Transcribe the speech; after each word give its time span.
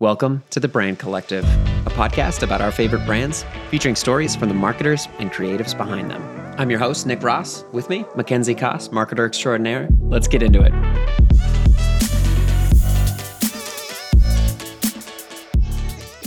Welcome 0.00 0.42
to 0.50 0.58
The 0.58 0.66
Brand 0.66 0.98
Collective, 0.98 1.44
a 1.44 1.90
podcast 1.90 2.42
about 2.42 2.60
our 2.60 2.72
favorite 2.72 3.06
brands, 3.06 3.44
featuring 3.70 3.94
stories 3.94 4.34
from 4.34 4.48
the 4.48 4.54
marketers 4.54 5.06
and 5.20 5.30
creatives 5.30 5.74
behind 5.78 6.10
them. 6.10 6.20
I'm 6.58 6.68
your 6.68 6.80
host, 6.80 7.06
Nick 7.06 7.22
Ross. 7.22 7.64
With 7.70 7.88
me, 7.88 8.04
Mackenzie 8.16 8.56
Koss, 8.56 8.88
marketer 8.88 9.24
extraordinaire. 9.24 9.88
Let's 10.00 10.26
get 10.26 10.42
into 10.42 10.60
it. 10.60 10.72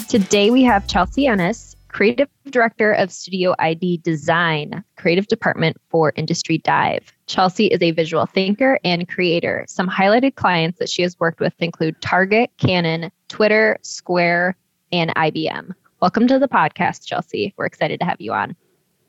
Today 0.08 0.50
we 0.50 0.64
have 0.64 0.88
Chelsea 0.88 1.28
Ennis, 1.28 1.76
Creative 1.90 2.30
Director 2.50 2.94
of 2.94 3.12
Studio 3.12 3.54
ID 3.60 3.98
Design, 3.98 4.82
Creative 4.96 5.28
Department 5.28 5.76
for 5.90 6.14
Industry 6.16 6.60
Dive. 6.60 7.12
Chelsea 7.26 7.68
is 7.68 7.82
a 7.82 7.92
visual 7.92 8.28
thinker 8.28 8.80
and 8.86 9.10
creator. 9.10 9.66
Some 9.68 9.90
highlighted 9.90 10.36
clients 10.36 10.80
that 10.80 10.90
she 10.90 11.02
has 11.02 11.20
worked 11.20 11.42
with 11.42 11.54
include 11.60 12.02
Target, 12.02 12.50
Canon, 12.58 13.12
Twitter, 13.28 13.78
Square, 13.82 14.56
and 14.92 15.14
IBM. 15.16 15.74
Welcome 16.02 16.28
to 16.28 16.40
the 16.40 16.48
podcast, 16.48 17.06
Chelsea. 17.06 17.54
We're 17.58 17.66
excited 17.66 18.00
to 18.00 18.06
have 18.06 18.22
you 18.22 18.34
on. 18.34 18.56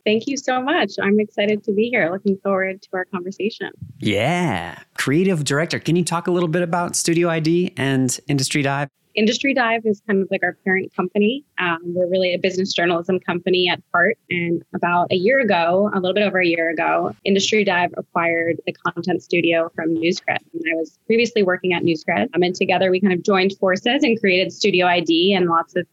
Thank 0.05 0.27
you 0.27 0.37
so 0.37 0.63
much. 0.63 0.93
I'm 1.03 1.21
excited 1.21 1.63
to 1.65 1.73
be 1.73 1.91
here. 1.91 2.11
Looking 2.11 2.39
forward 2.39 2.81
to 2.83 2.89
our 2.95 3.05
conversation. 3.05 3.71
Yeah. 3.99 4.79
Creative 4.97 5.45
director. 5.45 5.79
Can 5.79 5.97
you 5.97 6.05
talk 6.05 6.27
a 6.27 6.31
little 6.31 6.49
bit 6.49 6.63
about 6.63 6.97
Studio 6.97 7.29
ID 7.29 7.75
and 7.77 8.19
Industry 8.27 8.63
Dive? 8.63 8.89
Industry 9.15 9.55
Dive 9.55 9.85
is 9.85 10.03
kind 10.07 10.23
of 10.23 10.29
like 10.31 10.43
our 10.43 10.57
parent 10.65 10.95
company. 10.95 11.45
Um, 11.59 11.81
we're 11.85 12.09
really 12.09 12.35
a 12.35 12.39
business 12.39 12.73
journalism 12.73 13.19
company 13.21 13.69
at 13.69 13.83
heart. 13.93 14.19
And 14.31 14.63
about 14.75 15.11
a 15.11 15.17
year 15.17 15.41
ago, 15.41 15.91
a 15.93 16.01
little 16.01 16.15
bit 16.15 16.23
over 16.23 16.41
a 16.41 16.47
year 16.47 16.71
ago, 16.71 17.15
Industry 17.25 17.65
Dive 17.65 17.91
acquired 17.97 18.61
the 18.67 18.73
content 18.73 19.23
studio 19.23 19.71
from 19.75 19.97
NewsCred. 19.97 20.39
And 20.53 20.63
I 20.71 20.77
was 20.77 20.99
previously 21.07 21.43
working 21.43 21.73
at 21.73 21.83
NewsCred. 21.83 22.29
Um, 22.35 22.43
and 22.43 22.55
together 22.55 22.91
we 22.91 23.01
kind 23.01 23.13
of 23.13 23.23
joined 23.23 23.53
forces 23.59 24.03
and 24.03 24.19
created 24.21 24.53
Studio 24.53 24.87
ID, 24.87 25.35
and 25.35 25.49
lots 25.49 25.77
of 25.77 25.87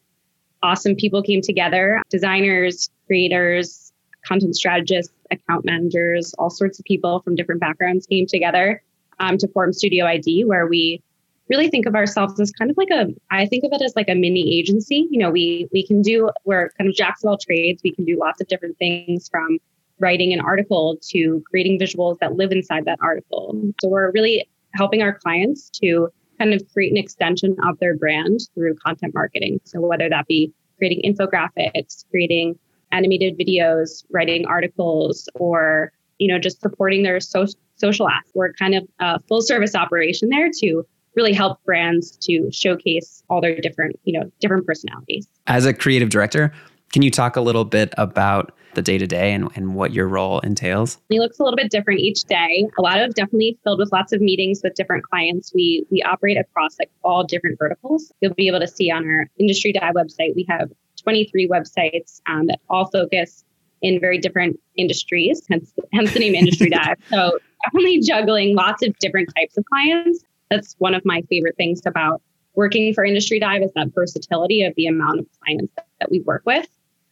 awesome 0.62 0.96
people 0.96 1.22
came 1.22 1.42
together 1.42 2.02
designers, 2.10 2.90
creators, 3.08 3.92
content 4.26 4.56
strategists, 4.56 5.14
account 5.32 5.66
managers, 5.66 6.34
all 6.40 6.50
sorts 6.50 6.80
of 6.80 6.86
people 6.86 7.22
from 7.22 7.36
different 7.36 7.62
backgrounds 7.62 8.08
came 8.08 8.26
together 8.26 8.82
um, 9.20 9.38
to 9.38 9.48
form 9.50 9.72
Studio 9.74 10.06
ID, 10.06 10.46
where 10.46 10.68
we 10.68 11.02
really 11.50 11.70
think 11.70 11.86
of 11.86 11.96
ourselves 11.96 12.40
as 12.40 12.52
kind 12.52 12.72
of 12.72 12.78
like 12.78 12.90
a 12.90 13.08
I 13.32 13.46
think 13.46 13.64
of 13.64 13.72
it 13.74 13.82
as 13.82 13.96
like 13.96 14.10
a 14.10 14.16
mini 14.16 14.58
agency. 14.58 15.08
You 15.10 15.20
know, 15.20 15.30
we 15.30 15.68
we 15.72 15.86
can 15.86 16.02
do 16.02 16.30
we're 16.46 16.70
kind 16.78 16.90
of 16.90 16.96
jacks 16.96 17.24
of 17.24 17.30
all 17.30 17.38
trades. 17.38 17.82
We 17.84 17.92
can 17.92 18.06
do 18.06 18.18
lots 18.20 18.42
of 18.42 18.48
different 18.48 18.78
things 18.78 19.30
from 19.30 19.60
writing 20.00 20.34
an 20.34 20.42
article 20.42 20.98
to 21.10 21.44
creating 21.50 21.80
visuals 21.80 22.20
that 22.20 22.36
live 22.36 22.52
inside 22.52 22.86
that 22.86 23.00
article. 23.02 23.62
So 23.80 23.88
we're 23.88 24.12
really 24.12 24.48
helping 24.74 25.02
our 25.02 25.18
clients 25.18 25.70
to 25.82 26.10
kind 26.38 26.54
of 26.54 26.62
create 26.74 26.92
an 26.92 26.98
extension 26.98 27.56
of 27.64 27.80
their 27.80 27.96
brand 27.96 28.42
through 28.54 28.76
content 28.76 29.14
marketing. 29.14 29.62
So 29.64 29.80
whether 29.80 30.10
that 30.10 30.28
be 30.28 30.52
creating 30.78 31.10
infographics, 31.10 32.04
creating 32.10 32.60
animated 32.92 33.38
videos, 33.38 34.04
writing 34.12 34.46
articles, 34.46 35.30
or 35.36 35.92
you 36.18 36.28
know 36.28 36.40
just 36.40 36.62
supporting 36.62 37.04
their 37.04 37.20
so- 37.20 37.46
social 37.76 38.10
aspects. 38.10 38.32
We're 38.34 38.54
kind 38.54 38.76
of 38.76 38.88
a 39.00 39.20
full 39.22 39.42
service 39.42 39.76
operation 39.76 40.30
there 40.30 40.50
to 40.60 40.86
really 41.16 41.34
help 41.34 41.64
brands 41.64 42.18
to 42.18 42.50
showcase 42.52 43.24
all 43.30 43.42
their 43.42 43.60
different, 43.60 44.00
you 44.04 44.20
know, 44.20 44.32
different 44.40 44.66
personalities. 44.66 45.28
As 45.48 45.66
a 45.66 45.74
creative 45.74 46.10
director, 46.10 46.52
can 46.92 47.02
you 47.02 47.12
talk 47.12 47.36
a 47.36 47.42
little 47.42 47.66
bit 47.66 47.94
about 47.98 48.54
the 48.76 48.82
day 48.82 48.98
to 48.98 49.08
day 49.08 49.34
and 49.34 49.76
what 49.76 49.94
your 49.94 50.08
role 50.08 50.40
entails? 50.42 50.98
It 51.10 51.20
looks 51.20 51.40
a 51.40 51.44
little 51.44 51.58
bit 51.58 51.72
different 51.72 52.02
each 52.02 52.24
day. 52.24 52.68
A 52.78 52.82
lot 52.82 53.00
of 53.02 53.14
definitely 53.16 53.58
filled 53.64 53.80
with 53.80 53.92
lots 53.92 54.14
of 54.14 54.22
meetings 54.22 54.62
with 54.64 54.76
different 54.76 55.04
clients. 55.04 55.54
We 55.54 55.86
we 55.90 56.02
operate 56.04 56.38
across 56.38 56.78
like 56.78 56.92
all 57.04 57.24
different 57.24 57.58
verticals. 57.58 58.12
You'll 58.22 58.34
be 58.34 58.48
able 58.48 58.60
to 58.60 58.68
see 58.68 58.92
on 58.92 59.06
our 59.10 59.28
Industry 59.38 59.72
Dive 59.74 59.96
website, 59.96 60.36
we 60.36 60.46
have 60.50 60.72
23 61.02 61.48
websites 61.48 62.22
um, 62.28 62.48
that 62.48 62.60
all 62.70 62.86
focus 62.88 63.44
in 63.82 64.00
very 64.00 64.18
different 64.18 64.60
industries, 64.76 65.44
hence, 65.50 65.72
hence 65.94 66.14
the 66.14 66.20
name 66.20 66.34
Industry 66.34 66.70
Dive. 66.72 66.98
So 67.10 67.38
definitely 67.66 68.02
juggling 68.02 68.56
lots 68.56 68.84
of 68.84 68.98
different 69.00 69.30
types 69.36 69.58
of 69.58 69.66
clients 69.66 70.24
that's 70.50 70.76
one 70.78 70.94
of 70.94 71.04
my 71.06 71.22
favorite 71.30 71.56
things 71.58 71.82
about 71.86 72.22
working 72.54 72.94
for 72.94 73.04
Industry 73.04 73.40
Dive 73.40 73.64
is 73.64 73.72
that 73.76 73.94
versatility 73.94 74.64
of 74.64 74.74
the 74.76 74.88
amount 74.88 75.20
of 75.20 75.26
clients 75.44 75.74
that, 75.76 75.88
that 76.00 76.12
we 76.12 76.22
work 76.22 76.44
with. 76.46 76.68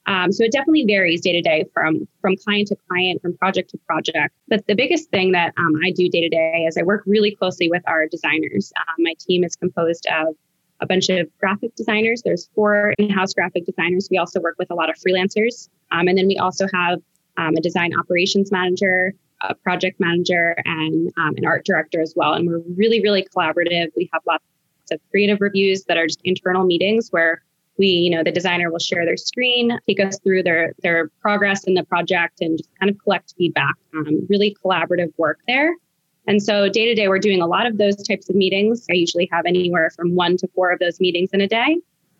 Um, 0.05 0.31
so 0.31 0.43
it 0.43 0.51
definitely 0.51 0.83
varies 0.85 1.21
day 1.21 1.31
to 1.31 1.41
day 1.41 1.65
from 1.73 2.07
from 2.21 2.35
client 2.35 2.67
to 2.69 2.77
client, 2.89 3.21
from 3.21 3.37
project 3.37 3.69
to 3.71 3.77
project. 3.87 4.35
But 4.49 4.67
the 4.67 4.75
biggest 4.75 5.09
thing 5.09 5.31
that 5.31 5.53
um, 5.57 5.73
I 5.83 5.91
do 5.91 6.09
day 6.09 6.21
to 6.21 6.29
day 6.29 6.65
is 6.67 6.77
I 6.77 6.83
work 6.83 7.03
really 7.05 7.33
closely 7.35 7.69
with 7.69 7.83
our 7.87 8.07
designers. 8.07 8.73
Um, 8.77 8.95
my 8.99 9.13
team 9.19 9.43
is 9.43 9.55
composed 9.55 10.05
of 10.07 10.35
a 10.81 10.85
bunch 10.85 11.07
of 11.07 11.29
graphic 11.37 11.75
designers. 11.75 12.21
There's 12.21 12.49
four 12.53 12.93
in-house 12.97 13.33
graphic 13.33 13.65
designers. 13.65 14.09
We 14.11 14.17
also 14.17 14.41
work 14.41 14.55
with 14.59 14.71
a 14.71 14.75
lot 14.75 14.89
of 14.89 14.97
freelancers, 14.97 15.69
um, 15.91 16.09
and 16.09 16.17
then 16.17 16.27
we 16.27 16.37
also 16.37 16.67
have 16.73 16.99
um, 17.37 17.55
a 17.55 17.61
design 17.61 17.97
operations 17.97 18.51
manager, 18.51 19.13
a 19.43 19.55
project 19.55 19.99
manager 19.99 20.55
and 20.65 21.11
um, 21.17 21.33
an 21.37 21.45
art 21.45 21.65
director 21.65 22.01
as 22.01 22.13
well. 22.15 22.33
And 22.33 22.47
we're 22.47 22.61
really, 22.75 23.01
really 23.01 23.25
collaborative. 23.35 23.87
We 23.95 24.09
have 24.13 24.21
lots 24.27 24.43
of 24.91 24.99
creative 25.11 25.39
reviews 25.41 25.83
that 25.85 25.97
are 25.97 26.07
just 26.07 26.21
internal 26.23 26.65
meetings 26.65 27.09
where 27.11 27.43
we, 27.77 27.87
you 27.87 28.09
know, 28.09 28.23
the 28.23 28.31
designer 28.31 28.71
will 28.71 28.79
share 28.79 29.05
their 29.05 29.17
screen, 29.17 29.77
take 29.87 29.99
us 29.99 30.19
through 30.19 30.43
their 30.43 30.73
their 30.83 31.09
progress 31.21 31.63
in 31.63 31.73
the 31.73 31.83
project, 31.83 32.41
and 32.41 32.57
just 32.57 32.69
kind 32.79 32.89
of 32.89 32.97
collect 32.99 33.33
feedback. 33.37 33.75
Um, 33.95 34.25
really 34.29 34.55
collaborative 34.63 35.11
work 35.17 35.39
there. 35.47 35.73
And 36.27 36.41
so 36.41 36.69
day 36.69 36.85
to 36.85 36.95
day, 36.95 37.07
we're 37.07 37.19
doing 37.19 37.41
a 37.41 37.47
lot 37.47 37.65
of 37.65 37.77
those 37.77 37.95
types 38.07 38.29
of 38.29 38.35
meetings. 38.35 38.85
I 38.89 38.93
usually 38.93 39.27
have 39.31 39.45
anywhere 39.45 39.89
from 39.95 40.15
one 40.15 40.37
to 40.37 40.47
four 40.55 40.71
of 40.71 40.79
those 40.79 40.99
meetings 40.99 41.31
in 41.33 41.41
a 41.41 41.47
day. 41.47 41.77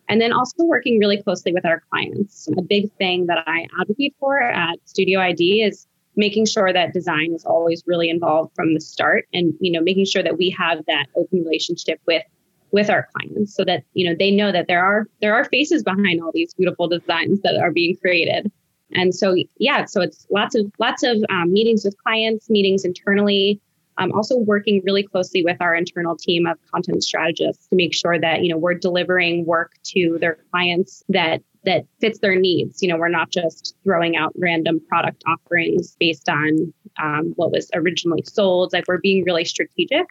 And 0.08 0.20
then 0.20 0.32
also 0.32 0.64
working 0.64 0.98
really 0.98 1.22
closely 1.22 1.52
with 1.54 1.64
our 1.64 1.82
clients. 1.90 2.46
A 2.58 2.62
big 2.62 2.92
thing 2.98 3.26
that 3.26 3.44
I 3.46 3.66
advocate 3.80 4.14
for 4.20 4.38
at 4.38 4.78
Studio 4.84 5.20
ID 5.20 5.62
is 5.62 5.86
making 6.16 6.46
sure 6.46 6.72
that 6.72 6.92
design 6.92 7.32
is 7.34 7.44
always 7.44 7.82
really 7.86 8.08
involved 8.08 8.54
from 8.54 8.74
the 8.74 8.80
start 8.80 9.26
and 9.32 9.54
you 9.60 9.70
know 9.70 9.80
making 9.80 10.04
sure 10.04 10.22
that 10.22 10.38
we 10.38 10.50
have 10.50 10.84
that 10.86 11.06
open 11.16 11.42
relationship 11.44 12.00
with 12.06 12.22
with 12.70 12.90
our 12.90 13.08
clients 13.14 13.54
so 13.54 13.64
that 13.64 13.84
you 13.94 14.08
know 14.08 14.16
they 14.18 14.30
know 14.30 14.50
that 14.52 14.66
there 14.66 14.84
are 14.84 15.06
there 15.20 15.34
are 15.34 15.44
faces 15.44 15.82
behind 15.82 16.20
all 16.20 16.32
these 16.32 16.54
beautiful 16.54 16.88
designs 16.88 17.40
that 17.42 17.56
are 17.56 17.70
being 17.70 17.96
created. 17.96 18.50
And 18.92 19.14
so 19.14 19.34
yeah 19.58 19.86
so 19.86 20.02
it's 20.02 20.26
lots 20.30 20.54
of 20.54 20.70
lots 20.78 21.02
of 21.02 21.16
um, 21.30 21.52
meetings 21.52 21.84
with 21.84 21.96
clients 22.02 22.50
meetings 22.50 22.84
internally 22.84 23.60
um, 23.96 24.12
also 24.12 24.36
working 24.36 24.82
really 24.84 25.02
closely 25.02 25.44
with 25.44 25.56
our 25.60 25.74
internal 25.74 26.16
team 26.16 26.46
of 26.46 26.58
content 26.70 27.02
strategists 27.04 27.68
to 27.68 27.76
make 27.76 27.94
sure 27.94 28.18
that 28.18 28.42
you 28.42 28.48
know 28.48 28.58
we're 28.58 28.74
delivering 28.74 29.46
work 29.46 29.72
to 29.84 30.18
their 30.20 30.38
clients 30.50 31.02
that 31.08 31.42
that 31.64 31.84
fits 32.00 32.18
their 32.18 32.36
needs. 32.36 32.82
You 32.82 32.88
know, 32.88 32.96
we're 32.96 33.08
not 33.08 33.30
just 33.30 33.76
throwing 33.84 34.16
out 34.16 34.32
random 34.36 34.80
product 34.88 35.22
offerings 35.26 35.96
based 35.98 36.28
on 36.28 36.72
um, 37.02 37.32
what 37.36 37.50
was 37.50 37.70
originally 37.74 38.22
sold. 38.26 38.72
Like 38.72 38.84
we're 38.86 38.98
being 38.98 39.24
really 39.24 39.44
strategic 39.44 40.06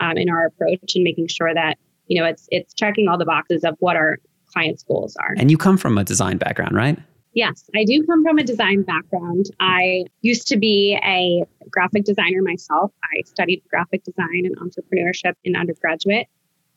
um, 0.00 0.16
in 0.16 0.28
our 0.28 0.46
approach 0.46 0.94
and 0.94 1.04
making 1.04 1.28
sure 1.28 1.52
that 1.52 1.78
you 2.06 2.20
know 2.20 2.26
it's 2.26 2.48
it's 2.50 2.74
checking 2.74 3.08
all 3.08 3.18
the 3.18 3.24
boxes 3.24 3.64
of 3.64 3.76
what 3.80 3.96
our 3.96 4.18
clients' 4.52 4.82
goals 4.82 5.16
are. 5.16 5.34
And 5.36 5.50
you 5.50 5.58
come 5.58 5.76
from 5.76 5.98
a 5.98 6.04
design 6.04 6.38
background, 6.38 6.74
right? 6.74 6.98
Yes, 7.34 7.68
I 7.76 7.84
do 7.84 8.04
come 8.04 8.24
from 8.24 8.38
a 8.38 8.42
design 8.42 8.82
background. 8.82 9.46
I 9.60 10.06
used 10.22 10.48
to 10.48 10.56
be 10.56 10.98
a 11.04 11.44
graphic 11.70 12.04
designer 12.04 12.42
myself. 12.42 12.90
I 13.04 13.22
studied 13.26 13.62
graphic 13.68 14.02
design 14.04 14.44
and 14.46 14.56
entrepreneurship 14.56 15.34
in 15.44 15.54
undergraduate. 15.54 16.26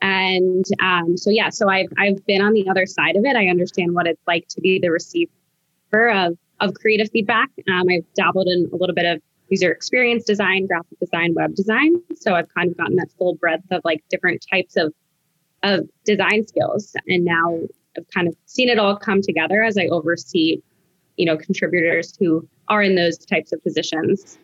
And 0.01 0.66
um, 0.81 1.17
so, 1.17 1.29
yeah, 1.29 1.50
so 1.50 1.69
I've, 1.69 1.89
I've 1.97 2.25
been 2.25 2.41
on 2.41 2.53
the 2.53 2.67
other 2.69 2.85
side 2.85 3.16
of 3.16 3.23
it. 3.23 3.35
I 3.35 3.47
understand 3.47 3.94
what 3.94 4.07
it's 4.07 4.22
like 4.28 4.47
to 4.50 4.62
be 4.62 4.79
the 4.79 4.89
receiver 4.89 5.29
of, 5.94 6.38
of 6.59 6.73
creative 6.73 7.09
feedback. 7.12 7.50
Um, 7.69 7.84
I've 7.89 8.06
dabbled 8.16 8.47
in 8.47 8.69
a 8.73 8.75
little 8.75 8.95
bit 8.95 9.06
of 9.06 9.22
user 9.50 9.72
experience 9.72 10.23
design, 10.23 10.66
graphic 10.66 11.00
design, 11.00 11.34
web 11.35 11.53
design. 11.56 12.01
So 12.16 12.34
I've 12.34 12.51
kind 12.53 12.72
of 12.72 12.78
gotten 12.78 12.95
that 12.95 13.12
full 13.17 13.35
breadth 13.35 13.66
of 13.72 13.81
like 13.84 14.03
different 14.09 14.44
types 14.50 14.75
of, 14.75 14.94
of 15.62 15.88
design 16.06 16.47
skills. 16.47 16.95
And 17.07 17.25
now 17.25 17.59
I've 17.97 18.07
kind 18.07 18.27
of 18.27 18.36
seen 18.45 18.69
it 18.69 18.80
all 18.80 18.95
come 18.95 19.21
together 19.21 19.62
as 19.62 19.77
I 19.77 19.86
oversee, 19.88 20.62
you 21.18 21.25
know, 21.25 21.38
contributors 21.38 22.15
who 22.18 22.48
are 22.69 22.81
in 22.81 22.95
those 22.95 23.18
types 23.18 23.51
of 23.51 23.62
positions. 23.62 24.39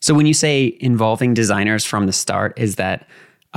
So 0.00 0.14
when 0.14 0.26
you 0.26 0.34
say 0.34 0.76
involving 0.80 1.34
designers 1.34 1.84
from 1.84 2.06
the 2.06 2.12
start, 2.12 2.58
is 2.58 2.76
that 2.76 3.06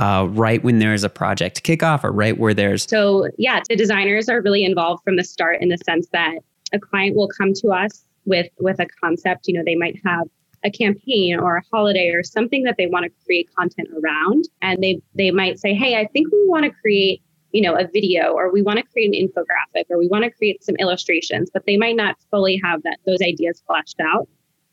uh, 0.00 0.26
right 0.30 0.64
when 0.64 0.78
there's 0.78 1.04
a 1.04 1.08
project 1.08 1.62
kickoff 1.62 2.02
or 2.02 2.10
right 2.10 2.38
where 2.38 2.54
there's 2.54 2.84
so 2.88 3.28
yeah 3.38 3.60
the 3.68 3.76
designers 3.76 4.28
are 4.28 4.40
really 4.40 4.64
involved 4.64 5.02
from 5.04 5.16
the 5.16 5.24
start 5.24 5.60
in 5.60 5.68
the 5.68 5.78
sense 5.78 6.08
that 6.12 6.38
a 6.72 6.78
client 6.78 7.14
will 7.14 7.28
come 7.28 7.52
to 7.52 7.68
us 7.68 8.04
with 8.24 8.48
with 8.58 8.80
a 8.80 8.86
concept 9.00 9.46
you 9.46 9.54
know 9.54 9.62
they 9.64 9.76
might 9.76 10.00
have 10.04 10.26
a 10.64 10.70
campaign 10.70 11.38
or 11.38 11.56
a 11.56 11.62
holiday 11.72 12.10
or 12.10 12.22
something 12.22 12.64
that 12.64 12.76
they 12.76 12.86
want 12.86 13.04
to 13.04 13.10
create 13.24 13.48
content 13.56 13.88
around. 14.02 14.44
And 14.62 14.82
they 14.82 15.00
they 15.14 15.30
might 15.30 15.58
say 15.58 15.74
hey 15.74 15.96
i 15.96 16.06
think 16.06 16.30
we 16.32 16.44
want 16.46 16.64
to 16.64 16.70
create 16.70 17.22
you 17.52 17.62
know 17.62 17.74
a 17.74 17.86
video 17.86 18.32
or 18.32 18.52
we 18.52 18.62
want 18.62 18.78
to 18.78 18.84
create 18.84 19.14
an 19.14 19.28
infographic 19.28 19.84
or 19.90 19.98
we 19.98 20.08
want 20.08 20.24
to 20.24 20.30
create 20.30 20.62
some 20.62 20.76
illustrations 20.76 21.50
but 21.52 21.64
they 21.66 21.76
might 21.76 21.96
not 21.96 22.16
fully 22.30 22.60
have 22.62 22.82
that 22.82 22.98
those 23.06 23.20
ideas 23.22 23.62
fleshed 23.66 24.00
out 24.00 24.28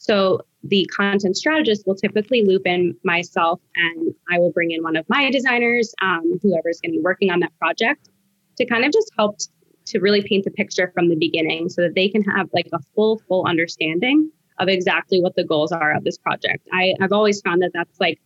so 0.07 0.41
the 0.63 0.89
content 0.95 1.35
strategist 1.35 1.85
will 1.85 1.95
typically 1.95 2.43
loop 2.45 2.65
in 2.65 2.95
myself 3.03 3.59
and 3.75 4.13
I 4.31 4.39
will 4.39 4.51
bring 4.51 4.71
in 4.71 4.81
one 4.81 4.95
of 4.95 5.05
my 5.09 5.29
designers, 5.29 5.93
um, 6.01 6.39
whoever's 6.41 6.79
going 6.81 6.93
to 6.93 6.97
be 6.97 7.03
working 7.03 7.29
on 7.29 7.41
that 7.41 7.51
project. 7.59 8.09
to 8.57 8.65
kind 8.65 8.83
of 8.85 8.91
just 8.91 9.11
help 9.17 9.37
to 9.85 9.99
really 9.99 10.21
paint 10.23 10.43
the 10.43 10.51
picture 10.51 10.91
from 10.93 11.09
the 11.09 11.15
beginning 11.15 11.69
so 11.69 11.81
that 11.81 11.93
they 11.93 12.09
can 12.09 12.23
have 12.23 12.49
like 12.53 12.67
a 12.73 12.79
full, 12.95 13.19
full 13.27 13.45
understanding 13.45 14.31
of 14.59 14.67
exactly 14.67 15.21
what 15.21 15.35
the 15.35 15.43
goals 15.43 15.71
are 15.71 15.95
of 15.95 16.03
this 16.03 16.17
project. 16.17 16.67
I, 16.73 16.95
I've 16.99 17.11
always 17.11 17.39
found 17.41 17.61
that 17.61 17.71
that's 17.73 17.99
like 17.99 18.19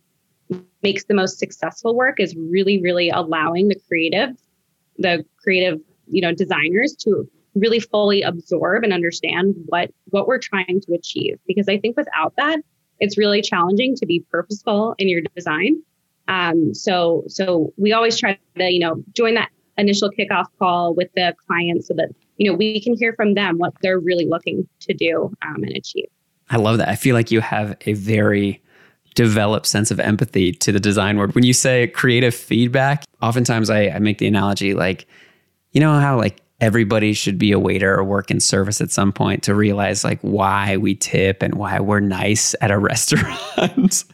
makes 0.82 1.04
the 1.04 1.14
most 1.14 1.38
successful 1.38 1.94
work 1.94 2.18
is 2.18 2.34
really, 2.34 2.80
really 2.80 3.10
allowing 3.10 3.68
the 3.68 3.78
creative, 3.88 4.30
the 4.98 5.24
creative, 5.36 5.80
you 6.06 6.22
know, 6.22 6.32
designers 6.32 6.96
to 7.00 7.28
really 7.54 7.80
fully 7.80 8.22
absorb 8.22 8.84
and 8.84 8.92
understand 8.92 9.54
what 9.66 9.90
what 10.06 10.26
we're 10.26 10.38
trying 10.38 10.80
to 10.80 10.94
achieve. 10.94 11.38
Because 11.46 11.68
I 11.68 11.78
think 11.78 11.96
without 11.96 12.34
that, 12.36 12.60
it's 13.00 13.18
really 13.18 13.42
challenging 13.42 13.94
to 13.96 14.06
be 14.06 14.24
purposeful 14.30 14.94
in 14.98 15.08
your 15.08 15.22
design. 15.34 15.82
Um, 16.28 16.72
so 16.74 17.24
so 17.28 17.72
we 17.76 17.92
always 17.92 18.18
try 18.18 18.38
to, 18.56 18.70
you 18.70 18.80
know, 18.80 19.02
join 19.12 19.34
that 19.34 19.50
initial 19.78 20.10
kickoff 20.10 20.46
call 20.58 20.94
with 20.94 21.08
the 21.14 21.34
client 21.46 21.84
so 21.84 21.94
that 21.94 22.10
you 22.36 22.50
know 22.50 22.56
we 22.56 22.80
can 22.80 22.96
hear 22.96 23.12
from 23.14 23.34
them 23.34 23.58
what 23.58 23.72
they're 23.82 23.98
really 23.98 24.26
looking 24.26 24.66
to 24.80 24.94
do 24.94 25.32
um, 25.42 25.62
and 25.62 25.76
achieve. 25.76 26.08
I 26.50 26.56
love 26.56 26.78
that. 26.78 26.88
I 26.88 26.96
feel 26.96 27.14
like 27.14 27.30
you 27.30 27.40
have 27.40 27.76
a 27.86 27.94
very 27.94 28.62
developed 29.14 29.66
sense 29.66 29.90
of 29.90 30.00
empathy 30.00 30.52
to 30.52 30.72
the 30.72 30.80
design 30.80 31.18
world. 31.18 31.34
When 31.34 31.44
you 31.44 31.52
say 31.52 31.86
creative 31.88 32.34
feedback, 32.34 33.04
oftentimes 33.20 33.70
I, 33.70 33.88
I 33.88 33.98
make 33.98 34.18
the 34.18 34.26
analogy 34.26 34.74
like, 34.74 35.06
you 35.72 35.80
know 35.80 35.98
how 35.98 36.16
like 36.16 36.41
everybody 36.62 37.12
should 37.12 37.38
be 37.38 37.50
a 37.50 37.58
waiter 37.58 37.92
or 37.92 38.04
work 38.04 38.30
in 38.30 38.38
service 38.38 38.80
at 38.80 38.92
some 38.92 39.12
point 39.12 39.42
to 39.42 39.52
realize 39.52 40.04
like 40.04 40.20
why 40.20 40.76
we 40.76 40.94
tip 40.94 41.42
and 41.42 41.56
why 41.56 41.80
we're 41.80 41.98
nice 41.98 42.54
at 42.60 42.70
a 42.70 42.78
restaurant. 42.92 44.04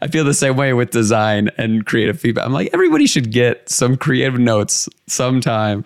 I 0.00 0.08
feel 0.08 0.24
the 0.24 0.32
same 0.32 0.56
way 0.56 0.72
with 0.72 0.90
design 0.90 1.50
and 1.58 1.84
creative 1.84 2.18
feedback. 2.18 2.46
I'm 2.46 2.52
like, 2.54 2.70
everybody 2.72 3.06
should 3.06 3.30
get 3.30 3.68
some 3.68 3.98
creative 3.98 4.40
notes 4.40 4.88
sometime 5.06 5.84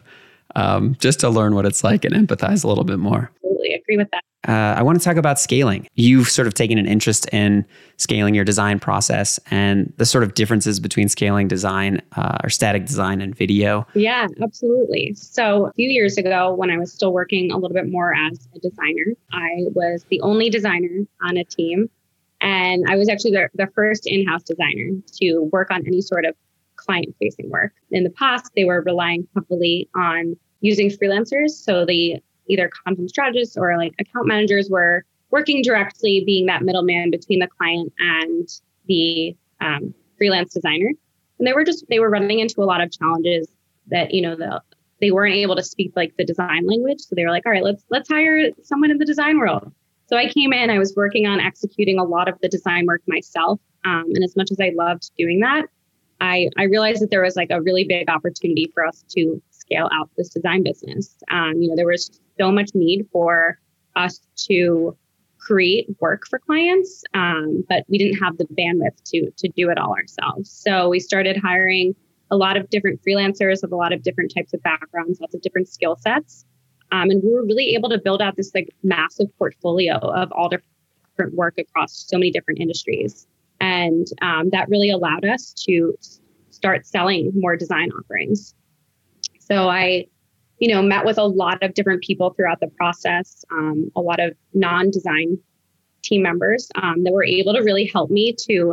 um, 0.56 0.96
just 0.98 1.20
to 1.20 1.28
learn 1.28 1.54
what 1.54 1.66
it's 1.66 1.84
like 1.84 2.04
and 2.04 2.14
empathize 2.14 2.64
a 2.64 2.68
little 2.68 2.84
bit 2.84 2.98
more. 2.98 3.30
Absolutely 3.42 3.74
agree 3.74 3.96
with 3.96 4.10
that 4.10 4.22
uh, 4.48 4.74
I 4.76 4.82
want 4.82 4.98
to 4.98 5.04
talk 5.04 5.16
about 5.16 5.38
scaling. 5.38 5.86
You've 5.94 6.28
sort 6.28 6.48
of 6.48 6.54
taken 6.54 6.76
an 6.76 6.86
interest 6.86 7.28
in 7.32 7.64
scaling 7.96 8.34
your 8.34 8.44
design 8.44 8.80
process 8.80 9.38
and 9.50 9.92
the 9.98 10.06
sort 10.06 10.24
of 10.24 10.34
differences 10.34 10.80
between 10.80 11.08
scaling 11.08 11.46
design 11.46 12.02
uh, 12.16 12.38
or 12.42 12.50
static 12.50 12.86
design 12.86 13.20
and 13.20 13.36
video. 13.36 13.86
Yeah, 13.94 14.26
absolutely. 14.42 15.14
So, 15.14 15.66
a 15.66 15.72
few 15.74 15.88
years 15.88 16.18
ago, 16.18 16.52
when 16.54 16.70
I 16.70 16.78
was 16.78 16.92
still 16.92 17.12
working 17.12 17.52
a 17.52 17.56
little 17.56 17.74
bit 17.74 17.88
more 17.88 18.14
as 18.14 18.48
a 18.54 18.58
designer, 18.58 19.14
I 19.32 19.50
was 19.74 20.04
the 20.10 20.20
only 20.22 20.50
designer 20.50 21.06
on 21.22 21.36
a 21.36 21.44
team. 21.44 21.88
And 22.40 22.84
I 22.88 22.96
was 22.96 23.08
actually 23.08 23.32
the, 23.32 23.48
the 23.54 23.68
first 23.72 24.08
in 24.08 24.26
house 24.26 24.42
designer 24.42 24.90
to 25.20 25.48
work 25.52 25.70
on 25.70 25.86
any 25.86 26.00
sort 26.00 26.24
of 26.24 26.34
client 26.84 27.14
facing 27.20 27.50
work. 27.50 27.72
In 27.90 28.04
the 28.04 28.10
past, 28.10 28.50
they 28.56 28.64
were 28.64 28.82
relying 28.82 29.26
heavily 29.34 29.88
on 29.94 30.36
using 30.60 30.90
freelancers. 30.90 31.50
So, 31.50 31.84
the 31.84 32.22
either 32.48 32.70
content 32.84 33.10
strategists 33.10 33.56
or 33.56 33.76
like 33.76 33.94
account 33.98 34.26
managers 34.26 34.68
were 34.68 35.04
working 35.30 35.62
directly, 35.62 36.22
being 36.24 36.46
that 36.46 36.62
middleman 36.62 37.10
between 37.10 37.38
the 37.38 37.48
client 37.48 37.92
and 37.98 38.48
the 38.86 39.34
um, 39.60 39.94
freelance 40.18 40.52
designer. 40.52 40.92
And 41.38 41.46
they 41.46 41.52
were 41.52 41.64
just 41.64 41.84
they 41.88 41.98
were 41.98 42.10
running 42.10 42.40
into 42.40 42.62
a 42.62 42.64
lot 42.66 42.80
of 42.80 42.92
challenges 42.92 43.48
that 43.88 44.14
you 44.14 44.22
know 44.22 44.36
the 44.36 44.60
they 45.00 45.10
weren't 45.10 45.34
able 45.34 45.56
to 45.56 45.62
speak 45.62 45.92
like 45.96 46.16
the 46.16 46.24
design 46.24 46.66
language. 46.66 47.00
So 47.00 47.16
they 47.16 47.24
were 47.24 47.30
like, 47.30 47.44
all 47.44 47.52
right, 47.52 47.64
let's 47.64 47.84
let's 47.90 48.08
hire 48.08 48.50
someone 48.62 48.90
in 48.90 48.98
the 48.98 49.04
design 49.04 49.38
world. 49.38 49.72
So 50.06 50.16
I 50.16 50.28
came 50.28 50.52
in, 50.52 50.70
I 50.70 50.78
was 50.78 50.94
working 50.94 51.26
on 51.26 51.40
executing 51.40 51.98
a 51.98 52.04
lot 52.04 52.28
of 52.28 52.38
the 52.40 52.48
design 52.48 52.86
work 52.86 53.02
myself. 53.08 53.60
Um, 53.84 54.04
and 54.14 54.22
as 54.22 54.36
much 54.36 54.50
as 54.52 54.60
I 54.60 54.72
loved 54.76 55.10
doing 55.18 55.40
that, 55.40 55.66
I, 56.22 56.48
I 56.56 56.64
realized 56.64 57.02
that 57.02 57.10
there 57.10 57.22
was 57.22 57.34
like 57.34 57.50
a 57.50 57.60
really 57.60 57.82
big 57.82 58.08
opportunity 58.08 58.70
for 58.72 58.86
us 58.86 59.04
to 59.16 59.42
scale 59.50 59.88
out 59.92 60.08
this 60.16 60.28
design 60.28 60.62
business. 60.62 61.16
Um, 61.30 61.54
you 61.60 61.68
know, 61.68 61.74
there 61.74 61.86
was 61.86 62.20
so 62.38 62.52
much 62.52 62.70
need 62.74 63.08
for 63.12 63.58
us 63.96 64.20
to 64.48 64.96
create 65.38 65.88
work 66.00 66.22
for 66.30 66.38
clients, 66.38 67.02
um, 67.14 67.64
but 67.68 67.82
we 67.88 67.98
didn't 67.98 68.18
have 68.18 68.38
the 68.38 68.44
bandwidth 68.56 69.02
to 69.06 69.32
to 69.36 69.48
do 69.48 69.68
it 69.68 69.78
all 69.78 69.94
ourselves. 69.94 70.48
So 70.48 70.88
we 70.88 71.00
started 71.00 71.36
hiring 71.36 71.96
a 72.30 72.36
lot 72.36 72.56
of 72.56 72.70
different 72.70 73.02
freelancers 73.02 73.64
of 73.64 73.72
a 73.72 73.76
lot 73.76 73.92
of 73.92 74.04
different 74.04 74.32
types 74.32 74.54
of 74.54 74.62
backgrounds, 74.62 75.20
lots 75.20 75.34
of 75.34 75.42
different 75.42 75.68
skill 75.68 75.96
sets, 75.96 76.46
um, 76.92 77.10
and 77.10 77.20
we 77.20 77.32
were 77.32 77.44
really 77.44 77.74
able 77.74 77.88
to 77.88 77.98
build 77.98 78.22
out 78.22 78.36
this 78.36 78.52
like 78.54 78.68
massive 78.84 79.26
portfolio 79.38 79.96
of 79.96 80.30
all 80.30 80.48
different 80.48 81.34
work 81.34 81.58
across 81.58 82.06
so 82.08 82.16
many 82.16 82.30
different 82.30 82.60
industries, 82.60 83.26
and 83.62 84.06
um, 84.20 84.50
that 84.50 84.68
really 84.68 84.90
allowed 84.90 85.24
us 85.24 85.54
to 85.66 85.96
start 86.50 86.86
selling 86.86 87.32
more 87.34 87.56
design 87.56 87.90
offerings. 87.92 88.54
So 89.40 89.68
I 89.68 90.06
you 90.62 90.68
know, 90.68 90.80
met 90.80 91.04
with 91.04 91.18
a 91.18 91.24
lot 91.24 91.60
of 91.64 91.74
different 91.74 92.04
people 92.04 92.30
throughout 92.34 92.60
the 92.60 92.68
process, 92.68 93.44
um, 93.50 93.90
a 93.96 94.00
lot 94.00 94.20
of 94.20 94.32
non-design 94.54 95.36
team 96.02 96.22
members 96.22 96.70
um, 96.76 97.02
that 97.02 97.12
were 97.12 97.24
able 97.24 97.52
to 97.52 97.62
really 97.62 97.84
help 97.84 98.12
me 98.12 98.32
to 98.46 98.72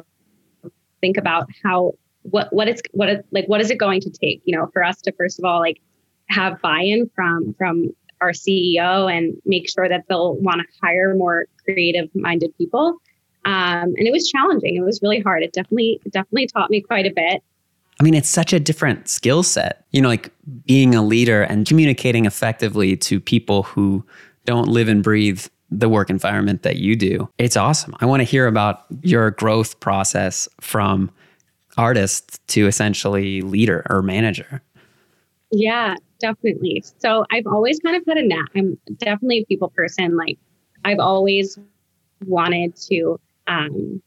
think 1.01 1.18
about 1.18 1.47
how 1.63 1.94
what 2.21 2.53
what 2.53 2.68
it's 2.68 2.83
what 2.91 3.09
it, 3.09 3.25
like 3.31 3.45
what 3.47 3.59
is 3.59 3.71
it 3.71 3.80
going 3.80 4.01
to 4.01 4.12
take, 4.12 4.39
you 4.45 4.56
know, 4.56 4.69
for 4.71 4.83
us 4.83 5.01
to 5.01 5.12
first 5.13 5.39
of 5.39 5.45
all 5.45 5.59
like 5.59 5.81
have 6.30 6.62
buy-in 6.62 7.09
from 7.15 7.56
from 7.57 7.89
our 8.21 8.33
CEO 8.33 9.12
and 9.12 9.36
make 9.44 9.68
sure 9.68 9.89
that 9.89 10.03
they'll 10.07 10.36
want 10.36 10.62
to 10.62 10.68
hire 10.83 11.15
more 11.15 11.47
creative 11.63 12.07
minded 12.13 12.56
people. 12.56 13.00
Um, 13.45 13.94
and 13.97 14.07
it 14.07 14.12
was 14.12 14.30
challenging. 14.30 14.75
It 14.75 14.81
was 14.81 15.01
really 15.01 15.19
hard. 15.19 15.44
It 15.44 15.53
definitely 15.53 16.01
definitely 16.09 16.47
taught 16.47 16.69
me 16.69 16.81
quite 16.81 17.06
a 17.06 17.13
bit. 17.13 17.41
I 18.00 18.03
mean, 18.03 18.13
it's 18.13 18.30
such 18.30 18.53
a 18.53 18.59
different 18.59 19.09
skill 19.09 19.44
set, 19.44 19.86
you 19.91 20.01
know, 20.01 20.07
like 20.07 20.31
being 20.65 20.95
a 20.95 21.03
leader 21.03 21.44
and 21.44 21.68
communicating 21.68 22.25
effectively 22.25 22.95
to 22.95 23.19
people 23.19 23.63
who 23.63 24.06
don't 24.45 24.69
live 24.69 24.88
and 24.88 25.03
breathe 25.03 25.45
the 25.69 25.89
work 25.89 26.09
environment 26.09 26.63
that 26.63 26.77
you 26.77 26.95
do. 26.95 27.30
It's 27.38 27.57
awesome. 27.57 27.95
I 28.00 28.06
want 28.06 28.21
to 28.21 28.24
hear 28.24 28.47
about 28.47 28.86
your 29.01 29.31
growth 29.31 29.80
process 29.81 30.47
from 30.62 31.12
artist 31.77 32.45
to 32.47 32.68
essentially 32.68 33.41
leader 33.41 33.86
or 33.89 34.01
manager. 34.01 34.62
Yeah, 35.51 35.95
definitely. 36.19 36.83
So 37.00 37.25
I've 37.31 37.47
always 37.47 37.80
kind 37.80 37.95
of 37.95 38.03
had 38.07 38.18
a 38.18 38.25
knack. 38.25 38.50
I'm 38.56 38.77
definitely 38.97 39.39
a 39.39 39.45
people 39.45 39.69
person. 39.69 40.15
Like 40.15 40.38
I've 40.86 41.00
always 41.00 41.59
wanted 42.25 42.75
to 42.88 43.19
um, 43.50 44.01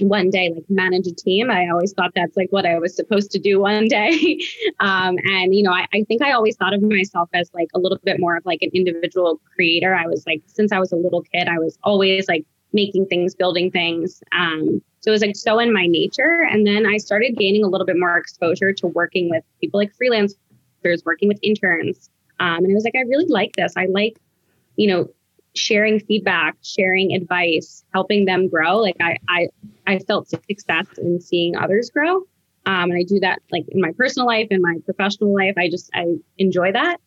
one 0.00 0.30
day 0.30 0.52
like 0.54 0.64
manage 0.68 1.06
a 1.06 1.14
team. 1.14 1.50
I 1.50 1.68
always 1.68 1.92
thought 1.92 2.12
that's 2.14 2.36
like 2.36 2.48
what 2.50 2.66
i 2.66 2.78
was 2.78 2.94
supposed 2.94 3.30
to 3.32 3.38
do 3.38 3.60
one 3.60 3.88
day. 3.88 4.40
Um, 4.78 5.16
and 5.24 5.54
you 5.54 5.62
know 5.62 5.72
I, 5.72 5.86
I, 5.94 6.04
think 6.06 6.20
i 6.20 6.32
always 6.32 6.54
thought 6.56 6.74
of 6.74 6.82
myself 6.82 7.30
as 7.32 7.50
like 7.54 7.68
a 7.74 7.78
little 7.78 7.98
bit 8.04 8.20
more 8.20 8.36
of 8.36 8.44
like 8.44 8.60
an 8.60 8.70
individual 8.74 9.40
creator. 9.54 9.94
I 9.94 10.06
was 10.06 10.26
like 10.26 10.42
since 10.46 10.70
i 10.70 10.78
was 10.78 10.92
a 10.92 10.96
little 10.96 11.22
kid 11.22 11.48
i 11.48 11.58
was 11.58 11.78
always 11.82 12.28
like 12.28 12.44
making 12.72 13.06
things 13.06 13.34
building 13.34 13.70
things. 13.70 14.22
Um, 14.32 14.82
so 15.00 15.10
it 15.10 15.12
was 15.12 15.22
like 15.22 15.36
so 15.36 15.58
in 15.58 15.72
my 15.72 15.86
nature. 15.86 16.46
And 16.50 16.66
then 16.66 16.84
i 16.84 16.98
started 16.98 17.36
gaining 17.38 17.64
a 17.64 17.68
little 17.68 17.86
bit 17.86 17.98
more 17.98 18.18
exposure 18.18 18.72
to 18.74 18.86
working 18.88 19.30
with 19.30 19.44
people 19.60 19.80
like 19.80 19.92
freelancers 19.96 21.04
working 21.06 21.28
with 21.28 21.38
interns. 21.42 22.10
Um, 22.38 22.58
and 22.58 22.70
it 22.70 22.74
was 22.74 22.84
like 22.84 22.96
i 22.96 23.00
really 23.00 23.28
like 23.28 23.52
this. 23.56 23.72
I 23.76 23.86
like 23.86 24.18
you 24.76 24.88
know 24.88 25.08
sharing 25.56 26.00
feedback, 26.00 26.56
sharing 26.62 27.14
advice, 27.14 27.84
helping 27.92 28.24
them 28.24 28.48
grow. 28.48 28.78
Like 28.78 28.96
I, 29.00 29.16
I, 29.28 29.48
I 29.86 29.98
felt 30.00 30.28
success 30.28 30.86
in 30.98 31.20
seeing 31.20 31.56
others 31.56 31.90
grow. 31.90 32.22
Um, 32.66 32.90
and 32.90 32.98
I 32.98 33.04
do 33.04 33.20
that 33.20 33.40
like 33.52 33.64
in 33.68 33.80
my 33.80 33.92
personal 33.92 34.26
life, 34.26 34.48
in 34.50 34.60
my 34.60 34.76
professional 34.84 35.34
life. 35.34 35.54
I 35.56 35.68
just, 35.68 35.90
I 35.94 36.06
enjoy 36.38 36.72
that. 36.72 36.98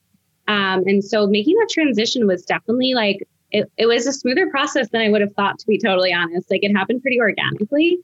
Um, 0.47 0.83
and 0.87 1.03
so 1.03 1.27
making 1.27 1.55
that 1.55 1.69
transition 1.69 2.25
was 2.25 2.43
definitely 2.43 2.93
like, 2.93 3.27
it, 3.51 3.71
it 3.77 3.85
was 3.85 4.07
a 4.07 4.13
smoother 4.13 4.49
process 4.49 4.89
than 4.89 5.01
I 5.01 5.09
would 5.09 5.21
have 5.21 5.33
thought, 5.33 5.59
to 5.59 5.67
be 5.67 5.77
totally 5.77 6.13
honest. 6.13 6.49
Like 6.49 6.63
it 6.63 6.75
happened 6.75 7.01
pretty 7.01 7.19
organically. 7.19 7.99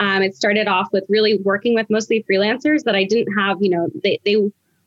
Um, 0.00 0.22
it 0.22 0.36
started 0.36 0.68
off 0.68 0.88
with 0.92 1.04
really 1.08 1.38
working 1.38 1.74
with 1.74 1.88
mostly 1.90 2.24
freelancers 2.30 2.84
that 2.84 2.94
I 2.94 3.04
didn't 3.04 3.32
have, 3.36 3.58
you 3.60 3.70
know, 3.70 3.88
they, 4.02 4.20
they, 4.24 4.36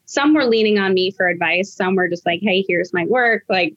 some 0.06 0.34
were 0.34 0.46
leaning 0.46 0.80
on 0.80 0.94
me 0.94 1.12
for 1.12 1.28
advice. 1.28 1.74
Some 1.74 1.96
were 1.96 2.08
just 2.08 2.26
like, 2.26 2.40
Hey, 2.42 2.64
here's 2.68 2.94
my 2.94 3.06
work. 3.06 3.44
Like, 3.50 3.74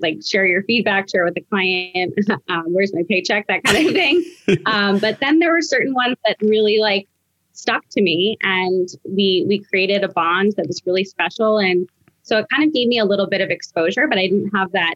like 0.00 0.18
share 0.24 0.46
your 0.46 0.62
feedback, 0.64 1.08
share 1.08 1.24
with 1.24 1.34
the 1.34 1.40
client, 1.42 2.14
um, 2.48 2.64
where's 2.68 2.94
my 2.94 3.02
paycheck, 3.08 3.46
that 3.48 3.64
kind 3.64 3.86
of 3.86 3.92
thing. 3.92 4.24
um, 4.66 4.98
but 4.98 5.20
then 5.20 5.38
there 5.38 5.52
were 5.52 5.62
certain 5.62 5.94
ones 5.94 6.16
that 6.26 6.36
really 6.40 6.78
like 6.78 7.08
stuck 7.52 7.88
to 7.90 8.02
me, 8.02 8.36
and 8.42 8.88
we 9.04 9.44
we 9.46 9.58
created 9.58 10.04
a 10.04 10.08
bond 10.08 10.54
that 10.56 10.66
was 10.66 10.82
really 10.86 11.04
special, 11.04 11.58
and 11.58 11.88
so 12.22 12.38
it 12.38 12.46
kind 12.54 12.64
of 12.64 12.74
gave 12.74 12.88
me 12.88 12.98
a 12.98 13.04
little 13.04 13.26
bit 13.26 13.40
of 13.40 13.50
exposure, 13.50 14.06
but 14.06 14.18
I 14.18 14.26
didn't 14.28 14.50
have 14.54 14.72
that. 14.72 14.94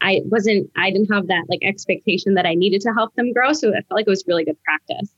I 0.00 0.20
wasn't. 0.24 0.70
I 0.76 0.90
didn't 0.90 1.12
have 1.12 1.28
that 1.28 1.44
like 1.48 1.60
expectation 1.62 2.34
that 2.34 2.46
I 2.46 2.54
needed 2.54 2.80
to 2.82 2.92
help 2.92 3.14
them 3.14 3.32
grow, 3.32 3.52
so 3.52 3.70
I 3.70 3.80
felt 3.82 3.92
like 3.92 4.06
it 4.06 4.10
was 4.10 4.24
really 4.26 4.44
good 4.44 4.62
practice. 4.62 5.14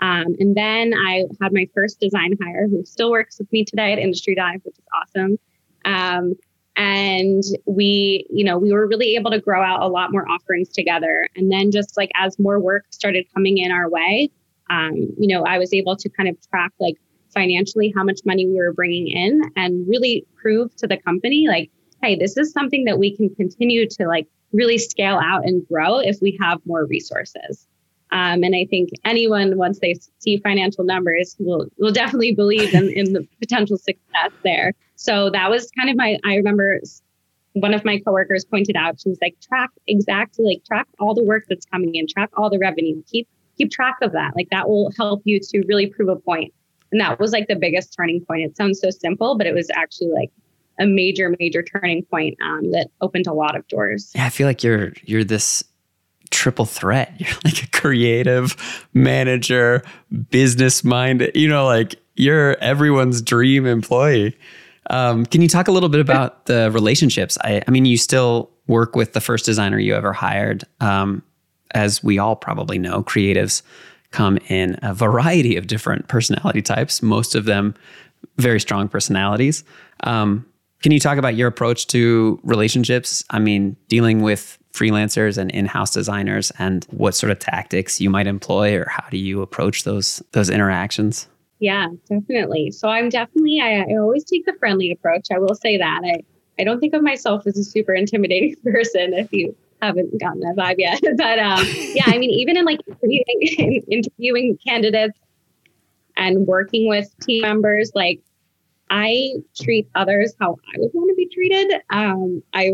Um, 0.00 0.34
and 0.40 0.56
then 0.56 0.94
I 0.94 1.26
had 1.40 1.52
my 1.52 1.68
first 1.74 2.00
design 2.00 2.36
hire, 2.42 2.66
who 2.66 2.84
still 2.84 3.10
works 3.10 3.38
with 3.38 3.50
me 3.52 3.64
today 3.64 3.92
at 3.92 4.00
Industry 4.00 4.34
Dive, 4.34 4.60
which 4.64 4.76
is 4.76 4.84
awesome. 5.00 5.38
Um, 5.84 6.34
and 6.76 7.42
we 7.66 8.26
you 8.30 8.44
know 8.44 8.58
we 8.58 8.72
were 8.72 8.86
really 8.86 9.14
able 9.14 9.30
to 9.30 9.40
grow 9.40 9.62
out 9.62 9.82
a 9.82 9.88
lot 9.88 10.10
more 10.10 10.26
offerings 10.28 10.68
together 10.70 11.28
and 11.36 11.52
then 11.52 11.70
just 11.70 11.96
like 11.96 12.10
as 12.14 12.38
more 12.38 12.58
work 12.58 12.84
started 12.90 13.26
coming 13.34 13.58
in 13.58 13.70
our 13.70 13.90
way 13.90 14.30
um, 14.70 14.94
you 15.18 15.26
know 15.26 15.44
i 15.44 15.58
was 15.58 15.74
able 15.74 15.96
to 15.96 16.08
kind 16.08 16.28
of 16.28 16.36
track 16.48 16.72
like 16.80 16.96
financially 17.32 17.92
how 17.94 18.04
much 18.04 18.20
money 18.24 18.46
we 18.46 18.54
were 18.54 18.72
bringing 18.72 19.08
in 19.08 19.42
and 19.56 19.86
really 19.88 20.26
prove 20.40 20.74
to 20.76 20.86
the 20.86 20.96
company 20.96 21.46
like, 21.48 21.70
hey, 22.02 22.16
this 22.16 22.36
is 22.36 22.52
something 22.52 22.84
that 22.84 22.98
we 22.98 23.16
can 23.16 23.34
continue 23.34 23.88
to 23.88 24.06
like 24.06 24.26
really 24.52 24.78
scale 24.78 25.18
out 25.22 25.44
and 25.44 25.66
grow 25.66 25.98
if 25.98 26.18
we 26.20 26.36
have 26.40 26.60
more 26.66 26.84
resources. 26.86 27.66
Um, 28.10 28.42
and 28.42 28.54
I 28.54 28.66
think 28.68 28.90
anyone, 29.04 29.56
once 29.56 29.78
they 29.78 29.94
see 30.18 30.36
financial 30.38 30.84
numbers, 30.84 31.34
will 31.38 31.66
will 31.78 31.92
definitely 31.92 32.34
believe 32.34 32.74
in, 32.74 32.90
in 32.90 33.14
the 33.14 33.26
potential 33.40 33.78
success 33.78 34.32
there. 34.44 34.74
So 35.02 35.30
that 35.30 35.50
was 35.50 35.68
kind 35.76 35.90
of 35.90 35.96
my. 35.96 36.16
I 36.24 36.36
remember 36.36 36.80
one 37.54 37.74
of 37.74 37.84
my 37.84 37.98
coworkers 37.98 38.44
pointed 38.44 38.76
out. 38.76 39.00
She 39.00 39.08
was 39.08 39.18
like, 39.20 39.36
"Track 39.40 39.70
exactly, 39.88 40.44
like 40.44 40.64
track 40.64 40.86
all 41.00 41.12
the 41.12 41.24
work 41.24 41.46
that's 41.48 41.66
coming 41.66 41.96
in, 41.96 42.06
track 42.06 42.30
all 42.36 42.48
the 42.48 42.58
revenue, 42.58 43.02
keep 43.10 43.28
keep 43.58 43.72
track 43.72 43.96
of 44.00 44.12
that. 44.12 44.36
Like 44.36 44.48
that 44.50 44.68
will 44.68 44.92
help 44.96 45.22
you 45.24 45.40
to 45.40 45.64
really 45.66 45.88
prove 45.88 46.08
a 46.08 46.14
point." 46.14 46.54
And 46.92 47.00
that 47.00 47.18
was 47.18 47.32
like 47.32 47.48
the 47.48 47.56
biggest 47.56 47.92
turning 47.96 48.24
point. 48.24 48.42
It 48.42 48.56
sounds 48.56 48.80
so 48.80 48.90
simple, 48.90 49.36
but 49.36 49.48
it 49.48 49.54
was 49.54 49.68
actually 49.74 50.12
like 50.12 50.30
a 50.78 50.86
major, 50.86 51.34
major 51.40 51.64
turning 51.64 52.04
point 52.04 52.36
um, 52.40 52.70
that 52.70 52.88
opened 53.00 53.26
a 53.26 53.32
lot 53.32 53.56
of 53.56 53.66
doors. 53.66 54.12
Yeah, 54.14 54.26
I 54.26 54.28
feel 54.28 54.46
like 54.46 54.62
you're 54.62 54.92
you're 55.02 55.24
this 55.24 55.64
triple 56.30 56.64
threat. 56.64 57.12
You're 57.18 57.36
like 57.44 57.64
a 57.64 57.68
creative 57.70 58.56
manager, 58.94 59.82
business 60.30 60.84
minded, 60.84 61.34
You 61.34 61.48
know, 61.48 61.66
like 61.66 61.96
you're 62.14 62.56
everyone's 62.58 63.20
dream 63.20 63.66
employee. 63.66 64.36
Um, 64.92 65.24
can 65.24 65.40
you 65.40 65.48
talk 65.48 65.68
a 65.68 65.72
little 65.72 65.88
bit 65.88 66.00
about 66.00 66.46
the 66.46 66.70
relationships? 66.70 67.38
I, 67.40 67.62
I, 67.66 67.70
mean, 67.70 67.86
you 67.86 67.96
still 67.96 68.50
work 68.66 68.94
with 68.94 69.14
the 69.14 69.20
first 69.20 69.44
designer 69.46 69.78
you 69.78 69.94
ever 69.94 70.12
hired. 70.12 70.64
Um, 70.80 71.22
as 71.74 72.04
we 72.04 72.18
all 72.18 72.36
probably 72.36 72.78
know, 72.78 73.02
creatives 73.02 73.62
come 74.10 74.38
in 74.48 74.78
a 74.82 74.92
variety 74.92 75.56
of 75.56 75.66
different 75.66 76.08
personality 76.08 76.60
types, 76.60 77.02
most 77.02 77.34
of 77.34 77.46
them 77.46 77.74
very 78.36 78.60
strong 78.60 78.88
personalities. 78.88 79.64
Um, 80.04 80.46
can 80.82 80.92
you 80.92 81.00
talk 81.00 81.16
about 81.16 81.36
your 81.36 81.48
approach 81.48 81.86
to 81.88 82.38
relationships? 82.42 83.24
I 83.30 83.38
mean, 83.38 83.76
dealing 83.88 84.20
with 84.20 84.58
freelancers 84.72 85.38
and 85.38 85.50
in-house 85.50 85.92
designers 85.92 86.50
and 86.58 86.84
what 86.90 87.14
sort 87.14 87.30
of 87.30 87.38
tactics 87.38 88.00
you 88.00 88.10
might 88.10 88.26
employ 88.26 88.76
or 88.76 88.86
how 88.88 89.04
do 89.10 89.16
you 89.16 89.42
approach 89.42 89.84
those 89.84 90.22
those 90.32 90.50
interactions? 90.50 91.28
Yeah, 91.62 91.90
definitely. 92.10 92.72
So 92.72 92.88
I'm 92.88 93.08
definitely 93.08 93.60
I, 93.60 93.82
I 93.82 93.96
always 93.96 94.24
take 94.24 94.44
the 94.46 94.54
friendly 94.58 94.90
approach. 94.90 95.28
I 95.32 95.38
will 95.38 95.54
say 95.54 95.78
that. 95.78 96.00
I 96.04 96.24
I 96.58 96.64
don't 96.64 96.80
think 96.80 96.92
of 96.92 97.04
myself 97.04 97.46
as 97.46 97.56
a 97.56 97.62
super 97.62 97.94
intimidating 97.94 98.56
person 98.64 99.14
if 99.14 99.32
you 99.32 99.56
haven't 99.80 100.20
gotten 100.20 100.40
that 100.40 100.56
vibe 100.56 100.74
yet. 100.78 101.00
but 101.16 101.38
um, 101.38 101.64
yeah, 101.94 102.02
I 102.06 102.18
mean, 102.18 102.30
even 102.30 102.56
in 102.56 102.64
like 102.64 102.80
interviewing, 102.88 103.84
interviewing 103.88 104.58
candidates 104.66 105.16
and 106.16 106.48
working 106.48 106.88
with 106.88 107.16
team 107.20 107.42
members, 107.42 107.92
like 107.94 108.20
I 108.90 109.34
treat 109.54 109.88
others 109.94 110.34
how 110.40 110.56
I 110.74 110.80
would 110.80 110.90
want 110.92 111.10
to 111.10 111.14
be 111.14 111.28
treated. 111.32 111.80
Um, 111.90 112.42
I 112.54 112.72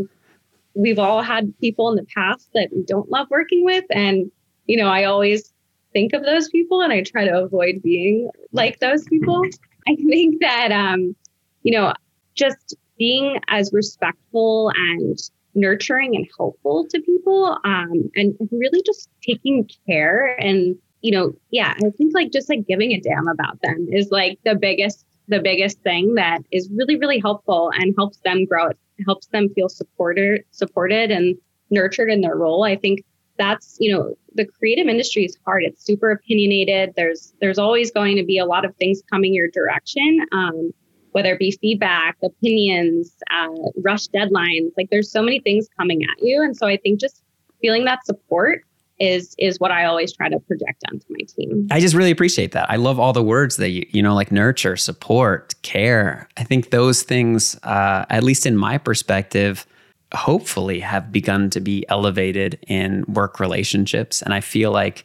we've 0.73 0.99
all 0.99 1.21
had 1.21 1.53
people 1.61 1.91
in 1.91 1.97
the 1.97 2.07
past 2.17 2.49
that 2.55 2.71
we 2.75 2.85
don't 2.85 3.11
love 3.11 3.27
working 3.29 3.67
with, 3.67 3.85
and 3.91 4.31
you 4.65 4.79
know, 4.79 4.89
I 4.89 5.05
always 5.05 5.53
think 5.93 6.13
of 6.13 6.25
those 6.25 6.49
people, 6.49 6.81
and 6.81 6.93
I 6.93 7.03
try 7.03 7.25
to 7.25 7.43
avoid 7.43 7.83
being 7.83 8.31
like 8.53 8.79
those 8.81 9.05
people. 9.05 9.43
I 9.87 9.97
think 9.97 10.41
that 10.41 10.73
um, 10.73 11.15
you 11.63 11.73
know, 11.73 11.93
just 12.35 12.77
being 12.99 13.39
as 13.49 13.73
respectful 13.73 14.71
and 14.75 15.19
nurturing 15.55 16.15
and 16.17 16.29
helpful 16.37 16.87
to 16.91 17.01
people, 17.01 17.59
um, 17.65 18.11
and 18.17 18.37
really 18.51 18.83
just 18.85 19.09
taking 19.23 19.69
care 19.87 20.39
and 20.41 20.77
you 21.01 21.13
know, 21.13 21.33
yeah, 21.51 21.75
I 21.77 21.91
think 21.91 22.13
like 22.15 22.33
just 22.33 22.49
like 22.49 22.67
giving 22.67 22.93
a 22.93 23.01
damn 23.01 23.29
about 23.29 23.61
them 23.63 23.87
is 23.93 24.11
like 24.11 24.39
the 24.45 24.57
biggest 24.57 25.07
the 25.29 25.41
biggest 25.41 25.81
thing 25.83 26.15
that 26.15 26.41
is 26.51 26.71
really, 26.75 26.97
really 26.97 27.19
helpful 27.19 27.71
and 27.75 27.95
helps 27.97 28.19
them 28.19 28.47
grow. 28.47 28.69
It 28.69 28.79
helps 29.07 29.27
them 29.27 29.51
feel 29.51 29.69
supported, 29.69 30.43
supported 30.51 31.11
and 31.11 31.37
nurtured 31.71 32.11
in 32.11 32.23
their 32.23 32.37
role. 32.37 32.65
I 32.65 32.77
think 32.77 33.05
that's, 33.39 33.77
you 33.79 33.93
know, 33.93 34.15
the 34.39 34.47
creative 34.47 34.87
industry 34.87 35.25
is 35.25 35.37
hard. 35.45 35.65
It's 35.65 35.85
super 35.85 36.11
opinionated. 36.11 36.95
There's, 36.97 37.35
there's 37.41 37.59
always 37.59 37.91
going 37.91 38.17
to 38.17 38.25
be 38.25 38.39
a 38.39 38.47
lot 38.47 38.65
of 38.65 38.75
things 38.77 39.03
coming 39.11 39.35
your 39.35 39.49
direction. 39.49 40.21
Um, 40.33 40.73
whether 41.13 41.33
it 41.33 41.39
be 41.39 41.51
feedback, 41.61 42.17
opinions, 42.23 43.13
uh, 43.33 43.49
rush 43.83 44.07
deadlines, 44.09 44.71
like 44.77 44.89
there's 44.91 45.11
so 45.11 45.23
many 45.23 45.41
things 45.41 45.67
coming 45.79 46.03
at 46.05 46.23
you. 46.23 46.43
And 46.43 46.57
so 46.57 46.67
I 46.67 46.77
think 46.77 47.01
just 47.01 47.23
feeling 47.61 47.85
that 47.87 48.05
support 48.07 48.63
is 49.01 49.35
is 49.39 49.59
what 49.59 49.71
I 49.71 49.85
always 49.85 50.13
try 50.13 50.29
to 50.29 50.39
project 50.41 50.85
onto 50.91 51.07
my 51.11 51.25
team. 51.29 51.69
I 51.71 51.81
just 51.81 51.95
really 51.95 52.11
appreciate 52.11 52.53
that. 52.53 52.71
I 52.71 52.77
love 52.77 52.99
all 52.99 53.13
the 53.13 53.23
words 53.23 53.57
that 53.57 53.71
you 53.71 53.87
you 53.91 54.03
know 54.03 54.15
like 54.15 54.33
nurture, 54.33 54.77
support, 54.77 55.55
care. 55.63 56.29
I 56.37 56.45
think 56.45 56.71
those 56.71 57.03
things, 57.03 57.57
uh, 57.63 58.05
at 58.11 58.23
least 58.23 58.47
in 58.47 58.57
my 58.57 58.79
perspective, 58.79 59.67
hopefully 60.15 60.81
have 60.81 61.13
begun 61.13 61.51
to 61.51 61.61
be 61.61 61.85
elevated 61.89 62.59
in 62.67 63.05
work 63.09 63.41
relationships, 63.41 64.23
and 64.23 64.33
I 64.33 64.41
feel 64.41 64.71
like 64.73 65.05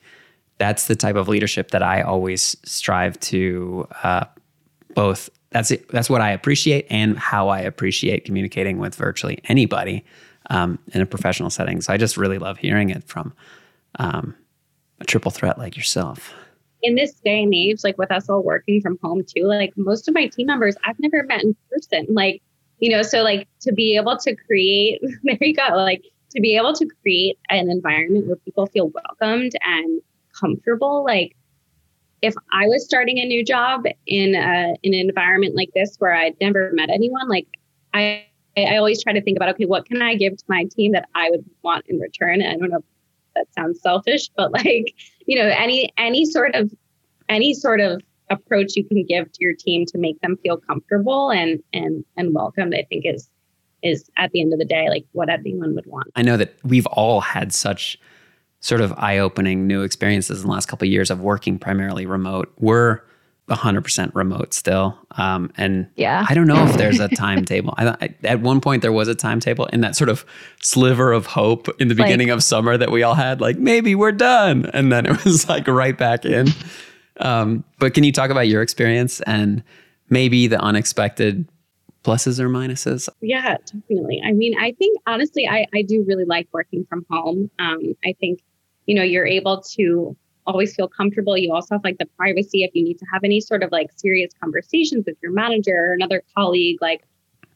that's 0.57 0.88
the 0.88 0.95
type 0.95 1.15
of 1.15 1.27
leadership 1.27 1.72
that 1.72 1.83
I 1.83 2.01
always 2.01 2.55
strive 2.63 3.19
to 3.22 3.88
uh, 4.03 4.25
both. 4.93 5.29
That's 5.51 5.72
it, 5.72 5.88
that's 5.89 6.10
what 6.10 6.22
I 6.22 6.31
appreciate 6.31 6.88
and 6.89 7.17
how 7.17 7.50
I 7.50 7.60
appreciate 7.60 8.25
communicating 8.25 8.79
with 8.79 8.95
virtually 8.95 9.39
anybody 9.45 10.03
um, 10.50 10.79
in 10.93 11.01
a 11.01 11.05
professional 11.05 11.50
setting. 11.50 11.81
So 11.81 11.93
I 11.93 11.98
just 11.98 12.17
really 12.17 12.38
love 12.38 12.57
hearing 12.57 12.89
it 12.89 13.03
from 13.03 13.33
um, 14.00 14.36
a 15.00 15.05
triple 15.05 15.31
threat 15.31 15.57
like 15.57 15.75
yourself. 15.75 16.33
In 16.81 16.95
this 16.95 17.13
day 17.24 17.43
and 17.43 17.53
age, 17.53 17.83
like 17.83 17.98
with 17.98 18.12
us 18.12 18.29
all 18.29 18.43
working 18.43 18.81
from 18.81 18.98
home 19.01 19.24
too, 19.24 19.43
like 19.43 19.74
most 19.77 20.07
of 20.07 20.13
my 20.13 20.27
team 20.27 20.48
members 20.48 20.75
I've 20.86 21.00
never 21.00 21.24
met 21.24 21.43
in 21.43 21.55
person. 21.72 22.07
Like, 22.10 22.41
you 22.84 22.90
know, 22.90 23.02
so 23.02 23.20
like 23.20 23.48
to 23.62 23.72
be 23.72 23.96
able 23.96 24.18
to 24.18 24.36
create, 24.36 25.02
there 25.24 25.38
you 25.40 25.54
go, 25.54 25.70
like 25.74 26.04
to 26.32 26.42
be 26.42 26.58
able 26.58 26.74
to 26.74 26.86
create 27.02 27.40
an 27.50 27.72
environment 27.72 28.28
where 28.28 28.36
people 28.36 28.66
feel 28.66 28.90
welcomed 28.90 29.54
and 29.62 30.02
comfortable, 30.38 31.06
like 31.06 31.34
if 32.22 32.36
I 32.52 32.68
was 32.68 32.84
starting 32.84 33.20
a 33.20 33.25
new 33.25 33.42
job 33.42 33.86
in 34.06 34.36
a, 34.36 34.75
in 34.84 34.94
an 34.94 35.00
environment 35.00 35.56
like 35.56 35.70
this 35.74 35.96
where 36.00 36.13
I'd 36.13 36.36
never 36.42 36.72
met 36.74 36.90
anyone, 36.90 37.30
like 37.30 37.48
I 37.94 38.25
I 38.58 38.75
always 38.75 39.02
try 39.02 39.13
to 39.13 39.22
think 39.22 39.38
about 39.38 39.50
okay, 39.52 39.66
what 39.66 39.86
can 39.86 40.02
I 40.02 40.16
give 40.16 40.36
to 40.36 40.44
my 40.50 40.66
team 40.66 40.92
that 40.92 41.08
I 41.16 41.30
would 41.30 41.46
want 41.63 41.86
in 41.88 42.00
return? 42.00 42.42
I 42.42 42.58
don't 42.58 42.70
know 42.70 42.84
that 43.36 43.48
sounds 43.54 43.82
selfish, 43.82 44.30
but 44.36 44.52
like, 44.52 44.94
you 45.25 45.38
know, 45.38 45.48
any 45.48 45.90
any 45.98 46.25
sort 46.25 46.54
of 46.54 46.70
any 47.30 47.54
sort 47.54 47.80
of 47.80 48.02
approach 48.30 48.75
you 48.75 48.86
can 48.86 49.06
give 49.06 49.32
to 49.32 49.38
your 49.39 49.53
team 49.53 49.86
to 49.88 49.98
make 49.98 50.20
them 50.22 50.38
feel 50.44 50.58
comfortable 50.58 51.32
and 51.32 51.62
and 51.74 52.03
and 52.18 52.34
welcomed, 52.34 52.74
I 52.75 52.86
think 52.89 53.06
is 53.06 53.30
is 53.82 54.10
at 54.18 54.32
the 54.32 54.42
end 54.42 54.53
of 54.53 54.60
the 54.60 54.65
day 54.65 54.89
like 54.89 55.06
what 55.12 55.30
anyone 55.30 55.75
would 55.75 55.86
want. 55.86 56.08
I 56.15 56.22
know 56.22 56.38
that 56.38 56.56
we've 56.63 56.88
all 56.88 57.22
had 57.22 57.53
such 57.53 58.00
sort 58.62 58.80
of 58.80 58.94
eye-opening 58.94 59.68
new 59.68 59.82
experiences 59.82 60.42
in 60.42 60.48
the 60.48 60.53
last 60.53 60.68
couple 60.68 60.88
of 60.88 60.92
years 60.92 61.12
of 61.12 61.20
working 61.20 61.60
primarily 61.60 62.06
remote. 62.06 62.51
We're 62.60 63.01
100% 63.50 64.15
remote 64.15 64.53
still. 64.53 64.98
Um, 65.12 65.51
and 65.58 65.89
yeah, 65.98 66.25
I 66.30 66.34
don't 66.34 66.48
know 66.48 66.65
if 66.65 66.77
there's 66.77 67.01
a 67.01 67.08
timetable. 67.15 67.74
I, 67.77 67.89
I, 67.89 68.15
at 68.24 68.39
one 68.39 68.62
point, 68.62 68.82
there 68.82 68.94
was 68.94 69.10
a 69.10 69.15
timetable 69.15 69.65
in 69.65 69.82
that 69.82 69.98
sort 69.98 70.10
of 70.10 70.25
sliver 70.62 71.12
of 71.12 71.25
hope 71.25 71.68
in 71.82 71.89
the 71.89 71.96
beginning 71.96 72.30
like, 72.30 72.38
of 72.38 72.44
summer 72.44 72.77
that 72.77 72.89
we 72.89 73.03
all 73.03 73.15
had, 73.15 73.42
like 73.42 73.58
maybe 73.58 73.96
we're 73.96 74.13
done. 74.13 74.70
And 74.74 74.94
then 74.94 75.06
it 75.06 75.25
was 75.25 75.50
like 75.50 75.68
right 75.68 75.98
back 75.98 76.24
in. 76.24 76.48
Um, 77.20 77.63
but 77.79 77.93
can 77.93 78.03
you 78.03 78.12
talk 78.12 78.29
about 78.29 78.48
your 78.48 78.62
experience 78.62 79.22
and 79.22 79.63
maybe 80.10 80.48
the 80.48 80.60
unexpected 80.60 81.48
pluses 82.03 82.39
or 82.39 82.50
minuses? 82.50 83.10
Yeah, 83.22 83.58
definitely. 83.65 84.22
I 84.24 84.32
mean, 84.34 84.58
I 84.60 84.74
think 84.74 84.98
honestly, 85.08 85.48
I, 85.48 85.65
I 85.74 85.82
do 85.84 86.03
really 86.08 86.25
like 86.25 86.48
working 86.51 86.86
from 86.89 87.05
home. 87.10 87.50
Um, 87.60 87.96
I 88.03 88.13
think, 88.20 88.41
you 88.86 88.96
know, 88.96 89.03
you're 89.03 89.27
able 89.27 89.62
to 89.75 90.15
always 90.46 90.75
feel 90.75 90.88
comfortable. 90.88 91.38
You 91.38 91.53
also 91.53 91.75
have 91.75 91.84
like 91.84 91.98
the 91.98 92.08
privacy 92.17 92.63
if 92.63 92.72
you 92.74 92.84
need 92.84 93.00
to 93.00 93.05
have 93.12 93.24
any 93.24 93.39
sort 93.39 93.63
of 93.63 93.72
like 93.72 93.89
serious 93.96 94.32
conversations 94.41 95.05
with 95.05 95.15
your 95.22 95.32
manager 95.32 95.75
or 95.75 95.93
another 95.93 96.24
colleague. 96.36 96.79
Like, 96.82 97.03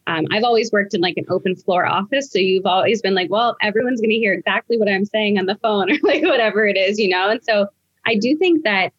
um, 0.07 0.25
I've 0.31 0.43
always 0.43 0.71
worked 0.71 0.93
in 0.93 1.01
like 1.01 1.17
an 1.17 1.25
open 1.29 1.55
floor 1.55 1.85
office. 1.85 2.31
So 2.31 2.39
you've 2.39 2.65
always 2.65 3.01
been 3.01 3.13
like, 3.13 3.29
well, 3.29 3.57
everyone's 3.61 3.99
going 3.99 4.11
to 4.11 4.15
hear 4.15 4.33
exactly 4.33 4.77
what 4.77 4.87
I'm 4.87 5.03
saying 5.03 5.37
on 5.37 5.47
the 5.47 5.55
phone 5.55 5.91
or 5.91 5.97
like 6.03 6.23
whatever 6.23 6.65
it 6.65 6.77
is, 6.77 6.97
you 6.97 7.09
know? 7.09 7.29
And 7.29 7.43
so 7.43 7.67
I 8.05 8.15
do 8.15 8.37
think 8.37 8.63
that 8.63 8.93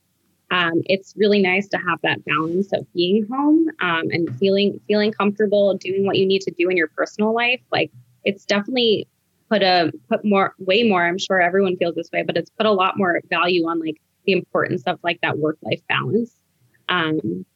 um, 0.50 0.82
it's 0.86 1.14
really 1.16 1.42
nice 1.42 1.68
to 1.68 1.78
have 1.78 2.00
that 2.02 2.24
balance 2.24 2.72
of 2.72 2.90
being 2.94 3.26
home 3.30 3.68
um, 3.80 4.04
and 4.10 4.34
feeling 4.38 4.80
feeling 4.86 5.12
comfortable 5.12 5.74
doing 5.74 6.06
what 6.06 6.16
you 6.16 6.26
need 6.26 6.42
to 6.42 6.50
do 6.52 6.68
in 6.68 6.76
your 6.76 6.88
personal 6.88 7.34
life. 7.34 7.60
Like 7.70 7.90
it's 8.24 8.44
definitely 8.44 9.06
put 9.48 9.62
a 9.62 9.92
put 10.08 10.24
more 10.24 10.54
way 10.58 10.82
more 10.82 11.06
i'm 11.06 11.18
sure 11.18 11.40
everyone 11.40 11.76
feels 11.76 11.94
this 11.94 12.10
way 12.12 12.22
but 12.22 12.36
it's 12.36 12.50
put 12.50 12.66
a 12.66 12.72
lot 12.72 12.98
more 12.98 13.20
value 13.30 13.66
on 13.66 13.80
like 13.80 13.96
the 14.26 14.32
importance 14.32 14.82
of 14.86 14.98
like 15.02 15.18
that 15.22 15.38
work 15.38 15.56
life 15.62 15.80
balance. 15.88 16.32
Um 16.88 17.46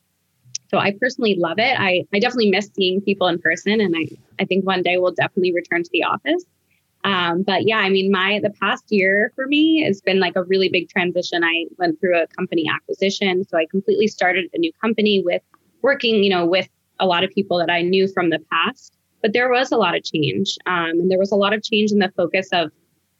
so 0.70 0.78
i 0.78 0.92
personally 0.92 1.36
love 1.38 1.58
it. 1.58 1.78
I 1.78 2.04
i 2.14 2.18
definitely 2.18 2.50
miss 2.50 2.70
seeing 2.74 3.00
people 3.00 3.28
in 3.28 3.38
person 3.38 3.80
and 3.80 3.94
i 3.96 4.06
i 4.40 4.44
think 4.44 4.64
one 4.66 4.82
day 4.82 4.98
we'll 4.98 5.12
definitely 5.12 5.52
return 5.52 5.82
to 5.82 5.90
the 5.92 6.04
office 6.04 6.44
Um, 7.04 7.42
but 7.42 7.66
yeah, 7.66 7.78
I 7.78 7.88
mean, 7.88 8.10
my 8.10 8.40
the 8.42 8.50
past 8.60 8.84
year 8.90 9.32
for 9.34 9.46
me 9.46 9.82
has 9.82 10.00
been 10.00 10.20
like 10.20 10.36
a 10.36 10.44
really 10.44 10.68
big 10.68 10.88
transition. 10.88 11.42
I 11.42 11.66
went 11.78 11.98
through 12.00 12.20
a 12.20 12.26
company 12.28 12.70
acquisition, 12.72 13.44
so 13.44 13.58
I 13.58 13.66
completely 13.66 14.06
started 14.06 14.48
a 14.54 14.58
new 14.58 14.72
company 14.80 15.22
with 15.24 15.42
working, 15.82 16.22
you 16.22 16.30
know, 16.30 16.46
with 16.46 16.68
a 17.00 17.06
lot 17.06 17.24
of 17.24 17.30
people 17.30 17.58
that 17.58 17.70
I 17.70 17.82
knew 17.82 18.06
from 18.06 18.30
the 18.30 18.38
past. 18.50 18.96
But 19.20 19.32
there 19.32 19.50
was 19.50 19.72
a 19.72 19.76
lot 19.76 19.96
of 19.96 20.04
change, 20.04 20.56
um, 20.66 20.90
and 20.90 21.10
there 21.10 21.18
was 21.18 21.32
a 21.32 21.36
lot 21.36 21.52
of 21.52 21.62
change 21.62 21.92
in 21.92 21.98
the 21.98 22.12
focus 22.16 22.48
of 22.52 22.70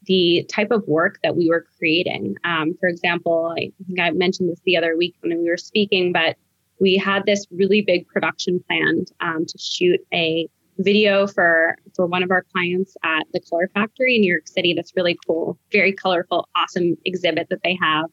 the 0.06 0.44
type 0.48 0.70
of 0.70 0.86
work 0.88 1.18
that 1.22 1.36
we 1.36 1.48
were 1.48 1.66
creating. 1.78 2.36
Um, 2.44 2.74
for 2.80 2.88
example, 2.88 3.54
I 3.56 3.70
think 3.86 4.00
I 4.00 4.10
mentioned 4.10 4.48
this 4.48 4.60
the 4.64 4.76
other 4.76 4.96
week 4.96 5.14
when 5.20 5.38
we 5.38 5.48
were 5.48 5.56
speaking, 5.56 6.12
but 6.12 6.36
we 6.80 6.96
had 6.96 7.24
this 7.24 7.46
really 7.52 7.82
big 7.82 8.08
production 8.08 8.62
planned 8.66 9.12
um, 9.20 9.46
to 9.46 9.58
shoot 9.58 10.00
a 10.12 10.48
video 10.78 11.26
for 11.26 11.76
for 11.94 12.06
one 12.06 12.22
of 12.22 12.30
our 12.30 12.44
clients 12.52 12.96
at 13.04 13.24
the 13.32 13.40
Color 13.40 13.70
Factory 13.74 14.16
in 14.16 14.22
New 14.22 14.32
York 14.32 14.48
City. 14.48 14.74
That's 14.74 14.92
really 14.96 15.18
cool, 15.26 15.58
very 15.70 15.92
colorful, 15.92 16.48
awesome 16.56 16.96
exhibit 17.04 17.48
that 17.50 17.62
they 17.62 17.78
have. 17.80 18.06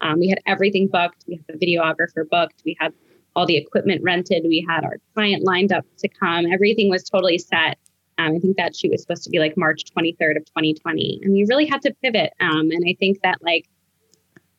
Um, 0.00 0.20
we 0.20 0.28
had 0.28 0.38
everything 0.46 0.88
booked. 0.88 1.24
We 1.26 1.36
had 1.36 1.58
the 1.58 1.66
videographer 1.66 2.28
booked. 2.28 2.62
We 2.64 2.76
had 2.78 2.92
all 3.34 3.46
the 3.46 3.56
equipment 3.56 4.02
rented. 4.02 4.44
We 4.44 4.64
had 4.68 4.84
our 4.84 4.98
client 5.14 5.44
lined 5.44 5.72
up 5.72 5.84
to 5.98 6.08
come. 6.08 6.46
Everything 6.52 6.88
was 6.90 7.04
totally 7.04 7.38
set. 7.38 7.78
Um, 8.18 8.36
I 8.36 8.38
think 8.38 8.56
that 8.56 8.76
shoot 8.76 8.92
was 8.92 9.02
supposed 9.02 9.24
to 9.24 9.30
be 9.30 9.40
like 9.40 9.56
March 9.56 9.82
23rd 9.96 10.36
of 10.36 10.44
2020, 10.44 11.20
and 11.22 11.32
we 11.32 11.44
really 11.48 11.66
had 11.66 11.82
to 11.82 11.94
pivot. 12.02 12.32
Um, 12.38 12.70
and 12.70 12.84
I 12.88 12.94
think 13.00 13.20
that 13.22 13.38
like 13.42 13.68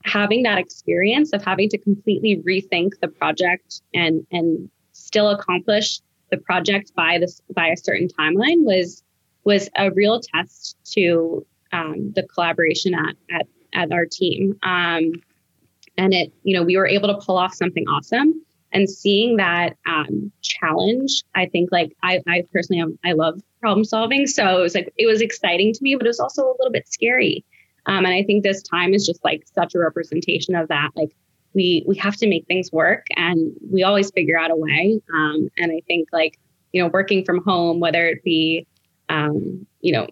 having 0.04 0.44
that 0.44 0.58
experience 0.58 1.32
of 1.32 1.44
having 1.44 1.70
to 1.70 1.78
completely 1.78 2.38
rethink 2.46 2.92
the 3.02 3.08
project 3.08 3.82
and 3.94 4.26
and 4.32 4.70
still 4.92 5.30
accomplish 5.30 6.00
the 6.32 6.38
project 6.38 6.94
by 6.96 7.18
this 7.20 7.42
by 7.54 7.68
a 7.68 7.78
certain 7.78 8.08
timeline 8.08 8.64
was 8.64 9.04
was 9.44 9.70
a 9.78 9.92
real 9.92 10.20
test 10.20 10.78
to 10.94 11.46
um, 11.72 12.12
the 12.16 12.24
collaboration 12.24 12.94
at 12.94 13.16
at 13.32 13.48
at 13.74 13.92
our 13.92 14.06
team. 14.06 14.58
Um, 14.64 15.14
and 15.98 16.14
it, 16.14 16.34
you 16.44 16.56
know, 16.56 16.64
we 16.64 16.78
were 16.78 16.88
able 16.88 17.08
to 17.08 17.26
pull 17.26 17.38
off 17.38 17.54
something 17.54 17.88
awesome. 17.88 18.42
And 18.72 18.90
seeing 18.90 19.38
that 19.38 19.78
um, 19.86 20.32
challenge, 20.42 21.24
I 21.34 21.46
think, 21.46 21.72
like 21.72 21.96
I, 22.04 22.22
I 22.28 22.44
personally, 22.52 22.82
am, 22.82 23.00
I 23.06 23.14
love 23.14 23.42
problem 23.62 23.86
solving, 23.86 24.28
so 24.28 24.58
it 24.58 24.62
was 24.62 24.76
like 24.76 24.94
it 24.98 25.06
was 25.06 25.22
exciting 25.22 25.72
to 25.72 25.82
me, 25.82 25.96
but 25.96 26.06
it 26.06 26.10
was 26.10 26.20
also 26.20 26.44
a 26.44 26.56
little 26.60 26.72
bit 26.72 26.88
scary. 26.88 27.46
Um, 27.86 28.06
and 28.06 28.14
I 28.14 28.24
think 28.24 28.44
this 28.44 28.62
time 28.62 28.94
is 28.94 29.06
just 29.06 29.24
like 29.24 29.44
such 29.54 29.76
a 29.76 29.80
representation 29.80 30.56
of 30.56 30.68
that. 30.68 30.90
Like 30.96 31.16
we 31.56 31.84
we 31.88 31.96
have 31.96 32.16
to 32.18 32.28
make 32.28 32.46
things 32.46 32.72
work 32.72 33.08
and 33.16 33.54
we 33.72 33.84
always 33.84 34.12
figure 34.12 34.38
out 34.38 34.52
a 34.52 34.56
way 34.56 35.02
um, 35.14 35.50
and 35.58 35.72
i 35.72 35.82
think 35.88 36.10
like 36.12 36.38
you 36.72 36.82
know 36.82 36.90
working 36.90 37.24
from 37.26 37.44
home 37.44 37.80
whether 37.80 38.06
it 38.08 38.24
be 38.24 38.68
um, 39.10 39.66
you 39.82 39.92
know 39.92 40.08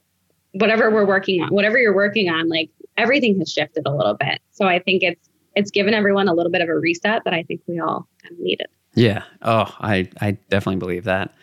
whatever 0.54 0.90
we're 0.90 1.06
working 1.06 1.44
on 1.44 1.50
whatever 1.50 1.78
you're 1.78 1.96
working 1.96 2.30
on 2.30 2.48
like 2.48 2.70
everything 2.98 3.38
has 3.40 3.52
shifted 3.52 3.84
a 3.86 3.92
little 3.92 4.16
bit 4.16 4.40
so 4.52 4.66
i 4.66 4.80
think 4.80 5.04
it's 5.04 5.30
it's 5.56 5.70
given 5.70 5.94
everyone 5.94 6.28
a 6.28 6.34
little 6.34 6.52
bit 6.52 6.62
of 6.62 6.70
a 6.70 6.76
reset 6.76 7.24
that 7.26 7.34
i 7.34 7.44
think 7.44 7.62
we 7.68 7.80
all 7.80 8.08
kind 8.22 8.34
of 8.34 8.40
needed 8.40 8.68
yeah 8.96 9.24
oh 9.42 9.76
i 9.80 10.08
i 10.22 10.32
definitely 10.50 10.80
believe 10.80 11.04
that 11.04 11.34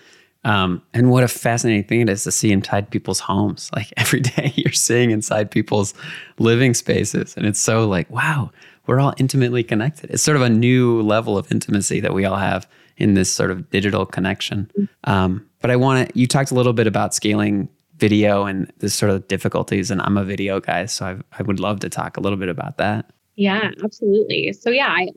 um, 0.45 0.83
and 0.95 1.11
what 1.11 1.23
a 1.23 1.29
fascinating 1.29 1.85
thing 1.85 2.01
it 2.01 2.09
is 2.09 2.25
to 2.25 2.33
see 2.33 2.51
inside 2.51 2.91
people's 2.91 3.21
homes. 3.21 3.71
Like 3.75 3.93
every 3.97 4.21
day 4.21 4.53
you're 4.57 4.73
seeing 4.73 5.11
inside 5.11 5.51
people's 5.51 5.95
living 6.39 6.75
spaces. 6.75 7.37
And 7.37 7.47
it's 7.47 7.61
so 7.61 7.87
like, 7.87 8.09
wow, 8.11 8.51
we're 8.87 9.01
all 9.01 9.15
intimately 9.19 9.63
connected. 9.63 10.11
It's 10.11 10.23
sort 10.23 10.37
of 10.37 10.43
a 10.43 10.49
new 10.49 11.03
level 11.03 11.39
of 11.39 11.51
intimacy 11.53 12.01
that 12.01 12.15
we 12.15 12.25
all 12.25 12.37
have 12.37 12.69
in 12.97 13.15
this 13.15 13.31
sort 13.31 13.51
of 13.51 13.69
digital 13.71 14.05
connection. 14.07 14.71
Um, 15.05 15.47
but 15.61 15.71
I 15.71 15.77
want 15.77 16.09
to, 16.09 16.19
you 16.19 16.27
talked 16.27 16.51
a 16.51 16.55
little 16.55 16.73
bit 16.73 16.87
about 16.87 17.15
scaling 17.15 17.69
video 17.97 18.45
and 18.45 18.73
the 18.79 18.91
sort 18.91 19.11
of 19.11 19.29
difficulties, 19.29 19.91
and 19.91 20.01
I'm 20.03 20.17
a 20.17 20.25
video 20.25 20.61
guy, 20.61 20.87
so 20.87 21.07
I, 21.07 21.17
I 21.39 21.43
would 21.43 21.61
love 21.61 21.81
to 21.81 21.89
talk 21.89 22.17
a 22.17 22.21
little 22.21 22.39
bit 22.39 22.49
about 22.49 22.79
that. 22.79 23.11
Yeah, 23.37 23.71
absolutely. 23.85 24.53
So 24.53 24.71
yeah, 24.71 24.89
I, 24.89 25.09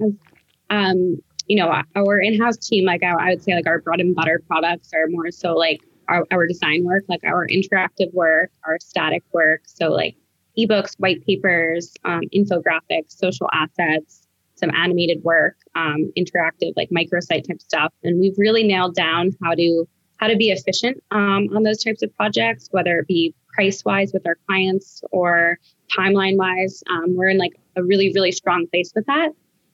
um, 0.70 1.18
you 1.48 1.58
know, 1.58 1.74
our 1.96 2.20
in-house 2.20 2.58
team, 2.58 2.86
like 2.86 3.04
I, 3.04 3.12
I, 3.12 3.30
would 3.30 3.44
say, 3.44 3.54
like 3.54 3.68
our 3.68 3.80
bread 3.80 4.00
and 4.00 4.16
butter 4.16 4.42
products 4.48 4.92
are 4.94 5.08
more 5.08 5.32
so 5.32 5.54
like 5.54 5.82
our, 6.08 6.26
our 6.32 6.48
design 6.48 6.84
work, 6.84 7.04
like 7.10 7.24
our 7.24 7.48
interactive 7.48 8.14
work, 8.14 8.52
our 8.66 8.78
static 8.80 9.24
work. 9.34 9.62
So 9.66 9.90
like 9.90 10.16
ebooks, 10.58 10.96
white 11.00 11.26
papers, 11.26 11.94
um, 12.06 12.22
infographics, 12.34 13.18
social 13.18 13.50
assets, 13.54 14.28
some 14.56 14.72
animated 14.72 15.24
work, 15.24 15.56
um, 15.76 16.12
interactive 16.18 16.74
like 16.76 16.90
microsite 16.90 17.48
type 17.48 17.62
stuff, 17.62 17.94
and 18.04 18.20
we've 18.20 18.38
really 18.38 18.64
nailed 18.64 18.96
down 18.96 19.32
how 19.44 19.54
to 19.56 19.88
how 20.18 20.28
to 20.28 20.38
be 20.38 20.52
efficient 20.52 21.04
um, 21.12 21.50
on 21.54 21.64
those 21.64 21.84
types 21.84 22.02
of 22.02 22.16
projects, 22.16 22.70
whether 22.72 23.00
it 23.00 23.08
be 23.08 23.34
price 23.54 23.84
wise 23.84 24.12
with 24.14 24.26
our 24.26 24.38
clients 24.48 25.04
or 25.12 25.58
timeline 25.92 26.38
wise. 26.38 26.82
Um, 26.90 27.16
we're 27.16 27.28
in 27.28 27.38
like 27.38 27.54
a 27.76 27.84
really 27.84 28.12
really 28.14 28.32
strong 28.32 28.68
place 28.68 28.92
with 28.96 29.06
that. 29.08 29.32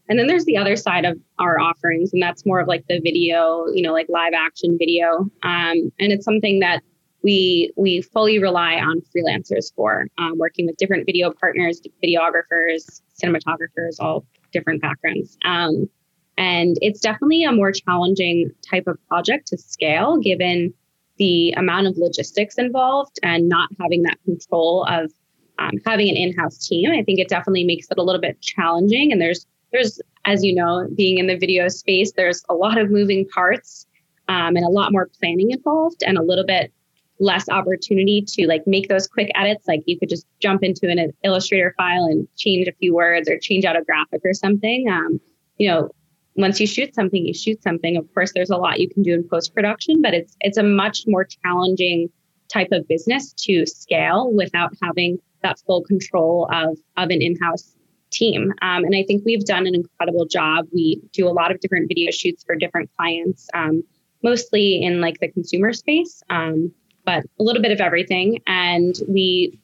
And 0.07 0.17
then 0.17 0.25
there's 0.25 0.45
the 0.45 0.57
other 0.57 0.75
side 0.75 1.05
of 1.05 1.19
our 1.37 1.59
offerings, 1.59 2.13
and 2.13 2.21
that's 2.21 2.45
more 2.45 2.59
of 2.59 2.67
like 2.67 2.87
the 2.87 2.99
video, 2.99 3.67
you 3.67 3.83
know, 3.83 3.93
like 3.93 4.07
live 4.09 4.33
action 4.33 4.75
video. 4.79 5.29
Um, 5.43 5.91
and 5.99 6.11
it's 6.11 6.25
something 6.25 6.61
that 6.61 6.81
we 7.21 7.71
we 7.75 8.01
fully 8.01 8.39
rely 8.39 8.75
on 8.75 9.01
freelancers 9.15 9.73
for 9.75 10.07
um, 10.17 10.37
working 10.37 10.65
with 10.65 10.77
different 10.77 11.05
video 11.05 11.31
partners, 11.31 11.81
videographers, 12.03 13.01
cinematographers, 13.21 13.99
all 13.99 14.25
different 14.51 14.81
backgrounds. 14.81 15.37
Um, 15.45 15.89
and 16.37 16.77
it's 16.81 17.01
definitely 17.01 17.43
a 17.43 17.51
more 17.51 17.71
challenging 17.71 18.51
type 18.69 18.87
of 18.87 18.97
project 19.07 19.47
to 19.47 19.57
scale 19.57 20.17
given 20.17 20.73
the 21.17 21.51
amount 21.57 21.87
of 21.87 21.97
logistics 21.97 22.57
involved 22.57 23.19
and 23.23 23.49
not 23.49 23.69
having 23.79 24.03
that 24.03 24.17
control 24.23 24.85
of 24.85 25.11
um, 25.59 25.71
having 25.85 26.07
an 26.07 26.15
in-house 26.15 26.65
team. 26.65 26.89
I 26.91 27.03
think 27.03 27.19
it 27.19 27.27
definitely 27.27 27.65
makes 27.65 27.87
it 27.91 27.97
a 27.97 28.03
little 28.03 28.21
bit 28.21 28.39
challenging. 28.41 29.11
And 29.11 29.21
there's 29.21 29.45
there's 29.71 30.01
as 30.25 30.43
you 30.43 30.55
know, 30.55 30.87
being 30.95 31.17
in 31.17 31.27
the 31.27 31.37
video 31.37 31.67
space, 31.67 32.13
there's 32.13 32.43
a 32.49 32.53
lot 32.53 32.77
of 32.77 32.89
moving 32.89 33.27
parts 33.27 33.85
um, 34.27 34.55
and 34.55 34.65
a 34.65 34.69
lot 34.69 34.91
more 34.91 35.09
planning 35.19 35.51
involved 35.51 36.03
and 36.05 36.17
a 36.17 36.23
little 36.23 36.45
bit 36.45 36.71
less 37.19 37.49
opportunity 37.49 38.23
to 38.25 38.47
like 38.47 38.65
make 38.65 38.87
those 38.87 39.07
quick 39.07 39.29
edits. 39.35 39.67
Like 39.67 39.83
you 39.85 39.99
could 39.99 40.09
just 40.09 40.25
jump 40.39 40.63
into 40.63 40.89
an 40.89 41.11
Illustrator 41.23 41.73
file 41.77 42.05
and 42.05 42.27
change 42.37 42.67
a 42.67 42.73
few 42.73 42.95
words 42.95 43.29
or 43.29 43.37
change 43.37 43.65
out 43.65 43.75
a 43.75 43.83
graphic 43.83 44.21
or 44.23 44.33
something. 44.33 44.89
Um, 44.89 45.19
you 45.57 45.67
know, 45.67 45.89
once 46.35 46.59
you 46.59 46.67
shoot 46.67 46.95
something, 46.95 47.25
you 47.25 47.33
shoot 47.33 47.61
something. 47.61 47.97
Of 47.97 48.11
course, 48.13 48.31
there's 48.33 48.49
a 48.49 48.57
lot 48.57 48.79
you 48.79 48.89
can 48.89 49.03
do 49.03 49.13
in 49.13 49.27
post 49.27 49.53
production, 49.53 50.01
but 50.01 50.13
it's 50.13 50.35
it's 50.39 50.57
a 50.57 50.63
much 50.63 51.03
more 51.05 51.25
challenging 51.25 52.09
type 52.51 52.69
of 52.71 52.87
business 52.87 53.33
to 53.33 53.65
scale 53.65 54.31
without 54.31 54.71
having 54.81 55.19
that 55.43 55.59
full 55.59 55.83
control 55.83 56.47
of 56.51 56.77
of 56.97 57.09
an 57.09 57.21
in-house 57.21 57.75
team. 58.11 58.53
Um, 58.61 58.85
and 58.85 58.95
I 58.95 59.03
think 59.03 59.23
we've 59.25 59.45
done 59.45 59.67
an 59.67 59.75
incredible 59.75 60.25
job. 60.25 60.65
We 60.73 61.01
do 61.13 61.27
a 61.27 61.31
lot 61.31 61.51
of 61.51 61.59
different 61.59 61.87
video 61.89 62.11
shoots 62.11 62.43
for 62.43 62.55
different 62.55 62.89
clients, 62.97 63.47
um, 63.53 63.83
mostly 64.23 64.81
in 64.81 65.01
like 65.01 65.19
the 65.19 65.29
consumer 65.29 65.73
space. 65.73 66.23
Um, 66.29 66.71
but 67.09 67.23
a 67.39 67.43
little 67.43 67.61
bit 67.63 67.71
of 67.71 67.81
everything. 67.81 68.39
And 68.45 68.95
we 69.07 69.57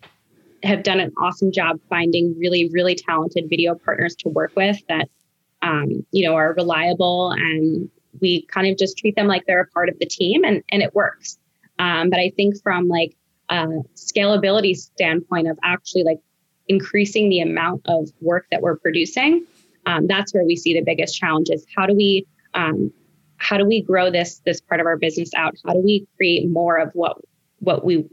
have 0.63 0.81
done 0.81 0.99
an 0.99 1.13
awesome 1.19 1.51
job 1.51 1.79
finding 1.91 2.36
really, 2.39 2.69
really 2.69 2.95
talented 2.95 3.47
video 3.47 3.75
partners 3.75 4.15
to 4.15 4.29
work 4.29 4.51
with 4.55 4.77
that, 4.89 5.10
um, 5.62 6.03
you 6.12 6.25
know, 6.25 6.34
are 6.34 6.55
reliable 6.55 7.29
and 7.34 7.88
we 8.19 8.47
kind 8.47 8.65
of 8.65 8.79
just 8.79 8.97
treat 8.97 9.15
them 9.15 9.27
like 9.27 9.43
they're 9.45 9.62
a 9.62 9.67
part 9.67 9.89
of 9.89 9.99
the 9.99 10.08
team 10.08 10.43
and, 10.43 10.63
and 10.71 10.81
it 10.81 10.95
works. 10.95 11.38
Um, 11.77 12.10
but 12.10 12.19
I 12.19 12.31
think 12.36 12.55
from 12.63 12.88
like 12.88 13.15
a 13.49 13.67
scalability 13.95 14.75
standpoint 14.75 15.47
of 15.47 15.60
actually 15.63 16.03
like 16.03 16.21
increasing 16.67 17.29
the 17.29 17.41
amount 17.41 17.84
of 17.86 18.10
work 18.21 18.47
that 18.49 18.63
we're 18.63 18.77
producing, 18.77 19.45
um, 19.86 20.08
that's 20.08 20.34
where 20.34 20.45
we 20.45 20.55
see 20.55 20.73
the 20.73 20.81
biggest 20.81 21.15
challenges. 21.15 21.63
How 21.75 21.86
do 21.86 21.93
we 21.93 22.25
um, 22.55 22.91
how 23.38 23.58
do 23.58 23.67
we 23.67 23.84
grow 23.84 24.10
this 24.10 24.41
this 24.45 24.62
part 24.62 24.81
of 24.81 24.88
our 24.88 24.97
business 24.97 25.31
out? 25.36 25.53
How 25.63 25.73
do 25.73 25.79
we 25.79 26.08
create 26.17 26.49
more 26.49 26.77
of 26.77 26.89
what 26.93 27.17
what 27.60 27.86
we 27.86 28.06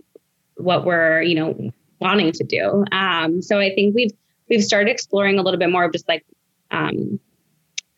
what 0.57 0.85
we're 0.85 1.23
you 1.23 1.35
know 1.35 1.71
wanting 2.01 2.33
to 2.33 2.45
do? 2.45 2.85
Um, 2.93 3.43
so 3.43 3.59
I 3.59 3.75
think 3.75 3.95
we've 3.95 4.13
we've 4.49 4.65
started 4.65 4.91
exploring 4.91 5.39
a 5.39 5.43
little 5.43 5.59
bit 5.59 5.71
more 5.71 5.85
of 5.85 5.93
just 5.93 6.09
like 6.09 6.25
um, 6.71 7.21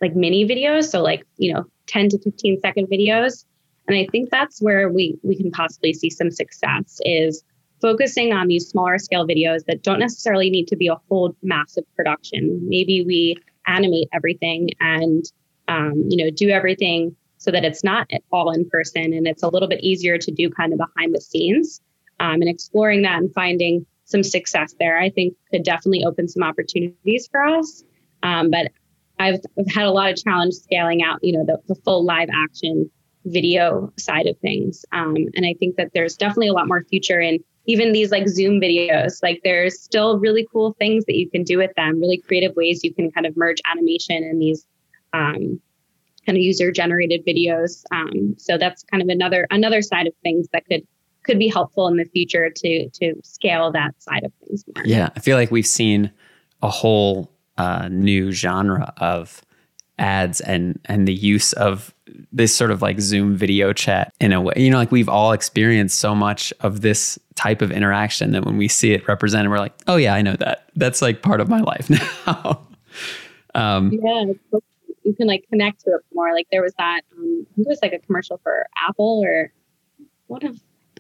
like 0.01 0.15
mini 0.15 0.45
videos, 0.47 0.85
so 0.85 1.03
like 1.03 1.25
you 1.37 1.53
know 1.53 1.65
10 1.87 2.11
to 2.11 2.19
15 2.19 2.61
second 2.61 2.89
videos, 2.89 3.45
and 3.89 3.97
I 3.97 4.07
think 4.11 4.31
that's 4.31 4.61
where 4.61 4.89
we 4.89 5.19
we 5.23 5.37
can 5.37 5.51
possibly 5.51 5.93
see 5.93 6.11
some 6.11 6.31
success 6.31 7.01
is 7.05 7.43
focusing 7.81 8.33
on 8.33 8.49
these 8.49 8.69
smaller 8.69 8.99
scale 8.99 9.27
videos 9.27 9.65
that 9.67 9.83
don't 9.83 9.99
necessarily 9.99 10.49
need 10.49 10.69
to 10.69 10.77
be 10.77 10.87
a 10.87 10.97
whole 11.09 11.37
massive 11.43 11.85
production. 11.95 12.61
Maybe 12.67 13.05
we 13.05 13.37
animate 13.67 14.09
everything 14.13 14.71
and 14.81 15.25
um, 15.69 16.05
you 16.09 16.23
know 16.23 16.31
do 16.31 16.51
everything 16.51 17.17
so 17.45 17.51
that 17.51 17.65
it's 17.65 17.85
not 17.85 18.11
all 18.33 18.51
in 18.51 18.69
person 18.71 19.13
and 19.13 19.27
it's 19.27 19.43
a 19.43 19.49
little 19.49 19.69
bit 19.69 19.81
easier 19.81 20.17
to 20.17 20.31
do 20.31 20.49
kind 20.49 20.73
of 20.73 20.79
behind 20.79 21.15
the 21.15 21.21
scenes 21.21 21.83
um, 22.21 22.41
and 22.41 22.49
exploring 22.49 23.03
that 23.03 23.19
and 23.19 23.33
finding 23.35 23.85
some 24.05 24.23
success 24.23 24.75
there 24.81 24.99
i 24.99 25.11
think 25.11 25.35
could 25.51 25.63
definitely 25.63 26.05
open 26.05 26.27
some 26.29 26.43
opportunities 26.43 27.29
for 27.31 27.45
us. 27.45 27.85
Um, 28.23 28.51
but 28.51 28.73
I've, 29.19 29.41
I've, 29.59 29.71
had 29.71 29.85
a 29.85 29.91
lot 29.91 30.11
of 30.11 30.17
challenge 30.17 30.55
scaling 30.55 31.03
out 31.03 31.19
you 31.23 31.33
know 31.33 31.45
the, 31.45 31.59
the 31.69 31.81
full 31.83 32.05
live 32.05 32.31
action 32.35 32.91
video 33.27 33.93
side 33.99 34.27
of 34.27 34.39
things 34.39 34.85
um, 34.93 35.17
and 35.35 35.47
i 35.47 35.55
think 35.59 35.77
that 35.77 35.91
there's 35.95 36.17
definitely 36.17 36.49
a 36.49 36.53
lot 36.53 36.67
more 36.67 36.85
future 36.85 37.21
in 37.21 37.39
even 37.67 37.93
these 37.93 38.11
like 38.11 38.29
Zoom 38.29 38.61
videos, 38.61 39.23
like 39.23 39.41
there's 39.43 39.81
still 39.81 40.19
really 40.19 40.47
cool 40.53 40.77
things 40.79 41.07
that 41.07 41.17
you 41.17 41.31
can 41.31 41.45
do 41.45 41.57
with 41.57 41.71
them, 41.77 41.99
really 41.99 42.19
creative 42.19 42.55
ways 42.57 42.85
you 42.85 42.93
can 42.93 43.11
kind 43.11 43.25
of 43.27 43.35
merge 43.39 43.59
animation 43.71 44.23
and 44.23 44.39
these 44.39 44.67
um, 45.15 45.61
kind 46.27 46.37
of 46.37 46.43
user 46.43 46.71
generated 46.73 47.25
videos. 47.27 47.85
Um, 47.93 48.35
so 48.39 48.59
that's 48.59 48.83
kind 48.85 49.03
of 49.03 49.09
another 49.09 49.47
another 49.51 49.83
side 49.83 50.07
of 50.07 50.15
things 50.23 50.49
that 50.53 50.65
could 50.67 50.87
could 51.23 51.39
be 51.39 51.49
helpful 51.49 51.89
in 51.89 51.97
the 51.97 52.05
future 52.05 52.51
to 52.51 52.89
to 52.91 53.15
scale 53.23 53.73
that 53.73 54.01
side 54.03 54.25
of 54.25 54.33
things 54.47 54.65
more. 54.75 54.85
Yeah, 54.87 55.09
I 55.17 55.21
feel 55.21 55.37
like 55.37 55.51
we've 55.51 55.67
seen 55.67 56.13
a 56.63 56.69
whole 56.69 57.31
uh, 57.59 57.89
new 57.89 58.33
genre 58.33 58.93
of 58.99 59.43
ads 59.99 60.41
and 60.41 60.81
and 60.87 61.07
the 61.07 61.15
use 61.15 61.53
of 61.55 61.95
this 62.33 62.55
sort 62.55 62.71
of 62.71 62.83
like 62.83 63.01
Zoom 63.01 63.37
video 63.37 63.73
chat 63.73 64.13
in 64.21 64.33
a 64.33 64.41
way. 64.41 64.55
You 64.57 64.71
know, 64.71 64.79
like 64.79 64.93
we've 64.93 65.09
all 65.09 65.33
experienced 65.33 65.99
so 65.99 66.15
much 66.15 66.53
of 66.61 66.81
this 66.81 67.19
type 67.35 67.63
of 67.63 67.73
interaction 67.73 68.33
that 68.33 68.45
when 68.45 68.57
we 68.57 68.69
see 68.69 68.93
it 68.93 69.07
represented, 69.09 69.51
we're 69.51 69.59
like, 69.59 69.75
oh 69.87 69.97
yeah, 69.97 70.15
I 70.15 70.23
know 70.23 70.37
that. 70.37 70.71
That's 70.77 71.03
like 71.03 71.23
part 71.23 71.41
of 71.41 71.49
my 71.49 71.61
life 71.61 71.89
now. 72.27 72.67
um, 73.55 73.93
yeah, 73.93 74.61
you 75.05 75.15
can 75.15 75.27
like 75.27 75.45
connect 75.49 75.81
to 75.85 75.91
it 75.91 76.01
more. 76.13 76.33
Like 76.33 76.49
there 76.51 76.63
was 76.63 76.73
that, 76.79 77.03
um, 77.17 77.47
it 77.57 77.67
was 77.69 77.79
like 77.83 77.93
a 77.93 77.99
commercial 77.99 78.39
for 78.43 78.67
Apple 78.89 79.23
or 79.25 79.53
what 80.27 80.43
if 80.43 80.57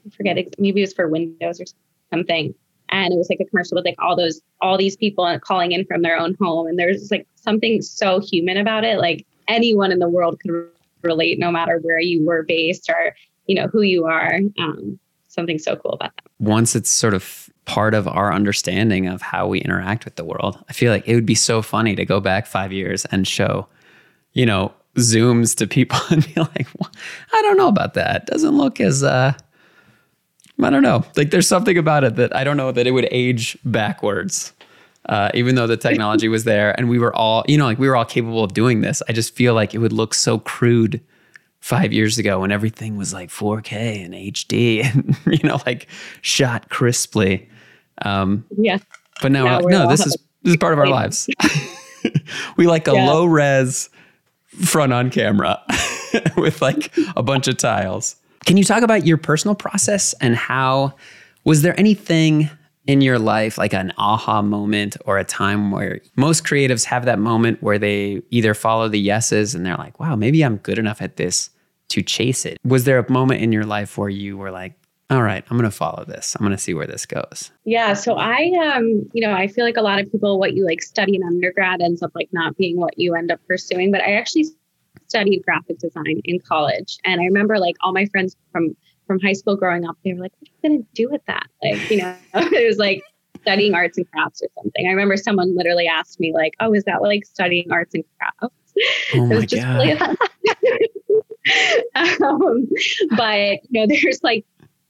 I 0.06 0.10
forget, 0.10 0.36
maybe 0.58 0.80
it 0.80 0.84
was 0.84 0.92
for 0.92 1.08
Windows 1.08 1.60
or 1.60 1.64
something. 2.12 2.54
And 2.90 3.12
it 3.12 3.16
was 3.16 3.28
like 3.30 3.40
a 3.40 3.46
commercial 3.46 3.76
with 3.76 3.84
like 3.84 3.96
all 3.98 4.14
those, 4.14 4.42
all 4.60 4.76
these 4.76 4.96
people 4.96 5.38
calling 5.40 5.72
in 5.72 5.84
from 5.86 6.02
their 6.02 6.18
own 6.18 6.36
home. 6.40 6.66
And 6.66 6.78
there's 6.78 7.10
like 7.10 7.26
something 7.34 7.82
so 7.82 8.20
human 8.20 8.56
about 8.56 8.84
it. 8.84 8.98
Like 8.98 9.26
anyone 9.48 9.90
in 9.90 9.98
the 9.98 10.08
world 10.08 10.38
could 10.40 10.68
relate 11.02 11.38
no 11.38 11.50
matter 11.50 11.78
where 11.82 11.98
you 11.98 12.24
were 12.24 12.42
based 12.42 12.88
or, 12.90 13.14
you 13.46 13.54
know, 13.54 13.66
who 13.68 13.82
you 13.82 14.04
are. 14.04 14.38
Um, 14.58 14.98
something 15.28 15.58
so 15.58 15.76
cool 15.76 15.92
about 15.92 16.14
that. 16.16 16.24
Once 16.38 16.76
it's 16.76 16.90
sort 16.90 17.14
of 17.14 17.50
part 17.64 17.94
of 17.94 18.06
our 18.06 18.32
understanding 18.32 19.08
of 19.08 19.22
how 19.22 19.48
we 19.48 19.60
interact 19.60 20.04
with 20.04 20.16
the 20.16 20.24
world, 20.24 20.62
I 20.68 20.72
feel 20.72 20.92
like 20.92 21.08
it 21.08 21.14
would 21.14 21.26
be 21.26 21.34
so 21.34 21.62
funny 21.62 21.96
to 21.96 22.04
go 22.04 22.20
back 22.20 22.46
five 22.46 22.72
years 22.72 23.04
and 23.06 23.26
show 23.26 23.66
you 24.34 24.44
know, 24.44 24.72
zooms 24.96 25.56
to 25.56 25.66
people 25.66 25.98
and 26.10 26.24
be 26.26 26.40
like, 26.40 26.68
well, 26.78 26.90
I 27.32 27.42
don't 27.42 27.56
know 27.56 27.68
about 27.68 27.94
that. 27.94 28.26
Doesn't 28.26 28.56
look 28.56 28.80
as, 28.80 29.02
uh, 29.02 29.32
I 30.62 30.70
don't 30.70 30.82
know. 30.82 31.04
Like 31.16 31.30
there's 31.30 31.48
something 31.48 31.78
about 31.78 32.04
it 32.04 32.16
that 32.16 32.34
I 32.36 32.44
don't 32.44 32.56
know 32.56 32.70
that 32.70 32.86
it 32.86 32.92
would 32.92 33.08
age 33.10 33.58
backwards. 33.64 34.52
Uh, 35.06 35.30
even 35.34 35.54
though 35.54 35.66
the 35.66 35.76
technology 35.76 36.28
was 36.28 36.44
there 36.44 36.74
and 36.78 36.88
we 36.88 36.98
were 36.98 37.14
all, 37.14 37.44
you 37.46 37.58
know, 37.58 37.66
like 37.66 37.78
we 37.78 37.86
were 37.86 37.94
all 37.94 38.06
capable 38.06 38.42
of 38.42 38.54
doing 38.54 38.80
this. 38.80 39.02
I 39.06 39.12
just 39.12 39.34
feel 39.34 39.52
like 39.52 39.74
it 39.74 39.78
would 39.78 39.92
look 39.92 40.14
so 40.14 40.38
crude 40.38 40.98
five 41.60 41.92
years 41.92 42.16
ago 42.16 42.40
when 42.40 42.50
everything 42.50 42.96
was 42.96 43.12
like 43.12 43.28
4K 43.28 44.02
and 44.02 44.14
HD 44.14 44.82
and, 44.94 45.18
you 45.26 45.46
know, 45.46 45.60
like 45.66 45.88
shot 46.22 46.70
crisply. 46.70 47.50
Um, 48.00 48.46
yeah. 48.56 48.78
But 49.20 49.32
now, 49.32 49.44
now 49.44 49.60
like, 49.60 49.66
no, 49.66 49.88
this 49.88 50.00
is, 50.06 50.16
this 50.42 50.52
is 50.52 50.56
part 50.56 50.72
of 50.72 50.78
our 50.78 50.86
lives. 50.86 51.28
we 52.56 52.66
like 52.66 52.88
a 52.88 52.94
yeah. 52.94 53.10
low 53.10 53.26
res 53.26 53.90
front 54.62 54.92
on 54.92 55.10
camera 55.10 55.60
with 56.36 56.62
like 56.62 56.92
a 57.16 57.22
bunch 57.22 57.48
of 57.48 57.56
tiles. 57.56 58.16
Can 58.44 58.56
you 58.56 58.64
talk 58.64 58.82
about 58.82 59.06
your 59.06 59.16
personal 59.16 59.54
process 59.54 60.14
and 60.20 60.36
how 60.36 60.94
was 61.44 61.62
there 61.62 61.78
anything 61.78 62.50
in 62.86 63.00
your 63.00 63.18
life 63.18 63.56
like 63.56 63.72
an 63.72 63.92
aha 63.96 64.42
moment 64.42 64.96
or 65.06 65.18
a 65.18 65.24
time 65.24 65.70
where 65.70 66.00
most 66.16 66.44
creatives 66.44 66.84
have 66.84 67.06
that 67.06 67.18
moment 67.18 67.62
where 67.62 67.78
they 67.78 68.20
either 68.30 68.52
follow 68.52 68.88
the 68.88 69.00
yeses 69.00 69.54
and 69.54 69.64
they're 69.64 69.76
like, 69.76 69.98
wow, 69.98 70.14
maybe 70.14 70.44
I'm 70.44 70.58
good 70.58 70.78
enough 70.78 71.00
at 71.00 71.16
this 71.16 71.50
to 71.88 72.02
chase 72.02 72.44
it. 72.44 72.58
Was 72.64 72.84
there 72.84 72.98
a 72.98 73.10
moment 73.10 73.40
in 73.40 73.52
your 73.52 73.64
life 73.64 73.96
where 73.96 74.10
you 74.10 74.36
were 74.36 74.50
like, 74.50 74.74
all 75.10 75.22
right, 75.22 75.44
I'm 75.50 75.58
going 75.58 75.70
to 75.70 75.76
follow 75.76 76.04
this. 76.04 76.34
I'm 76.34 76.44
going 76.44 76.56
to 76.56 76.62
see 76.62 76.72
where 76.72 76.86
this 76.86 77.04
goes. 77.04 77.50
Yeah. 77.64 77.92
So 77.92 78.16
I, 78.16 78.50
um, 78.64 79.08
you 79.12 79.20
know, 79.20 79.32
I 79.32 79.48
feel 79.48 79.64
like 79.64 79.76
a 79.76 79.82
lot 79.82 80.00
of 80.00 80.10
people, 80.10 80.38
what 80.38 80.54
you 80.54 80.64
like 80.64 80.82
study 80.82 81.14
in 81.14 81.22
undergrad 81.22 81.82
ends 81.82 82.02
up 82.02 82.12
like 82.14 82.28
not 82.32 82.56
being 82.56 82.78
what 82.78 82.98
you 82.98 83.14
end 83.14 83.30
up 83.30 83.40
pursuing. 83.46 83.92
But 83.92 84.00
I 84.00 84.12
actually 84.12 84.46
studied 85.06 85.44
graphic 85.44 85.78
design 85.78 86.22
in 86.24 86.40
college. 86.40 86.98
And 87.04 87.20
I 87.20 87.24
remember 87.24 87.58
like 87.58 87.76
all 87.82 87.92
my 87.92 88.06
friends 88.06 88.34
from, 88.50 88.74
from 89.06 89.20
high 89.20 89.34
school 89.34 89.56
growing 89.56 89.86
up, 89.86 89.98
they 90.04 90.14
were 90.14 90.20
like, 90.20 90.32
what 90.38 90.48
are 90.48 90.52
you 90.52 90.68
going 90.70 90.82
to 90.82 90.88
do 90.94 91.10
with 91.10 91.24
that? 91.26 91.46
Like, 91.62 91.90
you 91.90 91.98
know, 91.98 92.16
it 92.34 92.66
was 92.66 92.78
like 92.78 93.02
studying 93.42 93.74
arts 93.74 93.98
and 93.98 94.10
crafts 94.10 94.40
or 94.42 94.48
something. 94.56 94.86
I 94.86 94.90
remember 94.90 95.18
someone 95.18 95.54
literally 95.54 95.86
asked 95.86 96.18
me 96.18 96.32
like, 96.32 96.54
oh, 96.60 96.72
is 96.72 96.84
that 96.84 97.02
like 97.02 97.26
studying 97.26 97.70
arts 97.70 97.94
and 97.94 98.04
crafts? 98.18 98.56
Oh 99.14 99.26
my 99.26 99.46
God. 99.46 99.78
Really 99.78 99.92
um, 101.94 102.68
but 103.16 103.60
you 103.70 103.80
know, 103.80 103.86
there's 103.86 104.20
like 104.22 104.44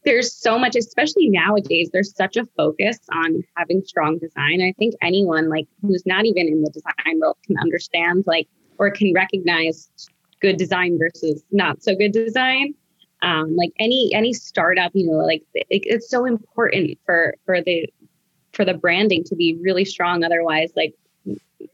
there's 0.05 0.33
so 0.33 0.59
much, 0.59 0.77
especially 0.77 1.29
nowadays, 1.29 1.91
there's 1.93 2.15
such 2.15 2.37
a 2.37 2.47
focus 2.57 2.99
on 3.13 3.43
having 3.57 3.83
strong 3.85 4.19
design. 4.19 4.61
I 4.61 4.73
think 4.79 4.95
anyone 5.03 5.49
like 5.49 5.67
who's 5.81 6.05
not 6.07 6.27
even 6.27 6.47
in 6.47 6.63
the 6.63 6.71
design 6.71 7.21
world 7.21 7.37
can 7.47 7.57
understand 7.59 8.25
like 8.27 8.49
or 8.79 8.91
can 8.91 9.13
recognize 9.15 9.91
good 10.41 10.57
design 10.57 10.99
versus 10.99 11.43
not 11.51 11.83
so 11.83 11.95
good 11.95 12.13
design. 12.13 12.75
Um, 13.23 13.57
like 13.57 13.73
any 13.79 14.13
any 14.15 14.35
startup, 14.35 14.93
you 14.95 15.07
know, 15.07 15.17
like 15.19 15.43
it, 15.55 15.67
it's 15.71 16.11
so 16.11 16.27
important 16.27 16.99
for 17.07 17.35
for 17.47 17.63
the 17.63 17.89
for 18.53 18.65
the 18.65 18.75
branding 18.75 19.25
to 19.25 19.35
be 19.35 19.59
really 19.63 19.85
strong. 19.85 20.23
Otherwise, 20.23 20.71
like 20.77 20.95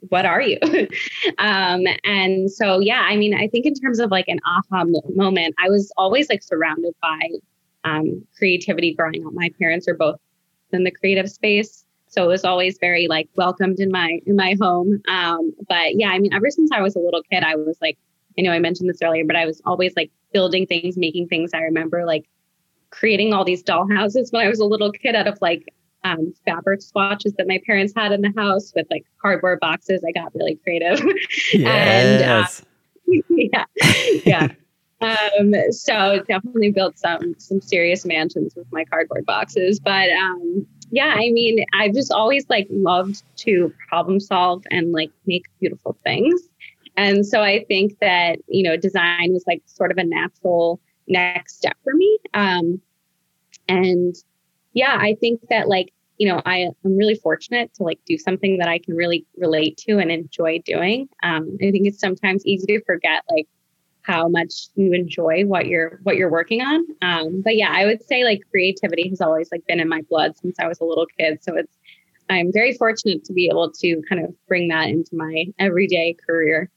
what 0.09 0.25
are 0.25 0.41
you? 0.41 0.59
um, 1.39 1.83
and 2.05 2.51
so, 2.51 2.79
yeah, 2.79 3.03
I 3.09 3.17
mean, 3.17 3.35
I 3.35 3.49
think 3.49 3.67
in 3.67 3.75
terms 3.75 3.99
of 3.99 4.11
like 4.11 4.29
an 4.29 4.39
aha 4.47 4.85
moment, 5.15 5.55
I 5.59 5.69
was 5.69 5.93
always 5.97 6.29
like 6.29 6.43
surrounded 6.43 6.95
by 7.03 7.19
um, 7.85 8.25
creativity 8.37 8.95
growing 8.95 9.27
up. 9.27 9.33
My 9.33 9.51
parents 9.59 9.89
are 9.89 9.95
both 9.95 10.17
in 10.73 10.85
the 10.85 10.91
creative 10.91 11.31
space. 11.31 11.85
So 12.09 12.25
it 12.25 12.29
was 12.29 12.45
always 12.45 12.79
very 12.79 13.07
like 13.09 13.29
welcomed 13.37 13.79
in 13.79 13.91
my 13.91 14.21
in 14.27 14.37
my 14.37 14.57
home. 14.61 15.01
Um, 15.09 15.53
but 15.69 15.97
yeah, 15.99 16.09
I 16.09 16.19
mean, 16.19 16.33
ever 16.33 16.51
since 16.51 16.71
I 16.73 16.83
was 16.83 16.97
a 16.97 16.99
little 16.99 17.23
kid, 17.31 17.45
I 17.45 17.55
was 17.55 17.79
like, 17.81 17.99
I 18.39 18.43
know 18.43 18.53
I 18.53 18.59
mentioned 18.59 18.89
this 18.89 18.99
earlier, 19.03 19.25
but 19.25 19.37
I 19.37 19.47
was 19.47 19.63
always 19.65 19.95
like 19.97 20.11
building 20.33 20.67
things, 20.67 20.97
making 20.97 21.29
things. 21.29 21.53
I 21.55 21.61
remember 21.61 22.05
like 22.05 22.29
creating 22.91 23.33
all 23.33 23.45
these 23.45 23.63
doll 23.63 23.87
houses 23.89 24.33
when 24.33 24.45
I 24.45 24.49
was 24.49 24.59
a 24.59 24.65
little 24.65 24.91
kid 24.91 25.15
out 25.15 25.29
of 25.29 25.39
like 25.41 25.73
um, 26.03 26.35
fabric 26.45 26.83
swatches 26.83 27.35
that 27.35 27.47
my 27.47 27.61
parents 27.65 27.93
had 27.95 28.13
in 28.13 28.23
the 28.23 28.33
house 28.37 28.73
with 28.75 28.87
like 28.91 29.05
cardboard 29.21 29.61
boxes. 29.61 30.03
I 30.07 30.13
got 30.13 30.35
really 30.35 30.57
creative. 30.57 31.01
Yes. 31.53 32.65
and, 33.07 33.17
uh, 33.17 33.23
yeah, 33.37 33.65
yeah. 34.25 34.49
Um, 35.01 35.55
so 35.71 36.23
definitely 36.29 36.71
built 36.71 36.99
some 36.99 37.35
some 37.39 37.61
serious 37.61 38.05
mansions 38.05 38.55
with 38.55 38.67
my 38.71 38.85
cardboard 38.85 39.25
boxes. 39.27 39.81
But 39.81 40.11
um, 40.11 40.67
yeah, 40.91 41.15
I 41.17 41.31
mean, 41.31 41.65
I've 41.73 41.95
just 41.95 42.13
always 42.13 42.49
like 42.49 42.67
loved 42.71 43.23
to 43.39 43.73
problem 43.89 44.21
solve 44.21 44.65
and 44.71 44.93
like 44.93 45.11
make 45.27 45.47
beautiful 45.61 45.97
things. 46.05 46.49
And 46.97 47.25
so 47.25 47.41
I 47.43 47.65
think 47.65 47.99
that, 48.01 48.41
you 48.49 48.63
know, 48.63 48.77
design 48.77 49.33
was 49.33 49.45
like 49.47 49.63
sort 49.67 49.91
of 49.91 49.99
a 49.99 50.05
natural 50.05 50.81
next 51.09 51.57
step 51.57 51.77
for 51.83 51.95
me. 51.95 52.19
Um, 52.35 52.81
and 53.69 54.15
yeah, 54.75 54.97
I 55.01 55.15
think 55.15 55.49
that 55.49 55.69
like, 55.69 55.93
you 56.19 56.29
know, 56.29 56.43
I 56.45 56.69
am 56.85 56.97
really 56.97 57.15
fortunate 57.15 57.73
to 57.75 57.85
like 57.85 58.01
do 58.05 58.19
something 58.19 58.59
that 58.59 58.69
I 58.69 58.79
can 58.79 58.95
really 58.95 59.25
relate 59.39 59.79
to 59.89 59.99
and 59.99 60.11
enjoy 60.11 60.59
doing. 60.67 61.09
Um, 61.23 61.57
I 61.63 61.71
think 61.71 61.87
it's 61.87 62.01
sometimes 62.01 62.45
easy 62.45 62.67
to 62.67 62.85
forget 62.85 63.23
like 63.31 63.49
how 64.03 64.29
much 64.29 64.69
you 64.75 64.93
enjoy 64.93 65.45
what 65.45 65.67
you're 65.67 66.01
what 66.03 66.17
you're 66.17 66.31
working 66.31 66.61
on. 66.63 66.85
Um, 67.03 67.43
but 67.43 67.57
yeah, 67.57 67.71
I 67.73 67.87
would 67.87 68.03
say 68.03 68.25
like 68.25 68.43
creativity 68.51 69.09
has 69.11 69.21
always 69.21 69.51
like 69.53 69.67
been 69.67 69.81
in 69.81 69.89
my 69.89 70.03
blood 70.09 70.37
since 70.37 70.59
I 70.59 70.67
was 70.67 70.81
a 70.81 70.85
little 70.85 71.07
kid. 71.19 71.43
So 71.43 71.57
it's 71.57 71.77
I'm 72.29 72.53
very 72.53 72.75
fortunate 72.75 73.25
to 73.25 73.33
be 73.33 73.47
able 73.47 73.71
to 73.73 74.03
kind 74.09 74.25
of 74.25 74.35
bring 74.47 74.69
that 74.69 74.89
into 74.89 75.17
my 75.17 75.47
everyday 75.59 76.17
career. 76.27 76.71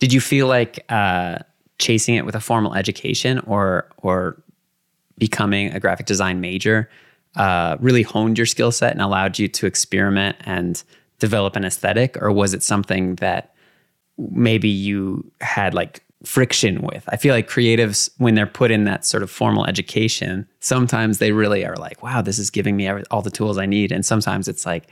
Did 0.00 0.12
you 0.12 0.20
feel 0.20 0.46
like 0.48 0.84
uh, 0.88 1.38
chasing 1.78 2.16
it 2.16 2.24
with 2.24 2.34
a 2.34 2.40
formal 2.40 2.74
education 2.74 3.38
or 3.40 3.88
or 3.98 4.42
becoming 5.18 5.72
a 5.72 5.80
graphic 5.80 6.06
design 6.06 6.40
major 6.40 6.88
uh, 7.36 7.76
really 7.80 8.02
honed 8.02 8.38
your 8.38 8.46
skill 8.46 8.72
set 8.72 8.92
and 8.92 9.00
allowed 9.00 9.38
you 9.38 9.48
to 9.48 9.66
experiment 9.66 10.36
and 10.40 10.82
develop 11.18 11.56
an 11.56 11.64
aesthetic, 11.64 12.20
or 12.20 12.32
was 12.32 12.54
it 12.54 12.62
something 12.62 13.16
that 13.16 13.54
maybe 14.18 14.68
you 14.68 15.30
had 15.40 15.74
like 15.74 16.02
friction 16.24 16.82
with. 16.82 17.04
I 17.08 17.16
feel 17.16 17.34
like 17.34 17.48
creatives, 17.48 18.10
when 18.18 18.34
they're 18.34 18.46
put 18.46 18.70
in 18.70 18.84
that 18.84 19.04
sort 19.04 19.22
of 19.22 19.30
formal 19.30 19.66
education, 19.66 20.46
sometimes 20.60 21.18
they 21.18 21.32
really 21.32 21.64
are 21.64 21.76
like, 21.76 22.02
wow, 22.02 22.20
this 22.20 22.38
is 22.38 22.50
giving 22.50 22.76
me 22.76 22.88
all 23.10 23.22
the 23.22 23.30
tools 23.30 23.58
I 23.58 23.66
need. 23.66 23.90
And 23.90 24.04
sometimes 24.04 24.48
it's 24.48 24.66
like, 24.66 24.88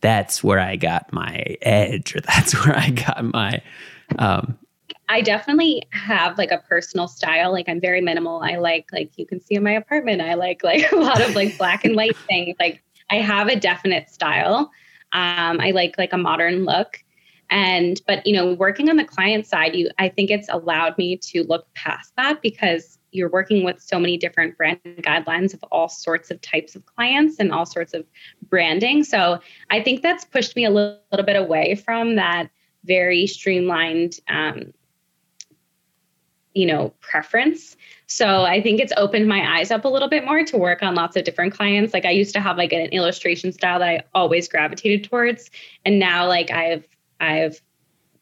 that's 0.00 0.44
where 0.44 0.60
I 0.60 0.76
got 0.76 1.10
my 1.12 1.56
edge 1.62 2.14
or 2.14 2.20
that's 2.26 2.52
where 2.64 2.76
I 2.76 2.90
got 2.90 3.24
my. 3.24 3.62
Um, 4.18 4.58
I 5.08 5.20
definitely 5.20 5.82
have 5.90 6.36
like 6.36 6.50
a 6.50 6.58
personal 6.58 7.08
style. 7.08 7.52
Like 7.52 7.68
I'm 7.68 7.80
very 7.80 8.00
minimal. 8.00 8.42
I 8.42 8.56
like, 8.56 8.88
like 8.92 9.16
you 9.16 9.26
can 9.26 9.40
see 9.40 9.54
in 9.54 9.62
my 9.62 9.72
apartment, 9.72 10.20
I 10.20 10.34
like 10.34 10.62
like 10.62 10.90
a 10.92 10.96
lot 10.96 11.20
of 11.22 11.34
like 11.34 11.56
black 11.56 11.84
and 11.84 11.96
white 11.96 12.16
things. 12.28 12.56
Like 12.60 12.82
I 13.10 13.16
have 13.16 13.48
a 13.48 13.56
definite 13.56 14.10
style. 14.10 14.70
Um, 15.12 15.60
I 15.60 15.70
like 15.70 15.96
like 15.96 16.12
a 16.12 16.18
modern 16.18 16.64
look 16.64 17.02
and 17.50 18.00
but 18.06 18.26
you 18.26 18.34
know 18.34 18.54
working 18.54 18.88
on 18.88 18.96
the 18.96 19.04
client 19.04 19.46
side 19.46 19.74
you 19.74 19.88
i 19.98 20.08
think 20.08 20.30
it's 20.30 20.48
allowed 20.48 20.96
me 20.98 21.16
to 21.16 21.44
look 21.44 21.72
past 21.74 22.12
that 22.16 22.42
because 22.42 22.98
you're 23.16 23.30
working 23.30 23.64
with 23.64 23.80
so 23.80 23.98
many 23.98 24.16
different 24.16 24.56
brand 24.56 24.80
guidelines 25.00 25.54
of 25.54 25.62
all 25.72 25.88
sorts 25.88 26.30
of 26.30 26.40
types 26.40 26.76
of 26.76 26.84
clients 26.86 27.38
and 27.38 27.52
all 27.52 27.66
sorts 27.66 27.94
of 27.94 28.04
branding. 28.48 29.02
So 29.02 29.40
I 29.70 29.82
think 29.82 30.02
that's 30.02 30.24
pushed 30.24 30.54
me 30.54 30.64
a 30.66 30.70
little, 30.70 31.00
little 31.10 31.26
bit 31.26 31.36
away 31.36 31.74
from 31.74 32.16
that 32.16 32.50
very 32.84 33.26
streamlined 33.26 34.20
um, 34.28 34.72
you 36.54 36.66
know 36.66 36.94
preference. 37.00 37.76
So 38.06 38.44
i 38.44 38.62
think 38.62 38.80
it's 38.80 38.92
opened 38.96 39.28
my 39.28 39.58
eyes 39.58 39.70
up 39.70 39.84
a 39.84 39.88
little 39.88 40.08
bit 40.08 40.24
more 40.24 40.42
to 40.44 40.56
work 40.56 40.82
on 40.82 40.94
lots 40.94 41.16
of 41.16 41.24
different 41.24 41.52
clients. 41.52 41.92
Like 41.92 42.04
i 42.04 42.10
used 42.10 42.32
to 42.34 42.40
have 42.40 42.56
like 42.56 42.72
an 42.72 42.86
illustration 42.86 43.52
style 43.52 43.80
that 43.80 43.88
i 43.88 44.02
always 44.14 44.48
gravitated 44.48 45.04
towards. 45.04 45.50
And 45.84 45.98
now 45.98 46.26
like 46.26 46.50
i've 46.50 46.86
i've 47.20 47.60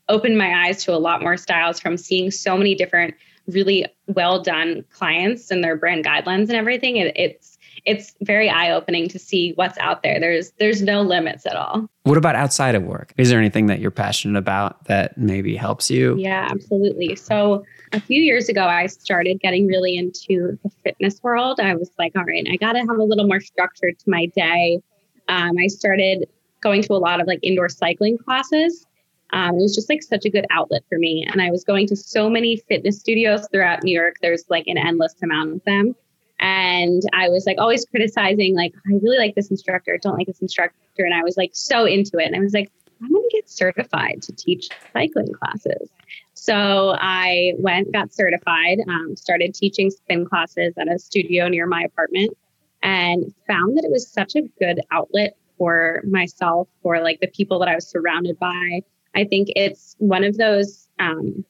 opened 0.08 0.36
my 0.36 0.66
eyes 0.66 0.84
to 0.84 0.92
a 0.92 0.98
lot 0.98 1.22
more 1.22 1.36
styles 1.36 1.80
from 1.80 1.96
seeing 1.96 2.30
so 2.30 2.56
many 2.56 2.74
different 2.74 3.14
really 3.46 3.86
well 4.08 4.42
done 4.42 4.84
clients 4.90 5.50
and 5.50 5.62
their 5.62 5.76
brand 5.76 6.04
guidelines 6.04 6.48
and 6.48 6.52
everything 6.52 6.96
it, 6.96 7.12
it's 7.16 7.54
it's 7.84 8.14
very 8.22 8.48
eye 8.48 8.70
opening 8.70 9.08
to 9.08 9.18
see 9.18 9.52
what's 9.54 9.76
out 9.78 10.02
there. 10.02 10.18
There's 10.18 10.52
there's 10.58 10.82
no 10.82 11.02
limits 11.02 11.46
at 11.46 11.56
all. 11.56 11.88
What 12.04 12.16
about 12.16 12.34
outside 12.34 12.74
of 12.74 12.82
work? 12.82 13.12
Is 13.16 13.30
there 13.30 13.38
anything 13.38 13.66
that 13.66 13.80
you're 13.80 13.90
passionate 13.90 14.38
about 14.38 14.84
that 14.86 15.16
maybe 15.18 15.56
helps 15.56 15.90
you? 15.90 16.16
Yeah, 16.18 16.48
absolutely. 16.50 17.16
So 17.16 17.64
a 17.92 18.00
few 18.00 18.20
years 18.20 18.48
ago, 18.48 18.64
I 18.64 18.86
started 18.86 19.40
getting 19.40 19.66
really 19.66 19.96
into 19.96 20.58
the 20.62 20.70
fitness 20.82 21.22
world. 21.22 21.60
I 21.60 21.74
was 21.74 21.90
like, 21.98 22.12
all 22.16 22.24
right, 22.24 22.46
I 22.50 22.56
got 22.56 22.72
to 22.72 22.80
have 22.80 22.98
a 22.98 23.04
little 23.04 23.26
more 23.26 23.40
structure 23.40 23.90
to 23.90 24.04
my 24.10 24.26
day. 24.26 24.80
Um, 25.28 25.56
I 25.58 25.68
started 25.68 26.28
going 26.64 26.82
to 26.82 26.94
a 26.94 26.98
lot 26.98 27.20
of 27.20 27.28
like 27.28 27.38
indoor 27.42 27.68
cycling 27.68 28.18
classes. 28.18 28.84
Um, 29.32 29.54
it 29.54 29.62
was 29.62 29.74
just 29.74 29.88
like 29.88 30.02
such 30.02 30.24
a 30.24 30.30
good 30.30 30.46
outlet 30.50 30.82
for 30.88 30.98
me. 30.98 31.26
And 31.30 31.40
I 31.40 31.50
was 31.50 31.62
going 31.62 31.86
to 31.88 31.96
so 31.96 32.28
many 32.28 32.56
fitness 32.56 32.98
studios 32.98 33.46
throughout 33.52 33.84
New 33.84 33.92
York. 33.92 34.16
There's 34.20 34.44
like 34.48 34.66
an 34.66 34.78
endless 34.78 35.14
amount 35.22 35.52
of 35.52 35.64
them. 35.64 35.94
And 36.40 37.02
I 37.12 37.28
was 37.28 37.46
like 37.46 37.58
always 37.58 37.84
criticizing, 37.84 38.56
like, 38.56 38.74
I 38.86 38.94
really 39.02 39.18
like 39.18 39.34
this 39.34 39.50
instructor, 39.50 39.96
don't 40.02 40.18
like 40.18 40.26
this 40.26 40.42
instructor. 40.42 40.76
And 40.98 41.14
I 41.14 41.22
was 41.22 41.36
like 41.36 41.50
so 41.54 41.84
into 41.84 42.18
it. 42.18 42.26
And 42.26 42.36
I 42.36 42.40
was 42.40 42.52
like, 42.52 42.70
I'm 43.02 43.10
going 43.10 43.28
to 43.28 43.36
get 43.36 43.48
certified 43.48 44.22
to 44.22 44.32
teach 44.32 44.68
cycling 44.92 45.32
classes. 45.32 45.90
So 46.34 46.96
I 46.98 47.54
went, 47.58 47.92
got 47.92 48.12
certified, 48.12 48.78
um, 48.88 49.16
started 49.16 49.54
teaching 49.54 49.90
spin 49.90 50.26
classes 50.26 50.74
at 50.76 50.88
a 50.88 50.98
studio 50.98 51.48
near 51.48 51.66
my 51.66 51.82
apartment, 51.82 52.36
and 52.82 53.32
found 53.46 53.76
that 53.76 53.84
it 53.84 53.90
was 53.90 54.08
such 54.08 54.36
a 54.36 54.42
good 54.60 54.80
outlet 54.90 55.36
for 55.58 56.02
myself, 56.08 56.68
for 56.82 57.00
like 57.00 57.20
the 57.20 57.28
people 57.28 57.58
that 57.60 57.68
I 57.68 57.74
was 57.74 57.88
surrounded 57.88 58.38
by. 58.38 58.82
I 59.14 59.24
think 59.24 59.48
it's 59.54 59.94
one 59.98 60.24
of 60.24 60.36
those 60.36 60.88
um, 60.98 61.44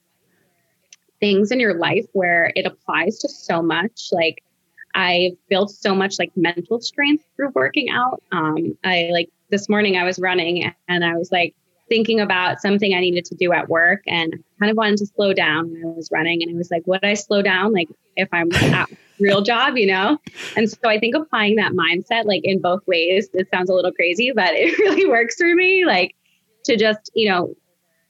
things 1.19 1.51
in 1.51 1.59
your 1.59 1.73
life 1.75 2.05
where 2.13 2.51
it 2.55 2.65
applies 2.65 3.19
to 3.19 3.29
so 3.29 3.61
much. 3.61 4.09
Like 4.11 4.43
I've 4.93 5.33
built 5.49 5.71
so 5.71 5.95
much 5.95 6.15
like 6.19 6.31
mental 6.35 6.79
strength 6.79 7.25
through 7.35 7.51
working 7.55 7.89
out. 7.89 8.21
Um, 8.31 8.77
I 8.83 9.09
like 9.11 9.29
this 9.49 9.67
morning 9.69 9.97
I 9.97 10.03
was 10.03 10.19
running 10.19 10.73
and 10.87 11.03
I 11.03 11.15
was 11.15 11.31
like 11.31 11.55
thinking 11.89 12.19
about 12.19 12.59
something 12.59 12.93
I 12.93 12.99
needed 12.99 13.25
to 13.25 13.35
do 13.35 13.53
at 13.53 13.69
work 13.69 14.01
and 14.07 14.33
kind 14.59 14.71
of 14.71 14.77
wanted 14.77 14.97
to 14.97 15.05
slow 15.05 15.33
down 15.33 15.71
when 15.71 15.83
I 15.83 15.87
was 15.95 16.09
running. 16.11 16.41
And 16.41 16.51
I 16.51 16.57
was 16.57 16.71
like, 16.71 16.83
would 16.87 17.03
I 17.03 17.13
slow 17.13 17.41
down? 17.41 17.73
Like 17.73 17.89
if 18.15 18.27
I'm 18.31 18.51
at 18.53 18.89
real 19.19 19.41
job, 19.41 19.77
you 19.77 19.87
know? 19.87 20.17
And 20.57 20.69
so 20.69 20.77
I 20.85 20.99
think 20.99 21.15
applying 21.15 21.55
that 21.57 21.73
mindset 21.73 22.25
like 22.25 22.41
in 22.43 22.59
both 22.59 22.85
ways, 22.87 23.29
it 23.33 23.49
sounds 23.51 23.69
a 23.69 23.73
little 23.73 23.91
crazy, 23.91 24.31
but 24.31 24.53
it 24.53 24.77
really 24.79 25.07
works 25.07 25.35
for 25.35 25.53
me. 25.53 25.85
Like 25.85 26.15
to 26.63 26.75
just, 26.75 27.11
you 27.13 27.29
know, 27.29 27.55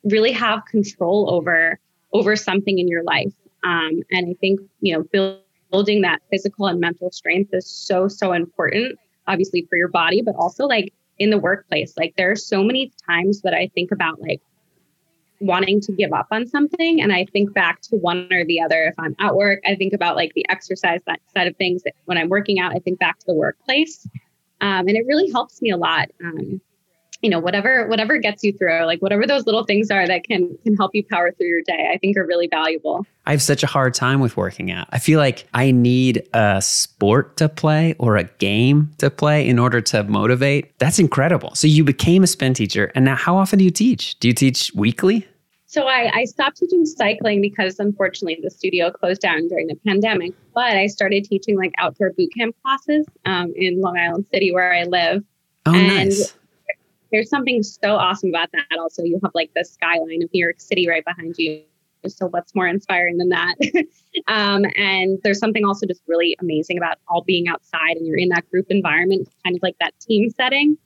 really 0.03 0.31
have 0.31 0.63
control 0.65 1.33
over 1.33 1.79
over 2.13 2.35
something 2.35 2.79
in 2.79 2.88
your 2.88 3.03
life. 3.03 3.33
Um, 3.63 4.01
and 4.11 4.29
I 4.29 4.35
think, 4.39 4.61
you 4.79 4.95
know, 4.95 5.03
build 5.11 5.39
building 5.71 6.01
that 6.01 6.21
physical 6.29 6.67
and 6.67 6.79
mental 6.79 7.11
strength 7.11 7.53
is 7.53 7.67
so, 7.67 8.07
so 8.07 8.31
important, 8.31 8.97
obviously 9.27 9.65
for 9.69 9.75
your 9.75 9.89
body, 9.89 10.21
but 10.21 10.33
also 10.35 10.65
like 10.65 10.93
in 11.17 11.30
the 11.30 11.38
workplace. 11.38 11.93
Like 11.97 12.15
there 12.17 12.32
are 12.32 12.36
so 12.36 12.63
many 12.63 12.91
times 13.08 13.41
that 13.41 13.54
I 13.54 13.69
think 13.73 13.91
about 13.91 14.21
like 14.21 14.41
wanting 15.39 15.82
to 15.82 15.91
give 15.91 16.13
up 16.13 16.28
on 16.32 16.47
something. 16.47 17.01
And 17.01 17.12
I 17.12 17.25
think 17.25 17.54
back 17.54 17.82
to 17.84 17.95
one 17.95 18.32
or 18.32 18.45
the 18.45 18.62
other. 18.62 18.84
If 18.84 18.95
I'm 18.97 19.15
at 19.19 19.36
work, 19.36 19.62
I 19.65 19.75
think 19.75 19.93
about 19.93 20.15
like 20.15 20.34
the 20.34 20.45
exercise 20.49 21.01
that 21.08 21.19
side 21.34 21.47
of 21.47 21.56
things. 21.58 21.84
When 22.06 22.17
I'm 22.17 22.30
working 22.30 22.60
out, 22.60 22.73
I 22.73 22.80
think 22.80 22.99
back 22.99 23.19
to 23.19 23.25
the 23.28 23.34
workplace. 23.34 24.08
Um, 24.62 24.88
and 24.88 24.91
it 24.91 25.06
really 25.06 25.32
helps 25.32 25.62
me 25.62 25.71
a 25.71 25.78
lot. 25.78 26.10
Um, 26.23 26.62
you 27.21 27.30
know 27.30 27.39
whatever 27.39 27.88
whatever 27.88 28.17
gets 28.17 28.43
you 28.43 28.54
through 28.54 28.86
like 28.86 29.01
whatever 29.01 29.25
those 29.25 29.45
little 29.45 29.63
things 29.63 29.89
are 29.89 30.08
that 30.08 30.23
can 30.23 30.58
can 30.63 30.75
help 30.75 30.91
you 30.93 31.04
power 31.06 31.32
through 31.32 31.47
your 31.47 31.62
day 31.62 31.89
i 31.93 31.97
think 31.97 32.17
are 32.17 32.25
really 32.25 32.47
valuable. 32.47 33.06
I 33.28 33.32
have 33.32 33.41
such 33.41 33.63
a 33.63 33.67
hard 33.67 33.95
time 33.95 34.19
with 34.19 34.38
working 34.38 34.69
out. 34.69 34.88
I 34.91 34.99
feel 34.99 35.19
like 35.19 35.47
i 35.54 35.71
need 35.71 36.28
a 36.34 36.62
sport 36.62 37.38
to 37.38 37.49
play 37.49 37.95
or 37.97 38.17
a 38.17 38.25
game 38.25 38.91
to 38.99 39.10
play 39.10 39.47
in 39.47 39.58
order 39.58 39.82
to 39.82 40.04
motivate. 40.04 40.78
That's 40.78 40.99
incredible. 40.99 41.56
So 41.56 41.67
you 41.67 41.84
became 41.84 42.23
a 42.23 42.28
spin 42.28 42.54
teacher 42.54 42.91
and 42.95 43.04
now 43.06 43.15
how 43.15 43.36
often 43.36 43.60
do 43.60 43.65
you 43.65 43.71
teach? 43.71 44.19
Do 44.19 44.28
you 44.28 44.34
teach 44.34 44.71
weekly? 44.75 45.28
So 45.65 45.88
I, 45.88 46.12
I 46.13 46.25
stopped 46.25 46.58
teaching 46.58 46.86
cycling 46.86 47.41
because 47.41 47.80
unfortunately 47.80 48.39
the 48.41 48.51
studio 48.51 48.91
closed 48.91 49.21
down 49.21 49.47
during 49.47 49.67
the 49.67 49.75
pandemic 49.86 50.34
but 50.54 50.78
i 50.78 50.88
started 50.88 51.25
teaching 51.25 51.58
like 51.58 51.73
outdoor 51.80 52.12
boot 52.12 52.32
camp 52.38 52.56
classes 52.63 53.06
um, 53.25 53.51
in 53.56 53.82
long 53.82 53.97
island 53.97 54.25
city 54.32 54.51
where 54.51 54.73
i 54.73 54.84
live. 54.84 55.23
Oh 55.65 55.73
and 55.73 55.88
nice 55.88 56.36
there's 57.15 57.30
something 57.30 57.63
so 57.63 57.95
awesome 57.95 58.28
about 58.28 58.51
that. 58.51 58.78
Also, 58.78 59.01
you 59.01 59.17
have 59.23 59.32
like 59.34 59.49
the 59.56 59.63
skyline 59.63 60.21
of 60.21 60.30
New 60.34 60.43
York 60.43 60.60
City 60.60 60.86
right 60.89 61.04
behind 61.06 61.36
you. 61.38 61.63
So, 62.08 62.28
what's 62.28 62.54
more 62.54 62.67
inspiring 62.67 63.17
than 63.17 63.30
that? 63.30 63.56
um, 64.28 64.65
and 64.75 65.17
there's 65.23 65.39
something 65.39 65.63
also 65.63 65.88
just 65.88 66.01
really 66.08 66.36
amazing 66.41 66.78
about 66.78 66.97
all 67.08 67.21
being 67.21 67.47
outside 67.47 67.95
and 67.95 68.06
you're 68.06 68.17
in 68.17 68.28
that 68.30 68.49
group 68.51 68.65
environment, 68.69 69.30
kind 69.45 69.56
of 69.56 69.63
like 69.63 69.78
that 69.80 69.97
team 70.01 70.30
setting. 70.30 70.78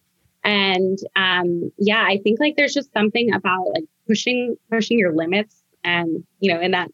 And 0.44 1.00
um, 1.16 1.72
yeah, 1.80 2.06
I 2.08 2.20
think 2.24 2.40
like 2.40 2.56
there's 2.56 2.76
just 2.76 2.94
something 2.94 3.34
about 3.34 3.66
like 3.74 3.86
pushing 4.08 4.56
pushing 4.70 5.00
your 5.00 5.14
limits 5.14 5.64
and 5.84 6.24
you 6.40 6.54
know 6.54 6.62
in 6.62 6.72
that 6.72 6.92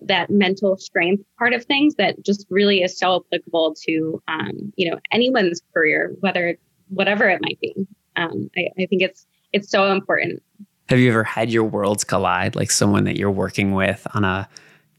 that 0.00 0.30
mental 0.30 0.78
strength 0.78 1.22
part 1.38 1.52
of 1.52 1.64
things 1.66 1.96
that 1.96 2.22
just 2.24 2.46
really 2.48 2.82
is 2.82 2.96
so 2.96 3.24
applicable 3.26 3.74
to 3.82 4.22
um, 4.26 4.72
you 4.76 4.90
know 4.90 4.98
anyone's 5.12 5.60
career, 5.74 6.16
whether 6.20 6.56
whatever 6.88 7.28
it 7.28 7.42
might 7.42 7.60
be 7.60 7.86
um, 8.16 8.50
I, 8.56 8.68
I 8.78 8.86
think 8.86 9.02
it's 9.02 9.26
it's 9.52 9.70
so 9.70 9.92
important. 9.92 10.42
Have 10.88 10.98
you 10.98 11.10
ever 11.10 11.24
had 11.24 11.50
your 11.50 11.64
worlds 11.64 12.04
collide? 12.04 12.56
Like 12.56 12.70
someone 12.70 13.04
that 13.04 13.16
you're 13.16 13.30
working 13.30 13.72
with 13.72 14.06
on 14.14 14.24
a 14.24 14.48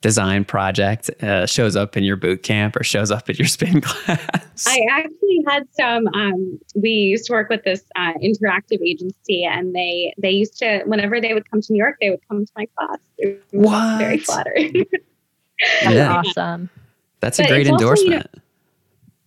design 0.02 0.46
project 0.46 1.10
uh, 1.24 1.48
shows 1.48 1.76
up 1.76 1.98
in 1.98 2.04
your 2.04 2.16
boot 2.16 2.44
camp 2.44 2.76
or 2.76 2.84
shows 2.84 3.10
up 3.12 3.28
at 3.30 3.40
your 3.40 3.48
spin 3.56 3.82
class? 3.82 4.66
I 4.68 4.86
actually 4.92 5.44
had 5.48 5.68
some. 5.72 6.08
Um, 6.14 6.60
we 6.76 6.90
used 6.90 7.26
to 7.26 7.34
work 7.34 7.50
with 7.50 7.64
this 7.64 7.84
uh, 7.96 8.14
interactive 8.16 8.82
agency, 8.82 9.44
and 9.44 9.76
they 9.76 10.14
they 10.18 10.32
used 10.32 10.58
to 10.60 10.84
whenever 10.86 11.20
they 11.20 11.34
would 11.34 11.50
come 11.50 11.62
to 11.62 11.74
New 11.74 11.80
York, 11.80 11.98
they 12.00 12.10
would 12.10 12.28
come 12.28 12.46
to 12.46 12.52
my 12.56 12.68
class. 12.78 13.00
what? 13.52 13.98
Very 13.98 14.18
flattering. 14.20 14.74
That's 15.82 15.96
yeah. 15.96 16.16
awesome. 16.16 16.70
That's 17.20 17.38
but 17.38 17.48
a 17.48 17.50
great 17.50 17.68
endorsement. 17.68 18.28
Also, 18.28 18.38
you 18.38 18.40
know, 18.40 18.45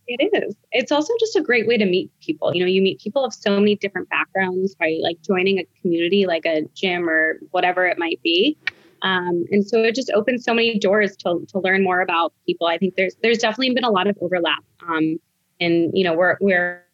it 0.09 0.45
is. 0.45 0.57
It's 0.73 0.91
also 0.91 1.13
just 1.21 1.37
a 1.37 1.43
great 1.43 1.67
way 1.67 1.77
to 1.77 1.85
meet 1.85 2.11
people. 2.21 2.55
You 2.55 2.61
know, 2.61 2.67
you 2.67 2.81
meet 2.81 3.01
people 3.01 3.25
of 3.25 3.35
so 3.35 3.59
many 3.59 3.77
different 3.77 4.09
backgrounds 4.09 4.75
by 4.75 4.99
like 5.03 5.21
joining 5.23 5.59
a 5.59 5.67
community 5.81 6.27
like 6.27 6.47
a 6.47 6.63
gym 6.75 7.09
or 7.09 7.39
whatever 7.51 7.87
it 7.87 7.99
might 7.99 8.21
be. 8.23 8.57
Um, 9.03 9.45
and 9.51 9.67
so 9.67 9.79
it 9.83 9.95
just 9.95 10.11
opens 10.15 10.45
so 10.45 10.53
many 10.55 10.79
doors 10.79 11.17
to, 11.19 11.47
to 11.49 11.61
learn 11.61 11.85
more 11.85 12.01
about 12.01 12.33
people. 12.47 12.67
I 12.67 12.79
think 12.79 12.97
there's 12.97 13.15
there's 13.23 13.39
definitely 13.39 13.75
been 13.75 13.85
a 13.85 13.91
lot 13.91 14.07
of 14.07 14.17
overlap. 14.21 14.65
Um, 14.89 15.19
and 15.61 15.91
you 15.93 16.05
know, 16.05 16.15
we're 16.15 16.37
we're 16.41 16.85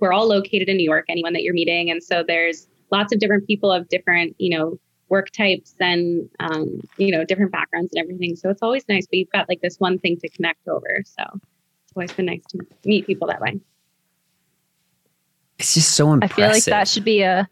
we're 0.00 0.12
all 0.12 0.26
located 0.26 0.68
in 0.68 0.76
New 0.76 0.84
York. 0.84 1.04
Anyone 1.08 1.34
that 1.34 1.42
you're 1.42 1.54
meeting, 1.54 1.90
and 1.90 2.02
so 2.02 2.24
there's 2.26 2.68
lots 2.90 3.12
of 3.12 3.20
different 3.20 3.46
people 3.46 3.70
of 3.70 3.88
different 3.88 4.34
you 4.38 4.56
know 4.56 4.78
work 5.08 5.30
types 5.30 5.74
and 5.78 6.28
um, 6.40 6.80
you 6.96 7.12
know 7.12 7.24
different 7.24 7.52
backgrounds 7.52 7.92
and 7.94 8.02
everything. 8.02 8.34
So 8.34 8.50
it's 8.50 8.62
always 8.62 8.84
nice. 8.88 9.06
But 9.06 9.18
you've 9.18 9.30
got 9.30 9.48
like 9.48 9.60
this 9.60 9.78
one 9.78 9.98
thing 9.98 10.18
to 10.18 10.28
connect 10.30 10.66
over. 10.66 11.02
So 11.04 11.22
always 11.96 12.12
been 12.12 12.26
nice 12.26 12.42
to 12.50 12.58
meet 12.84 13.06
people 13.06 13.28
that 13.28 13.40
way. 13.40 13.60
It's 15.58 15.74
just 15.74 15.92
so 15.92 16.12
impressive. 16.12 16.38
I 16.38 16.42
feel 16.42 16.50
like 16.50 16.64
that 16.64 16.88
should 16.88 17.04
be 17.04 17.22
a, 17.22 17.48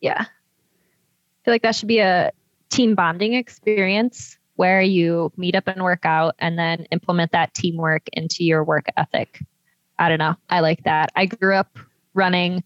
yeah. 0.00 0.20
I 0.20 1.44
feel 1.44 1.54
like 1.54 1.62
that 1.62 1.74
should 1.74 1.88
be 1.88 1.98
a 1.98 2.30
team 2.68 2.94
bonding 2.94 3.34
experience 3.34 4.38
where 4.54 4.82
you 4.82 5.32
meet 5.36 5.54
up 5.54 5.66
and 5.66 5.82
work 5.82 6.04
out 6.04 6.34
and 6.38 6.58
then 6.58 6.84
implement 6.90 7.32
that 7.32 7.54
teamwork 7.54 8.08
into 8.12 8.44
your 8.44 8.62
work 8.62 8.86
ethic. 8.96 9.42
I 9.98 10.08
don't 10.08 10.18
know. 10.18 10.36
I 10.48 10.60
like 10.60 10.84
that. 10.84 11.10
I 11.16 11.26
grew 11.26 11.54
up 11.54 11.78
running 12.14 12.62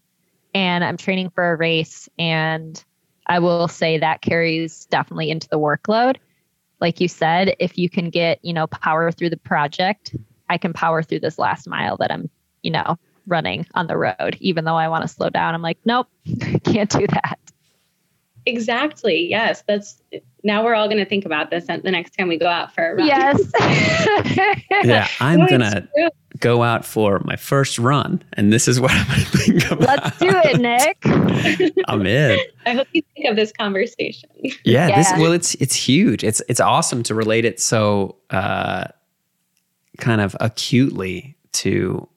and 0.53 0.83
I'm 0.83 0.97
training 0.97 1.31
for 1.31 1.51
a 1.51 1.55
race 1.55 2.07
and 2.19 2.83
I 3.27 3.39
will 3.39 3.67
say 3.67 3.97
that 3.97 4.21
carries 4.21 4.85
definitely 4.85 5.31
into 5.31 5.47
the 5.49 5.57
workload. 5.57 6.17
Like 6.79 7.01
you 7.01 7.07
said, 7.07 7.55
if 7.59 7.77
you 7.77 7.89
can 7.89 8.09
get, 8.09 8.43
you 8.43 8.53
know, 8.53 8.67
power 8.67 9.11
through 9.11 9.31
the 9.31 9.37
project 9.37 10.15
I 10.49 10.57
can 10.57 10.73
power 10.73 11.03
through 11.03 11.19
this 11.19 11.39
last 11.39 11.67
mile 11.67 11.97
that 11.97 12.11
I'm, 12.11 12.29
you 12.63 12.71
know, 12.71 12.97
running 13.27 13.65
on 13.73 13.87
the 13.87 13.97
road, 13.97 14.37
even 14.39 14.65
though 14.65 14.75
I 14.75 14.87
want 14.87 15.01
to 15.03 15.07
slow 15.07 15.29
down. 15.29 15.53
I'm 15.55 15.61
like, 15.61 15.77
nope, 15.85 16.07
can't 16.63 16.89
do 16.89 17.07
that. 17.07 17.39
Exactly. 18.45 19.27
Yes. 19.27 19.63
That's 19.67 20.01
now 20.43 20.63
we're 20.63 20.75
all 20.75 20.87
going 20.87 20.99
to 20.99 21.05
think 21.05 21.25
about 21.25 21.49
this 21.49 21.65
the 21.65 21.77
next 21.77 22.11
time 22.11 22.27
we 22.27 22.37
go 22.37 22.47
out 22.47 22.73
for 22.73 22.91
a 22.91 22.95
run. 22.95 23.07
Yes. 23.07 23.51
yeah, 24.83 25.07
I'm 25.19 25.39
No, 25.39 25.47
going 25.47 25.61
to 25.61 26.11
go 26.39 26.61
out 26.61 26.85
for 26.85 27.19
my 27.25 27.35
first 27.35 27.79
run, 27.79 28.21
and 28.33 28.53
this 28.53 28.67
is 28.67 28.79
what 28.81 28.91
I'm 28.91 29.07
going 29.07 29.19
to 29.19 29.37
think 29.37 29.71
about. 29.71 29.79
Let's 29.81 30.17
do 30.19 30.29
it, 30.29 30.61
Nick. 30.61 30.97
I'm 31.87 32.05
in. 32.05 32.37
I 32.67 32.73
hope 32.73 32.87
you 32.93 33.01
think 33.15 33.27
of 33.27 33.35
this 33.35 33.51
conversation. 33.51 34.29
Yeah, 34.63 34.95
this 34.95 35.11
well, 35.17 35.31
it's 35.31 35.55
it's 35.55 35.75
huge. 35.75 36.23
It's 36.23 36.41
it's 36.47 36.59
awesome 36.59 37.01
to 37.03 37.15
relate 37.15 37.45
it 37.45 37.59
so 37.59 38.17
uh, 38.29 38.85
kind 39.97 40.21
of 40.21 40.35
acutely 40.39 41.35
to 41.53 42.07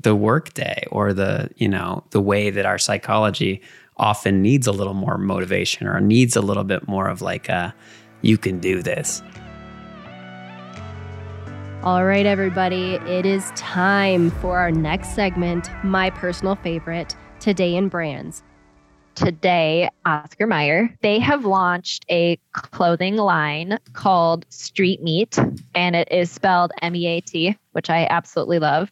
the 0.00 0.14
workday 0.14 0.84
or 0.90 1.12
the 1.12 1.48
you 1.56 1.68
know 1.68 2.04
the 2.10 2.20
way 2.20 2.50
that 2.50 2.66
our 2.66 2.78
psychology 2.78 3.60
often 3.96 4.42
needs 4.42 4.66
a 4.66 4.72
little 4.72 4.94
more 4.94 5.18
motivation 5.18 5.86
or 5.86 6.00
needs 6.00 6.34
a 6.34 6.40
little 6.40 6.64
bit 6.64 6.88
more 6.88 7.08
of 7.08 7.22
like 7.22 7.48
a 7.48 7.74
you 8.22 8.38
can 8.38 8.58
do 8.58 8.82
this. 8.82 9.22
All 11.82 12.04
right, 12.04 12.26
everybody, 12.26 12.94
it 12.94 13.26
is 13.26 13.50
time 13.56 14.30
for 14.30 14.56
our 14.56 14.70
next 14.70 15.16
segment, 15.16 15.68
my 15.82 16.10
personal 16.10 16.54
favorite, 16.54 17.16
Today 17.40 17.74
in 17.74 17.88
Brands. 17.88 18.44
Today, 19.14 19.90
Oscar 20.06 20.46
Mayer, 20.46 20.96
they 21.02 21.18
have 21.18 21.44
launched 21.44 22.04
a 22.10 22.38
clothing 22.52 23.16
line 23.16 23.78
called 23.92 24.46
Street 24.48 25.02
Meat, 25.02 25.38
and 25.74 25.94
it 25.94 26.10
is 26.10 26.30
spelled 26.30 26.72
M 26.80 26.96
E 26.96 27.06
A 27.06 27.20
T, 27.20 27.56
which 27.72 27.90
I 27.90 28.06
absolutely 28.08 28.58
love. 28.58 28.90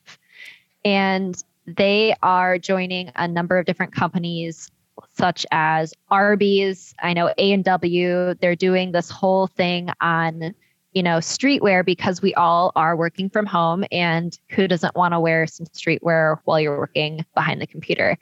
And 0.85 1.43
they 1.67 2.15
are 2.23 2.59
joining 2.59 3.11
a 3.17 3.27
number 3.27 3.59
of 3.59 3.67
different 3.67 3.95
companies 3.95 4.71
such 5.15 5.47
as 5.51 5.95
Arby's, 6.11 6.95
I 7.03 7.15
know 7.15 7.33
A&W, 7.39 8.35
they're 8.35 8.57
doing 8.57 8.93
this 8.93 9.11
whole 9.11 9.47
thing 9.47 9.89
on 10.01 10.55
you 10.93 11.03
know, 11.05 11.19
streetwear 11.19 11.85
because 11.85 12.21
we 12.21 12.35
all 12.35 12.73
are 12.75 12.97
working 12.97 13.31
from 13.31 13.47
home 13.47 13.85
and 13.93 14.37
who 14.51 14.67
doesn't 14.67 14.97
want 14.97 15.15
to 15.15 15.21
wear 15.21 15.47
some 15.47 15.67
streetwear 15.67 16.39
while 16.45 16.61
you're 16.61 16.79
working 16.79 17.25
behind 17.35 17.61
the 17.61 17.67
computer? 17.67 18.19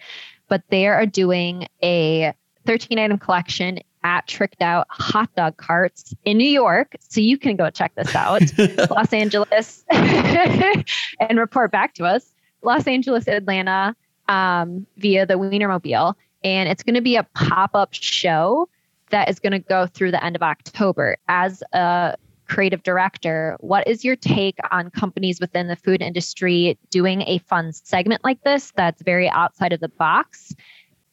But 0.49 0.63
they 0.71 0.87
are 0.87 1.07
doing 1.07 1.69
a 1.83 2.35
13 2.67 2.99
item 2.99 3.19
collection 3.19 3.81
at 4.05 4.27
Tricked 4.27 4.63
Out 4.63 4.87
Hot 4.91 5.35
Dog 5.35 5.57
Carts 5.57 6.15
in 6.25 6.39
New 6.39 6.49
York. 6.49 6.97
So 7.01 7.21
you 7.21 7.39
can 7.39 7.57
go 7.57 7.71
check 7.71 7.95
this 7.95 8.15
out. 8.15 8.43
Los 8.91 9.13
Angeles 9.13 9.85
and 9.91 11.39
report 11.39 11.73
back 11.73 11.95
to 11.95 12.05
us. 12.05 12.35
Los 12.63 12.87
Angeles, 12.87 13.29
Atlanta, 13.29 13.95
um, 14.29 14.87
via 14.97 15.27
the 15.27 15.35
Wienermobile. 15.35 16.15
And 16.45 16.69
it's 16.69 16.83
going 16.83 16.95
to 16.95 17.01
be 17.01 17.17
a 17.17 17.25
pop 17.35 17.75
up 17.75 17.93
show 17.93 18.69
that 19.11 19.29
is 19.29 19.39
going 19.39 19.53
to 19.53 19.59
go 19.59 19.87
through 19.87 20.11
the 20.11 20.25
end 20.25 20.37
of 20.37 20.43
October. 20.43 21.17
As 21.29 21.63
a 21.73 22.17
creative 22.49 22.83
director, 22.83 23.57
what 23.61 23.87
is 23.87 24.05
your 24.05 24.17
take 24.17 24.59
on 24.71 24.91
companies 24.91 25.41
within 25.41 25.69
the 25.69 25.77
food 25.77 26.03
industry 26.03 26.79
doing 26.91 27.23
a 27.23 27.39
fun 27.39 27.73
segment 27.73 28.25
like 28.25 28.43
this 28.43 28.73
that's 28.77 29.03
very 29.03 29.29
outside 29.29 29.73
of 29.73 29.81
the 29.81 29.89
box? 29.89 30.55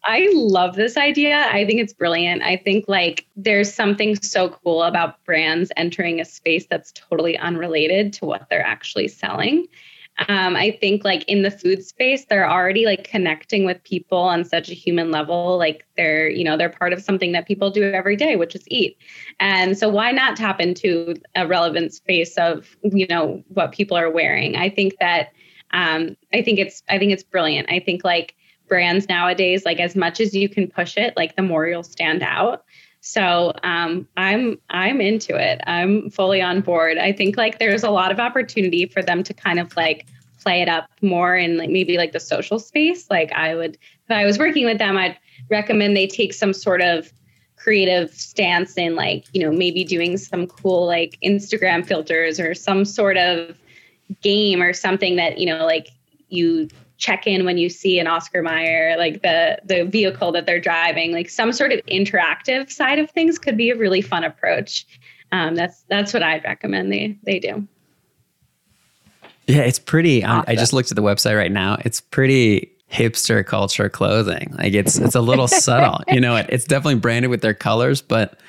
I 0.07 0.29
love 0.33 0.75
this 0.75 0.97
idea. 0.97 1.47
I 1.51 1.65
think 1.65 1.81
it's 1.81 1.93
brilliant. 1.93 2.43
I 2.43 2.57
think 2.57 2.85
like 2.87 3.25
there's 3.35 3.73
something 3.73 4.15
so 4.15 4.49
cool 4.49 4.83
about 4.83 5.23
brands 5.25 5.71
entering 5.77 6.21
a 6.21 6.25
space 6.25 6.67
that's 6.69 6.91
totally 6.91 7.37
unrelated 7.37 8.13
to 8.13 8.25
what 8.25 8.47
they're 8.49 8.65
actually 8.65 9.07
selling. 9.07 9.65
Um, 10.29 10.55
I 10.55 10.71
think 10.71 11.03
like 11.03 11.23
in 11.25 11.41
the 11.41 11.51
food 11.51 11.83
space, 11.83 12.25
they're 12.25 12.49
already 12.49 12.85
like 12.85 13.03
connecting 13.03 13.65
with 13.65 13.83
people 13.83 14.17
on 14.17 14.45
such 14.45 14.69
a 14.69 14.73
human 14.73 15.11
level. 15.11 15.57
Like 15.57 15.85
they're, 15.97 16.29
you 16.29 16.43
know, 16.43 16.55
they're 16.55 16.69
part 16.69 16.93
of 16.93 17.01
something 17.01 17.33
that 17.33 17.47
people 17.47 17.69
do 17.69 17.83
every 17.91 18.15
day, 18.15 18.37
which 18.37 18.55
is 18.55 18.63
eat. 18.67 18.97
And 19.39 19.77
so 19.77 19.89
why 19.89 20.11
not 20.11 20.37
tap 20.37 20.61
into 20.61 21.15
a 21.35 21.45
relevant 21.45 21.93
space 21.93 22.37
of, 22.37 22.77
you 22.83 23.05
know, 23.07 23.43
what 23.49 23.73
people 23.73 23.97
are 23.97 24.09
wearing? 24.09 24.55
I 24.55 24.69
think 24.69 24.93
that 24.99 25.33
um, 25.71 26.15
I 26.33 26.41
think 26.41 26.59
it's 26.59 26.81
I 26.87 26.97
think 26.97 27.11
it's 27.11 27.23
brilliant. 27.23 27.69
I 27.69 27.79
think 27.79 28.05
like 28.05 28.35
brands 28.67 29.09
nowadays, 29.09 29.65
like 29.65 29.79
as 29.79 29.95
much 29.95 30.19
as 30.19 30.33
you 30.33 30.47
can 30.47 30.69
push 30.69 30.97
it, 30.97 31.15
like 31.17 31.35
the 31.35 31.41
more 31.41 31.67
you'll 31.67 31.83
stand 31.83 32.23
out. 32.23 32.63
So 33.07 33.53
um, 33.61 34.07
I'm 34.17 34.57
I'm 34.71 34.99
into 34.99 35.35
it. 35.35 35.61
I'm 35.67 36.09
fully 36.09 36.41
on 36.41 36.61
board. 36.61 36.97
I 36.97 37.11
think 37.11 37.37
like 37.37 37.59
there's 37.59 37.83
a 37.83 37.91
lot 37.91 38.11
of 38.11 38.19
opportunity 38.19 38.87
for 38.87 39.03
them 39.03 39.21
to 39.21 39.31
kind 39.31 39.59
of 39.59 39.77
like 39.77 40.07
play 40.41 40.63
it 40.63 40.67
up 40.67 40.89
more 41.03 41.35
in 41.35 41.55
like 41.55 41.69
maybe 41.69 41.97
like 41.97 42.13
the 42.13 42.19
social 42.19 42.57
space. 42.57 43.07
Like 43.11 43.31
I 43.33 43.53
would 43.53 43.75
if 43.75 44.09
I 44.09 44.25
was 44.25 44.39
working 44.39 44.65
with 44.65 44.79
them, 44.79 44.97
I'd 44.97 45.15
recommend 45.51 45.95
they 45.95 46.07
take 46.07 46.33
some 46.33 46.51
sort 46.51 46.81
of 46.81 47.13
creative 47.57 48.11
stance 48.11 48.75
in 48.75 48.95
like 48.95 49.25
you 49.33 49.41
know 49.41 49.51
maybe 49.51 49.83
doing 49.83 50.17
some 50.17 50.47
cool 50.47 50.87
like 50.87 51.15
Instagram 51.23 51.85
filters 51.85 52.39
or 52.39 52.55
some 52.55 52.85
sort 52.85 53.17
of 53.17 53.55
game 54.21 54.63
or 54.63 54.73
something 54.73 55.15
that 55.17 55.37
you 55.37 55.45
know 55.45 55.63
like 55.63 55.89
you 56.29 56.67
check 56.97 57.27
in 57.27 57.45
when 57.45 57.57
you 57.57 57.69
see 57.69 57.99
an 57.99 58.07
Oscar 58.07 58.41
Mayer, 58.41 58.95
like 58.97 59.21
the 59.21 59.59
the 59.65 59.85
vehicle 59.85 60.31
that 60.31 60.45
they're 60.45 60.59
driving, 60.59 61.11
like 61.11 61.29
some 61.29 61.51
sort 61.51 61.71
of 61.71 61.79
interactive 61.85 62.71
side 62.71 62.99
of 62.99 63.09
things 63.11 63.37
could 63.37 63.57
be 63.57 63.69
a 63.69 63.75
really 63.75 64.01
fun 64.01 64.23
approach. 64.23 64.85
Um, 65.31 65.55
that's 65.55 65.83
that's 65.89 66.13
what 66.13 66.23
I'd 66.23 66.43
recommend 66.43 66.91
they 66.91 67.17
they 67.23 67.39
do. 67.39 67.67
Yeah, 69.47 69.61
it's 69.61 69.79
pretty. 69.79 70.23
I, 70.23 70.43
I 70.47 70.55
just 70.55 70.73
looked 70.73 70.91
at 70.91 70.95
the 70.95 71.03
website 71.03 71.37
right 71.37 71.51
now. 71.51 71.77
It's 71.85 72.01
pretty 72.01 72.71
hipster 72.91 73.45
culture 73.45 73.89
clothing. 73.89 74.53
Like 74.57 74.73
it's 74.73 74.97
it's 74.97 75.15
a 75.15 75.21
little 75.21 75.47
subtle. 75.49 76.01
You 76.07 76.19
know, 76.19 76.35
it, 76.35 76.47
it's 76.49 76.65
definitely 76.65 76.95
branded 76.95 77.29
with 77.29 77.41
their 77.41 77.53
colors, 77.53 78.01
but 78.01 78.39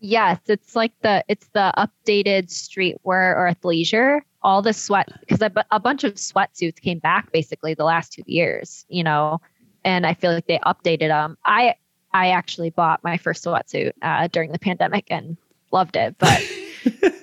Yes, 0.00 0.40
it's 0.46 0.74
like 0.74 0.92
the 1.02 1.22
it's 1.28 1.48
the 1.48 1.72
updated 1.76 2.48
streetwear 2.48 3.36
or 3.36 3.54
athleisure. 3.54 4.20
All 4.42 4.62
the 4.62 4.72
sweat 4.72 5.08
because 5.20 5.42
a, 5.42 5.52
a 5.70 5.78
bunch 5.78 6.02
of 6.04 6.14
sweatsuits 6.14 6.80
came 6.80 6.98
back 6.98 7.30
basically 7.30 7.74
the 7.74 7.84
last 7.84 8.12
two 8.12 8.22
years, 8.26 8.86
you 8.88 9.04
know, 9.04 9.40
and 9.84 10.06
I 10.06 10.14
feel 10.14 10.32
like 10.32 10.46
they 10.46 10.58
updated 10.60 11.08
them. 11.08 11.36
I 11.44 11.74
I 12.12 12.30
actually 12.30 12.70
bought 12.70 13.04
my 13.04 13.18
first 13.18 13.44
sweatsuit 13.44 13.92
uh, 14.00 14.28
during 14.28 14.52
the 14.52 14.58
pandemic 14.58 15.04
and 15.10 15.36
loved 15.70 15.96
it, 15.96 16.16
but 16.18 16.42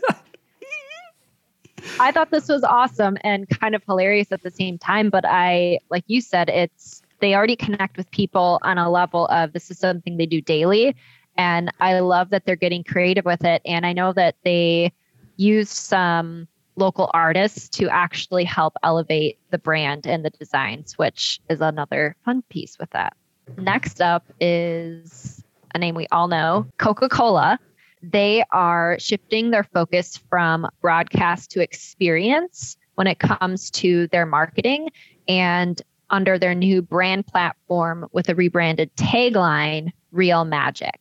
I 2.00 2.12
thought 2.12 2.30
this 2.32 2.48
was 2.48 2.64
awesome 2.64 3.18
and 3.22 3.50
kind 3.50 3.76
of 3.76 3.84
hilarious 3.84 4.32
at 4.32 4.44
the 4.44 4.52
same 4.52 4.78
time. 4.78 5.10
But 5.10 5.26
I, 5.26 5.80
like 5.90 6.04
you 6.08 6.22
said, 6.22 6.50
it's 6.50 7.02
they 7.20 7.34
already 7.34 7.56
connect 7.56 7.98
with 7.98 8.10
people 8.12 8.60
on 8.62 8.78
a 8.78 8.90
level 8.92 9.26
of 9.28 9.54
this 9.54 9.72
is 9.72 9.80
something 9.80 10.18
they 10.18 10.28
do 10.28 10.42
daily. 10.42 10.96
And 11.38 11.72
I 11.80 12.00
love 12.00 12.30
that 12.32 12.46
they're 12.46 12.56
getting 12.56 12.84
creative 12.84 13.26
with 13.26 13.44
it. 13.44 13.62
And 13.66 13.86
I 13.86 13.94
know 13.94 14.14
that 14.14 14.36
they 14.44 14.92
used 15.38 15.72
some 15.72 16.48
local 16.76 17.10
artists 17.14 17.70
to 17.70 17.90
actually 17.90 18.44
help 18.44 18.74
elevate 18.84 19.40
the 19.50 19.58
brand 19.58 20.06
and 20.06 20.24
the 20.24 20.30
designs, 20.30 20.98
which 20.98 21.40
is 21.50 21.62
another 21.62 22.16
fun 22.24 22.44
piece 22.50 22.78
with 22.80 22.90
that. 22.92 23.16
Next 23.58 24.02
up 24.02 24.26
is 24.40 25.44
a 25.74 25.80
name 25.80 25.96
we 25.96 26.08
all 26.12 26.28
know 26.28 26.68
Coca 26.78 27.10
Cola. 27.10 27.60
They 28.04 28.44
are 28.52 28.98
shifting 29.00 29.52
their 29.52 29.64
focus 29.64 30.18
from 30.30 30.68
broadcast 30.82 31.52
to 31.52 31.62
experience 31.62 32.78
when 32.96 33.08
it 33.08 33.20
comes 33.20 33.72
to 33.72 34.08
their 34.08 34.26
marketing 34.26 34.90
and 35.28 35.82
under 36.10 36.38
their 36.38 36.56
new 36.56 36.82
brand 36.82 37.28
platform 37.28 38.08
with 38.12 38.30
a 38.30 38.36
rebranded 38.36 38.96
tagline, 38.96 39.92
Real 40.12 40.46
Magic. 40.46 41.00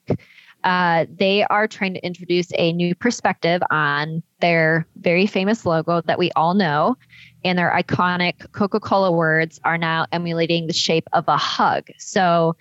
Uh, 0.65 1.07
they 1.17 1.45
are 1.45 1.69
trying 1.69 1.95
to 1.95 2.05
introduce 2.05 2.49
a 2.59 2.73
new 2.73 2.95
perspective 2.95 3.63
on 3.71 4.23
their 4.41 4.85
very 4.97 5.27
famous 5.27 5.65
logo 5.65 6.01
that 6.03 6.19
we 6.19 6.31
all 6.33 6.55
know. 6.55 6.97
And 7.45 7.57
their 7.57 7.71
iconic 7.71 8.51
Coca 8.51 8.81
Cola 8.81 9.13
words 9.13 9.61
are 9.65 9.79
now 9.79 10.07
emulating 10.11 10.67
the 10.67 10.73
shape 10.73 11.09
of 11.13 11.29
a 11.29 11.37
hug. 11.37 11.89
So 11.99 12.57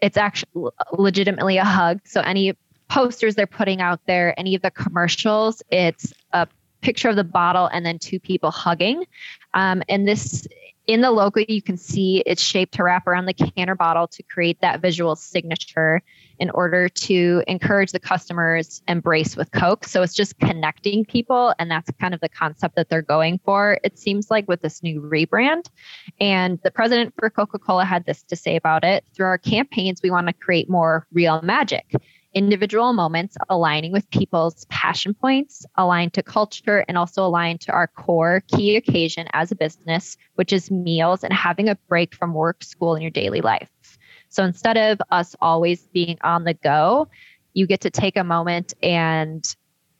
it's 0.00 0.16
actually 0.16 0.70
legitimately 0.92 1.58
a 1.58 1.64
hug. 1.64 2.00
So 2.04 2.22
any 2.22 2.56
posters 2.88 3.36
they're 3.36 3.46
putting 3.46 3.80
out 3.80 4.00
there, 4.06 4.38
any 4.38 4.56
of 4.56 4.62
the 4.62 4.72
commercials, 4.72 5.62
it's 5.70 6.12
a 6.32 6.48
picture 6.80 7.08
of 7.08 7.14
the 7.14 7.24
bottle 7.24 7.66
and 7.66 7.86
then 7.86 8.00
two 8.00 8.18
people 8.18 8.50
hugging. 8.50 9.04
Um, 9.54 9.84
and 9.88 10.08
this 10.08 10.46
in 10.86 11.00
the 11.00 11.10
logo, 11.10 11.44
you 11.48 11.62
can 11.62 11.76
see 11.76 12.22
it's 12.26 12.42
shaped 12.42 12.74
to 12.74 12.82
wrap 12.82 13.06
around 13.06 13.26
the 13.26 13.34
canner 13.34 13.74
bottle 13.74 14.08
to 14.08 14.22
create 14.22 14.60
that 14.60 14.80
visual 14.80 15.14
signature 15.14 16.02
in 16.38 16.50
order 16.50 16.88
to 16.88 17.42
encourage 17.46 17.92
the 17.92 18.00
customers 18.00 18.82
embrace 18.88 19.36
with 19.36 19.52
Coke. 19.52 19.84
So 19.84 20.02
it's 20.02 20.14
just 20.14 20.38
connecting 20.40 21.04
people, 21.04 21.54
and 21.58 21.70
that's 21.70 21.90
kind 22.00 22.14
of 22.14 22.20
the 22.20 22.28
concept 22.28 22.74
that 22.76 22.88
they're 22.88 23.00
going 23.00 23.38
for. 23.44 23.78
It 23.84 23.98
seems 23.98 24.30
like 24.30 24.48
with 24.48 24.60
this 24.60 24.82
new 24.82 25.00
rebrand. 25.00 25.66
And 26.20 26.58
the 26.64 26.70
president 26.70 27.14
for 27.16 27.30
Coca 27.30 27.58
Cola 27.60 27.84
had 27.84 28.04
this 28.04 28.24
to 28.24 28.36
say 28.36 28.56
about 28.56 28.82
it. 28.82 29.04
Through 29.14 29.26
our 29.26 29.38
campaigns, 29.38 30.00
we 30.02 30.10
want 30.10 30.26
to 30.26 30.32
create 30.32 30.68
more 30.68 31.06
real 31.12 31.42
magic 31.42 31.94
individual 32.34 32.92
moments 32.92 33.36
aligning 33.48 33.92
with 33.92 34.08
people's 34.10 34.64
passion 34.66 35.14
points, 35.14 35.66
aligned 35.76 36.14
to 36.14 36.22
culture, 36.22 36.84
and 36.88 36.96
also 36.96 37.26
aligned 37.26 37.60
to 37.62 37.72
our 37.72 37.86
core 37.86 38.42
key 38.48 38.76
occasion 38.76 39.28
as 39.32 39.52
a 39.52 39.56
business, 39.56 40.16
which 40.34 40.52
is 40.52 40.70
meals 40.70 41.24
and 41.24 41.32
having 41.32 41.68
a 41.68 41.76
break 41.88 42.14
from 42.14 42.34
work, 42.34 42.62
school, 42.64 42.94
and 42.94 43.02
your 43.02 43.10
daily 43.10 43.40
life. 43.40 43.68
So 44.28 44.44
instead 44.44 44.78
of 44.78 45.00
us 45.10 45.36
always 45.40 45.82
being 45.88 46.18
on 46.22 46.44
the 46.44 46.54
go, 46.54 47.08
you 47.52 47.66
get 47.66 47.82
to 47.82 47.90
take 47.90 48.16
a 48.16 48.24
moment 48.24 48.72
and, 48.82 49.44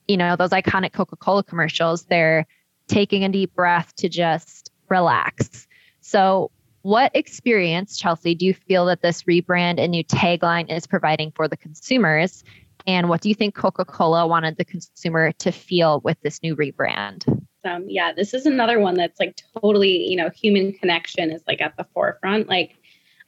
you 0.08 0.16
know, 0.16 0.36
those 0.36 0.50
iconic 0.50 0.92
Coca 0.92 1.16
Cola 1.16 1.44
commercials, 1.44 2.04
they're 2.04 2.46
taking 2.88 3.24
a 3.24 3.28
deep 3.28 3.54
breath 3.54 3.94
to 3.96 4.08
just 4.08 4.70
relax. 4.88 5.66
So, 6.00 6.50
what 6.82 7.14
experience, 7.14 7.96
Chelsea, 7.96 8.34
do 8.34 8.44
you 8.44 8.54
feel 8.54 8.86
that 8.86 9.02
this 9.02 9.22
rebrand 9.22 9.78
and 9.78 9.92
new 9.92 10.04
tagline 10.04 10.70
is 10.70 10.86
providing 10.86 11.32
for 11.32 11.48
the 11.48 11.56
consumers? 11.56 12.44
And 12.86 13.08
what 13.08 13.20
do 13.20 13.28
you 13.28 13.34
think 13.34 13.54
Coca 13.54 13.84
Cola 13.84 14.26
wanted 14.26 14.56
the 14.56 14.64
consumer 14.64 15.32
to 15.32 15.52
feel 15.52 16.00
with 16.00 16.20
this 16.22 16.42
new 16.42 16.56
rebrand? 16.56 17.28
Um, 17.64 17.84
yeah, 17.86 18.12
this 18.12 18.34
is 18.34 18.44
another 18.46 18.80
one 18.80 18.94
that's 18.94 19.20
like 19.20 19.40
totally, 19.60 20.08
you 20.08 20.16
know, 20.16 20.30
human 20.30 20.72
connection 20.72 21.30
is 21.30 21.42
like 21.46 21.60
at 21.60 21.76
the 21.76 21.86
forefront. 21.94 22.48
Like, 22.48 22.76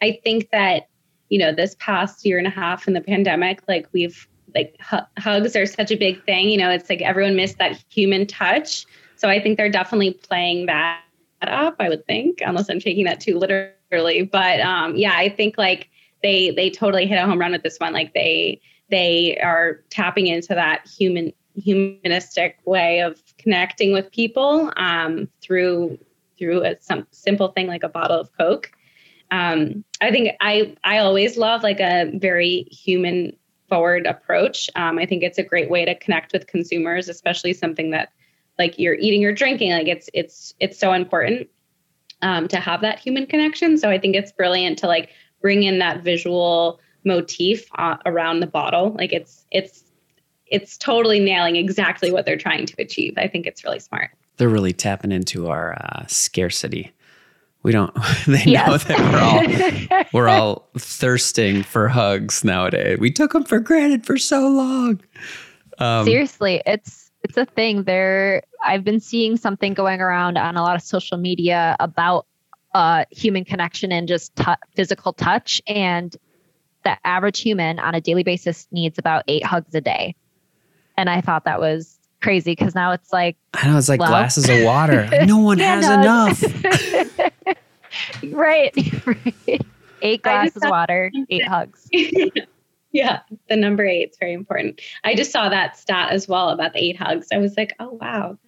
I 0.03 0.19
think 0.25 0.51
that, 0.51 0.89
you 1.29 1.39
know, 1.39 1.53
this 1.53 1.77
past 1.79 2.27
year 2.27 2.39
and 2.39 2.49
a 2.49 2.51
half 2.51 2.89
in 2.89 2.95
the 2.95 3.01
pandemic, 3.01 3.63
like 3.69 3.87
we've, 3.93 4.29
like 4.53 4.77
hu- 4.81 5.21
hugs 5.21 5.55
are 5.55 5.67
such 5.67 5.93
a 5.93 5.97
big 5.97 6.25
thing. 6.25 6.49
You 6.49 6.59
know, 6.59 6.71
it's 6.71 6.91
like 6.91 7.03
everyone 7.03 7.37
missed 7.37 7.59
that 7.59 7.83
human 7.89 8.27
touch. 8.27 8.87
So 9.15 9.29
I 9.29 9.41
think 9.41 9.57
they're 9.57 9.71
definitely 9.71 10.15
playing 10.15 10.67
that 10.67 11.01
up, 11.49 11.77
I 11.81 11.89
would 11.89 12.07
think, 12.07 12.41
unless 12.45 12.69
I'm 12.69 12.81
taking 12.81 13.05
that 13.05 13.21
too 13.21 13.39
literally. 13.39 14.23
But 14.23 14.61
um, 14.61 14.97
yeah, 14.97 15.15
I 15.15 15.29
think 15.29 15.59
like 15.59 15.89
they 16.23 16.51
they 16.51 16.71
totally 16.71 17.07
hit 17.07 17.17
a 17.17 17.27
home 17.27 17.39
run 17.39 17.53
with 17.53 17.63
this 17.63 17.79
one. 17.79 17.93
Like 17.93 18.15
they 18.15 18.61
they 18.91 19.39
are 19.39 19.83
tapping 19.91 20.27
into 20.27 20.55
that 20.55 20.87
human 20.87 21.33
humanistic 21.57 22.59
way 22.65 23.01
of 23.01 23.21
connecting 23.39 23.93
with 23.93 24.11
people 24.11 24.73
um, 24.77 25.29
through 25.41 25.99
through 26.39 26.65
a 26.65 26.77
some 26.81 27.07
simple 27.11 27.49
thing 27.49 27.67
like 27.67 27.83
a 27.83 27.89
bottle 27.89 28.21
of 28.21 28.31
Coke. 28.37 28.73
Um, 29.31 29.85
I 30.01 30.11
think 30.11 30.31
I 30.41 30.75
I 30.85 30.99
always 30.99 31.37
love 31.37 31.63
like 31.63 31.81
a 31.81 32.11
very 32.15 32.67
human 32.71 33.37
forward 33.69 34.07
approach. 34.07 34.69
Um, 34.77 34.99
I 34.99 35.07
think 35.07 35.23
it's 35.23 35.39
a 35.39 35.43
great 35.43 35.71
way 35.71 35.85
to 35.85 35.95
connect 35.95 36.33
with 36.33 36.47
consumers, 36.47 37.09
especially 37.09 37.53
something 37.53 37.91
that 37.91 38.11
like 38.59 38.79
you're 38.79 38.95
eating 38.95 39.25
or 39.25 39.33
drinking. 39.33 39.73
Like 39.73 39.89
it's 39.89 40.09
it's 40.15 40.55
it's 40.61 40.79
so 40.79 40.93
important 40.93 41.49
um, 42.23 42.49
to 42.49 42.59
have 42.59 42.81
that 42.81 42.99
human 42.99 43.27
connection. 43.27 43.77
So 43.79 43.91
I 43.91 43.99
think 43.99 44.17
it's 44.17 44.33
brilliant 44.33 44.79
to 44.79 44.87
like 44.87 45.11
bring 45.41 45.63
in 45.63 45.79
that 45.79 46.03
visual 46.03 46.81
motif 47.05 47.69
uh, 47.77 47.97
around 48.07 48.41
the 48.41 48.47
bottle. 48.47 48.95
Like 48.99 49.13
it's 49.13 49.45
it's 49.51 49.85
it's 50.47 50.77
totally 50.77 51.21
nailing 51.21 51.57
exactly 51.57 52.11
what 52.13 52.27
they're 52.27 52.37
trying 52.37 52.67
to 52.67 52.75
achieve. 52.79 53.15
I 53.17 53.29
think 53.29 53.47
it's 53.47 53.65
really 53.65 53.81
smart. 53.81 54.11
They're 54.37 54.49
really 54.49 54.73
tapping 54.73 55.13
into 55.13 55.49
our 55.49 55.75
uh, 55.75 56.07
scarcity. 56.07 56.93
We 57.63 57.73
don't. 57.73 57.95
They 58.27 58.45
yes. 58.45 58.67
know 58.67 58.79
that 58.79 59.83
we're 59.93 59.93
all 59.93 60.05
we're 60.13 60.29
all 60.29 60.69
thirsting 60.79 61.63
for 61.63 61.89
hugs 61.89 62.45
nowadays. 62.45 62.99
We 62.99 63.11
took 63.11 63.33
them 63.33 63.45
for 63.45 63.59
granted 63.59 64.07
for 64.07 64.17
so 64.17 64.49
long. 64.49 65.01
Um, 65.79 66.07
Seriously, 66.07 66.63
it's 66.67 67.04
it's 67.25 67.37
a 67.37 67.47
thing. 67.47 67.83
There, 67.85 68.43
I've 68.63 68.85
been 68.85 69.01
seeing 69.01 69.37
something 69.37 69.75
going 69.75 70.01
around 70.01 70.37
on 70.37 70.57
a 70.57 70.63
lot 70.63 70.77
of 70.77 70.83
social 70.83 71.19
media 71.19 71.75
about 71.81 72.27
uh, 72.75 73.05
human 73.11 73.45
connection 73.45 73.91
and 73.91 74.07
just 74.07 74.37
t- 74.37 74.45
physical 74.77 75.13
touch, 75.13 75.61
and 75.67 76.15
the 76.85 76.97
average 77.07 77.41
human 77.41 77.79
on 77.79 77.95
a 77.95 78.01
daily 78.01 78.23
basis 78.23 78.69
needs 78.71 78.99
about 78.99 79.25
eight 79.27 79.45
hugs 79.45 79.75
a 79.75 79.81
day. 79.81 80.15
And 80.97 81.09
I 81.11 81.21
thought 81.23 81.45
that 81.45 81.61
was 81.61 81.99
crazy 82.21 82.53
because 82.53 82.75
now 82.75 82.93
it's 82.93 83.13
like 83.13 83.37
I 83.55 83.69
know 83.69 83.79
it's 83.79 83.89
like 83.89 84.01
well, 84.01 84.11
glasses 84.11 84.49
of 84.49 84.63
water. 84.63 85.09
no 85.25 85.39
one 85.39 85.59
has 85.59 85.89
enough. 85.89 86.43
right, 88.33 89.07
right. 89.07 89.67
Eight 90.03 90.23
glasses 90.23 90.63
of 90.63 90.71
water, 90.71 91.11
eight 91.31 91.47
hugs. 91.47 91.89
Yeah, 92.95 93.21
the 93.49 93.57
number 93.57 93.85
eight 93.85 94.11
is 94.11 94.17
very 94.19 94.33
important. 94.33 94.81
I 95.03 95.17
just 95.17 95.33
saw 95.33 95.49
that 95.49 95.77
stat 95.77 96.13
as 96.13 96.29
well 96.29 96.51
about 96.51 96.73
the 96.73 96.83
eight 96.83 96.97
hugs. 96.97 97.27
I 97.33 97.39
was 97.39 97.57
like, 97.57 97.75
oh 97.81 97.99
wow, 98.01 98.39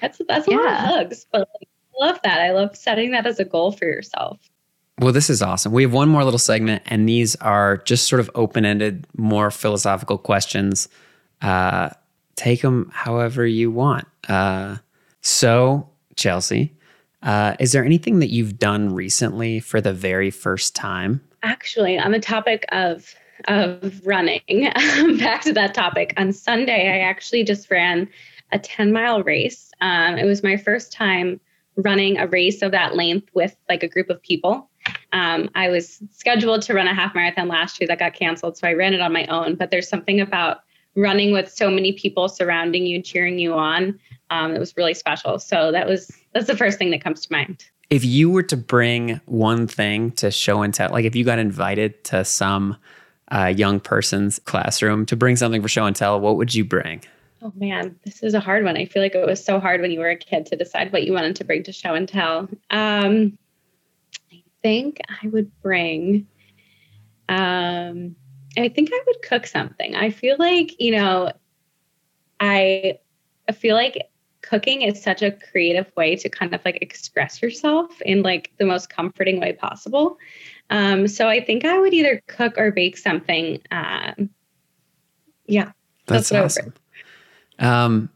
that's 0.00 0.20
that's 0.28 0.48
a 0.48 0.50
yeah. 0.50 0.56
lot 0.56 0.66
of 0.66 0.78
hugs. 0.78 1.26
But 1.30 1.48
like, 1.60 1.68
I 1.68 2.06
love 2.06 2.18
that. 2.24 2.40
I 2.40 2.50
love 2.50 2.76
setting 2.76 3.12
that 3.12 3.24
as 3.24 3.38
a 3.38 3.44
goal 3.44 3.70
for 3.70 3.84
yourself. 3.84 4.40
Well, 4.98 5.12
this 5.12 5.30
is 5.30 5.42
awesome. 5.42 5.72
We 5.72 5.84
have 5.84 5.92
one 5.92 6.08
more 6.08 6.24
little 6.24 6.40
segment, 6.40 6.82
and 6.86 7.08
these 7.08 7.36
are 7.36 7.78
just 7.78 8.08
sort 8.08 8.18
of 8.18 8.30
open 8.34 8.64
ended, 8.64 9.06
more 9.16 9.52
philosophical 9.52 10.18
questions. 10.18 10.88
Uh, 11.40 11.90
take 12.34 12.62
them 12.62 12.90
however 12.92 13.46
you 13.46 13.70
want. 13.70 14.08
Uh, 14.28 14.78
so, 15.20 15.88
Chelsea, 16.16 16.72
uh, 17.22 17.54
is 17.60 17.70
there 17.70 17.84
anything 17.84 18.18
that 18.18 18.30
you've 18.30 18.58
done 18.58 18.92
recently 18.92 19.60
for 19.60 19.80
the 19.80 19.92
very 19.92 20.32
first 20.32 20.74
time? 20.74 21.20
Actually, 21.44 21.96
on 21.96 22.10
the 22.10 22.20
topic 22.20 22.64
of 22.72 23.14
of 23.48 24.06
running, 24.06 24.40
back 25.18 25.42
to 25.42 25.52
that 25.52 25.74
topic. 25.74 26.14
On 26.16 26.32
Sunday, 26.32 26.88
I 26.88 26.98
actually 27.00 27.44
just 27.44 27.70
ran 27.70 28.08
a 28.52 28.58
10 28.58 28.92
mile 28.92 29.22
race. 29.22 29.70
Um, 29.80 30.16
it 30.16 30.24
was 30.24 30.42
my 30.42 30.56
first 30.56 30.92
time 30.92 31.40
running 31.76 32.18
a 32.18 32.26
race 32.26 32.62
of 32.62 32.70
that 32.70 32.94
length 32.94 33.28
with 33.34 33.56
like 33.68 33.82
a 33.82 33.88
group 33.88 34.10
of 34.10 34.22
people. 34.22 34.70
Um, 35.12 35.50
I 35.54 35.68
was 35.68 36.02
scheduled 36.10 36.62
to 36.62 36.74
run 36.74 36.86
a 36.86 36.94
half 36.94 37.14
marathon 37.14 37.48
last 37.48 37.80
year 37.80 37.88
that 37.88 37.98
got 37.98 38.14
canceled, 38.14 38.56
so 38.56 38.68
I 38.68 38.74
ran 38.74 38.94
it 38.94 39.00
on 39.00 39.12
my 39.12 39.26
own. 39.26 39.54
But 39.56 39.70
there's 39.70 39.88
something 39.88 40.20
about 40.20 40.58
running 40.96 41.32
with 41.32 41.50
so 41.50 41.70
many 41.70 41.92
people 41.92 42.28
surrounding 42.28 42.86
you, 42.86 43.02
cheering 43.02 43.38
you 43.38 43.54
on. 43.54 43.98
Um, 44.30 44.54
it 44.54 44.58
was 44.58 44.76
really 44.76 44.94
special. 44.94 45.38
So 45.38 45.72
that 45.72 45.86
was 45.86 46.10
that's 46.32 46.46
the 46.46 46.56
first 46.56 46.78
thing 46.78 46.90
that 46.90 47.02
comes 47.02 47.26
to 47.26 47.32
mind. 47.32 47.64
If 47.90 48.04
you 48.04 48.30
were 48.30 48.42
to 48.44 48.56
bring 48.56 49.20
one 49.26 49.66
thing 49.66 50.12
to 50.12 50.30
show 50.30 50.62
and 50.62 50.72
tell, 50.72 50.90
like 50.90 51.04
if 51.04 51.14
you 51.14 51.24
got 51.24 51.38
invited 51.38 52.02
to 52.04 52.24
some 52.24 52.76
uh, 53.30 53.52
young 53.54 53.80
person's 53.80 54.38
classroom 54.40 55.06
to 55.06 55.16
bring 55.16 55.36
something 55.36 55.62
for 55.62 55.68
show 55.68 55.86
and 55.86 55.96
tell, 55.96 56.20
what 56.20 56.36
would 56.36 56.54
you 56.54 56.64
bring? 56.64 57.02
Oh 57.42 57.52
man, 57.56 57.98
this 58.04 58.22
is 58.22 58.34
a 58.34 58.40
hard 58.40 58.64
one. 58.64 58.76
I 58.76 58.86
feel 58.86 59.02
like 59.02 59.14
it 59.14 59.26
was 59.26 59.44
so 59.44 59.60
hard 59.60 59.80
when 59.80 59.90
you 59.90 60.00
were 60.00 60.10
a 60.10 60.16
kid 60.16 60.46
to 60.46 60.56
decide 60.56 60.92
what 60.92 61.04
you 61.04 61.12
wanted 61.12 61.36
to 61.36 61.44
bring 61.44 61.62
to 61.64 61.72
show 61.72 61.94
and 61.94 62.08
tell. 62.08 62.48
Um, 62.70 63.36
I 64.32 64.42
think 64.62 65.00
I 65.22 65.28
would 65.28 65.50
bring, 65.60 66.26
um, 67.28 68.16
I 68.56 68.68
think 68.68 68.90
I 68.92 69.00
would 69.06 69.22
cook 69.22 69.46
something. 69.46 69.94
I 69.94 70.10
feel 70.10 70.36
like, 70.38 70.80
you 70.80 70.92
know, 70.92 71.32
I, 72.40 72.98
I 73.48 73.52
feel 73.52 73.74
like 73.74 74.08
cooking 74.40 74.82
is 74.82 75.02
such 75.02 75.22
a 75.22 75.32
creative 75.32 75.90
way 75.96 76.16
to 76.16 76.28
kind 76.28 76.54
of 76.54 76.64
like 76.64 76.78
express 76.80 77.42
yourself 77.42 78.00
in 78.02 78.22
like 78.22 78.52
the 78.58 78.64
most 78.64 78.90
comforting 78.90 79.40
way 79.40 79.52
possible. 79.52 80.18
Um, 80.70 81.06
so 81.08 81.28
I 81.28 81.44
think 81.44 81.64
I 81.64 81.78
would 81.78 81.94
either 81.94 82.22
cook 82.26 82.58
or 82.58 82.70
bake 82.70 82.96
something. 82.96 83.60
Um, 83.70 84.30
yeah, 85.46 85.72
that's, 86.06 86.30
that's 86.30 86.58
awesome. 86.58 86.74
Um, 87.58 88.10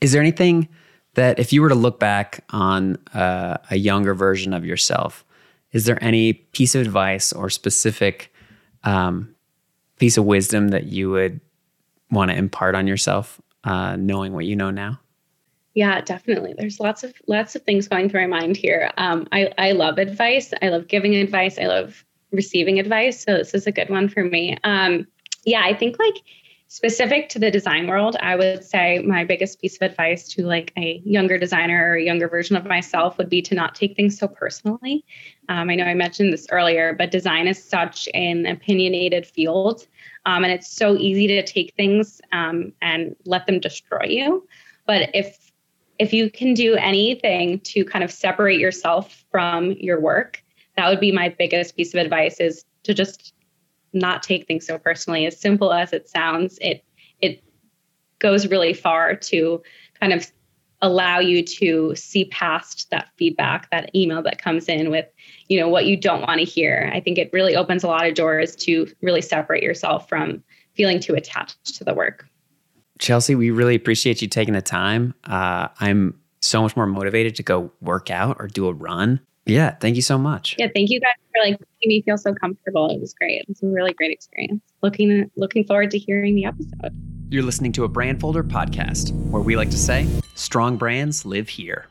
is 0.00 0.12
there 0.12 0.22
anything 0.22 0.68
that 1.14 1.38
if 1.38 1.52
you 1.52 1.62
were 1.62 1.68
to 1.68 1.74
look 1.74 1.98
back 1.98 2.44
on 2.50 2.96
uh, 3.14 3.56
a 3.70 3.76
younger 3.76 4.14
version 4.14 4.52
of 4.52 4.64
yourself, 4.64 5.24
is 5.72 5.84
there 5.84 6.02
any 6.02 6.32
piece 6.32 6.74
of 6.74 6.82
advice 6.82 7.32
or 7.32 7.50
specific 7.50 8.32
um, 8.84 9.34
piece 9.98 10.16
of 10.16 10.24
wisdom 10.24 10.68
that 10.68 10.84
you 10.84 11.10
would 11.10 11.40
want 12.10 12.30
to 12.30 12.36
impart 12.36 12.74
on 12.74 12.86
yourself, 12.86 13.40
uh, 13.64 13.96
knowing 13.96 14.32
what 14.32 14.46
you 14.46 14.56
know 14.56 14.70
now? 14.70 15.00
Yeah, 15.78 16.00
definitely. 16.00 16.54
There's 16.58 16.80
lots 16.80 17.04
of 17.04 17.14
lots 17.28 17.54
of 17.54 17.62
things 17.62 17.86
going 17.86 18.08
through 18.08 18.26
my 18.26 18.40
mind 18.40 18.56
here. 18.56 18.90
Um, 18.96 19.28
I 19.30 19.52
I 19.58 19.70
love 19.70 19.98
advice. 19.98 20.52
I 20.60 20.70
love 20.70 20.88
giving 20.88 21.14
advice. 21.14 21.56
I 21.56 21.66
love 21.66 22.04
receiving 22.32 22.80
advice. 22.80 23.22
So 23.22 23.36
this 23.36 23.54
is 23.54 23.68
a 23.68 23.70
good 23.70 23.88
one 23.88 24.08
for 24.08 24.24
me. 24.24 24.58
Um, 24.64 25.06
yeah, 25.44 25.62
I 25.64 25.74
think 25.74 25.96
like 26.00 26.16
specific 26.66 27.28
to 27.28 27.38
the 27.38 27.52
design 27.52 27.86
world, 27.86 28.16
I 28.20 28.34
would 28.34 28.64
say 28.64 28.98
my 28.98 29.22
biggest 29.22 29.60
piece 29.60 29.76
of 29.76 29.82
advice 29.82 30.26
to 30.30 30.42
like 30.46 30.72
a 30.76 31.00
younger 31.04 31.38
designer 31.38 31.92
or 31.92 31.94
a 31.94 32.02
younger 32.02 32.28
version 32.28 32.56
of 32.56 32.64
myself 32.64 33.16
would 33.16 33.30
be 33.30 33.40
to 33.42 33.54
not 33.54 33.76
take 33.76 33.94
things 33.94 34.18
so 34.18 34.26
personally. 34.26 35.04
Um, 35.48 35.70
I 35.70 35.76
know 35.76 35.84
I 35.84 35.94
mentioned 35.94 36.32
this 36.32 36.48
earlier, 36.50 36.92
but 36.92 37.12
design 37.12 37.46
is 37.46 37.62
such 37.62 38.08
an 38.14 38.46
opinionated 38.46 39.26
field, 39.28 39.86
um, 40.26 40.42
and 40.42 40.52
it's 40.52 40.72
so 40.72 40.96
easy 40.96 41.28
to 41.28 41.44
take 41.44 41.72
things 41.76 42.20
um, 42.32 42.72
and 42.82 43.14
let 43.26 43.46
them 43.46 43.60
destroy 43.60 44.06
you. 44.08 44.44
But 44.84 45.10
if 45.14 45.47
if 45.98 46.12
you 46.12 46.30
can 46.30 46.54
do 46.54 46.74
anything 46.76 47.60
to 47.60 47.84
kind 47.84 48.04
of 48.04 48.10
separate 48.10 48.60
yourself 48.60 49.24
from 49.30 49.72
your 49.72 50.00
work, 50.00 50.42
that 50.76 50.88
would 50.88 51.00
be 51.00 51.12
my 51.12 51.28
biggest 51.28 51.76
piece 51.76 51.94
of 51.94 52.00
advice: 52.00 52.40
is 52.40 52.64
to 52.84 52.94
just 52.94 53.34
not 53.92 54.22
take 54.22 54.46
things 54.46 54.66
so 54.66 54.78
personally. 54.78 55.26
As 55.26 55.40
simple 55.40 55.72
as 55.72 55.92
it 55.92 56.08
sounds, 56.08 56.58
it 56.60 56.84
it 57.20 57.42
goes 58.18 58.46
really 58.46 58.74
far 58.74 59.16
to 59.16 59.62
kind 60.00 60.12
of 60.12 60.30
allow 60.80 61.18
you 61.18 61.42
to 61.42 61.92
see 61.96 62.26
past 62.26 62.88
that 62.90 63.08
feedback, 63.16 63.68
that 63.70 63.90
email 63.96 64.22
that 64.22 64.40
comes 64.40 64.68
in 64.68 64.90
with, 64.90 65.06
you 65.48 65.58
know, 65.58 65.68
what 65.68 65.86
you 65.86 65.96
don't 65.96 66.20
want 66.20 66.38
to 66.38 66.44
hear. 66.44 66.88
I 66.94 67.00
think 67.00 67.18
it 67.18 67.30
really 67.32 67.56
opens 67.56 67.82
a 67.82 67.88
lot 67.88 68.06
of 68.06 68.14
doors 68.14 68.54
to 68.56 68.86
really 69.02 69.20
separate 69.20 69.64
yourself 69.64 70.08
from 70.08 70.44
feeling 70.74 71.00
too 71.00 71.16
attached 71.16 71.74
to 71.74 71.82
the 71.82 71.94
work. 71.94 72.27
Chelsea, 72.98 73.34
we 73.34 73.50
really 73.50 73.74
appreciate 73.74 74.22
you 74.22 74.28
taking 74.28 74.54
the 74.54 74.62
time. 74.62 75.14
Uh, 75.24 75.68
I'm 75.80 76.18
so 76.40 76.62
much 76.62 76.76
more 76.76 76.86
motivated 76.86 77.34
to 77.36 77.42
go 77.42 77.70
work 77.80 78.10
out 78.10 78.36
or 78.38 78.46
do 78.46 78.66
a 78.68 78.72
run 78.72 79.20
Yeah, 79.46 79.74
thank 79.76 79.96
you 79.96 80.02
so 80.02 80.18
much. 80.18 80.56
Yeah, 80.58 80.68
thank 80.74 80.90
you 80.90 81.00
guys 81.00 81.14
for 81.32 81.40
like 81.42 81.58
making 81.58 81.88
me 81.88 82.02
feel 82.02 82.18
so 82.18 82.34
comfortable. 82.34 82.90
It 82.90 83.00
was 83.00 83.14
great. 83.14 83.40
It 83.40 83.48
was 83.48 83.62
a 83.62 83.66
really 83.66 83.94
great 83.94 84.12
experience. 84.12 84.62
Looking 84.82 85.30
looking 85.36 85.64
forward 85.64 85.90
to 85.92 85.98
hearing 85.98 86.34
the 86.34 86.44
episode. 86.44 86.92
You're 87.30 87.42
listening 87.42 87.72
to 87.72 87.84
a 87.84 87.88
Brandfolder 87.88 88.42
podcast, 88.42 89.12
where 89.30 89.42
we 89.42 89.56
like 89.56 89.70
to 89.70 89.78
say, 89.78 90.06
strong 90.34 90.76
brands 90.76 91.24
live 91.26 91.48
here. 91.48 91.86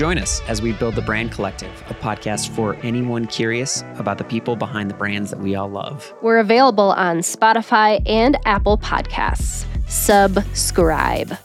Join 0.00 0.16
us 0.16 0.40
as 0.48 0.62
we 0.62 0.72
build 0.72 0.94
the 0.94 1.02
Brand 1.02 1.30
Collective, 1.30 1.70
a 1.90 1.92
podcast 1.92 2.48
for 2.56 2.74
anyone 2.76 3.26
curious 3.26 3.84
about 3.96 4.16
the 4.16 4.24
people 4.24 4.56
behind 4.56 4.88
the 4.88 4.94
brands 4.94 5.28
that 5.28 5.40
we 5.40 5.54
all 5.54 5.68
love. 5.68 6.14
We're 6.22 6.38
available 6.38 6.92
on 6.92 7.18
Spotify 7.18 8.00
and 8.08 8.38
Apple 8.46 8.78
Podcasts. 8.78 9.66
Subscribe. 9.90 11.36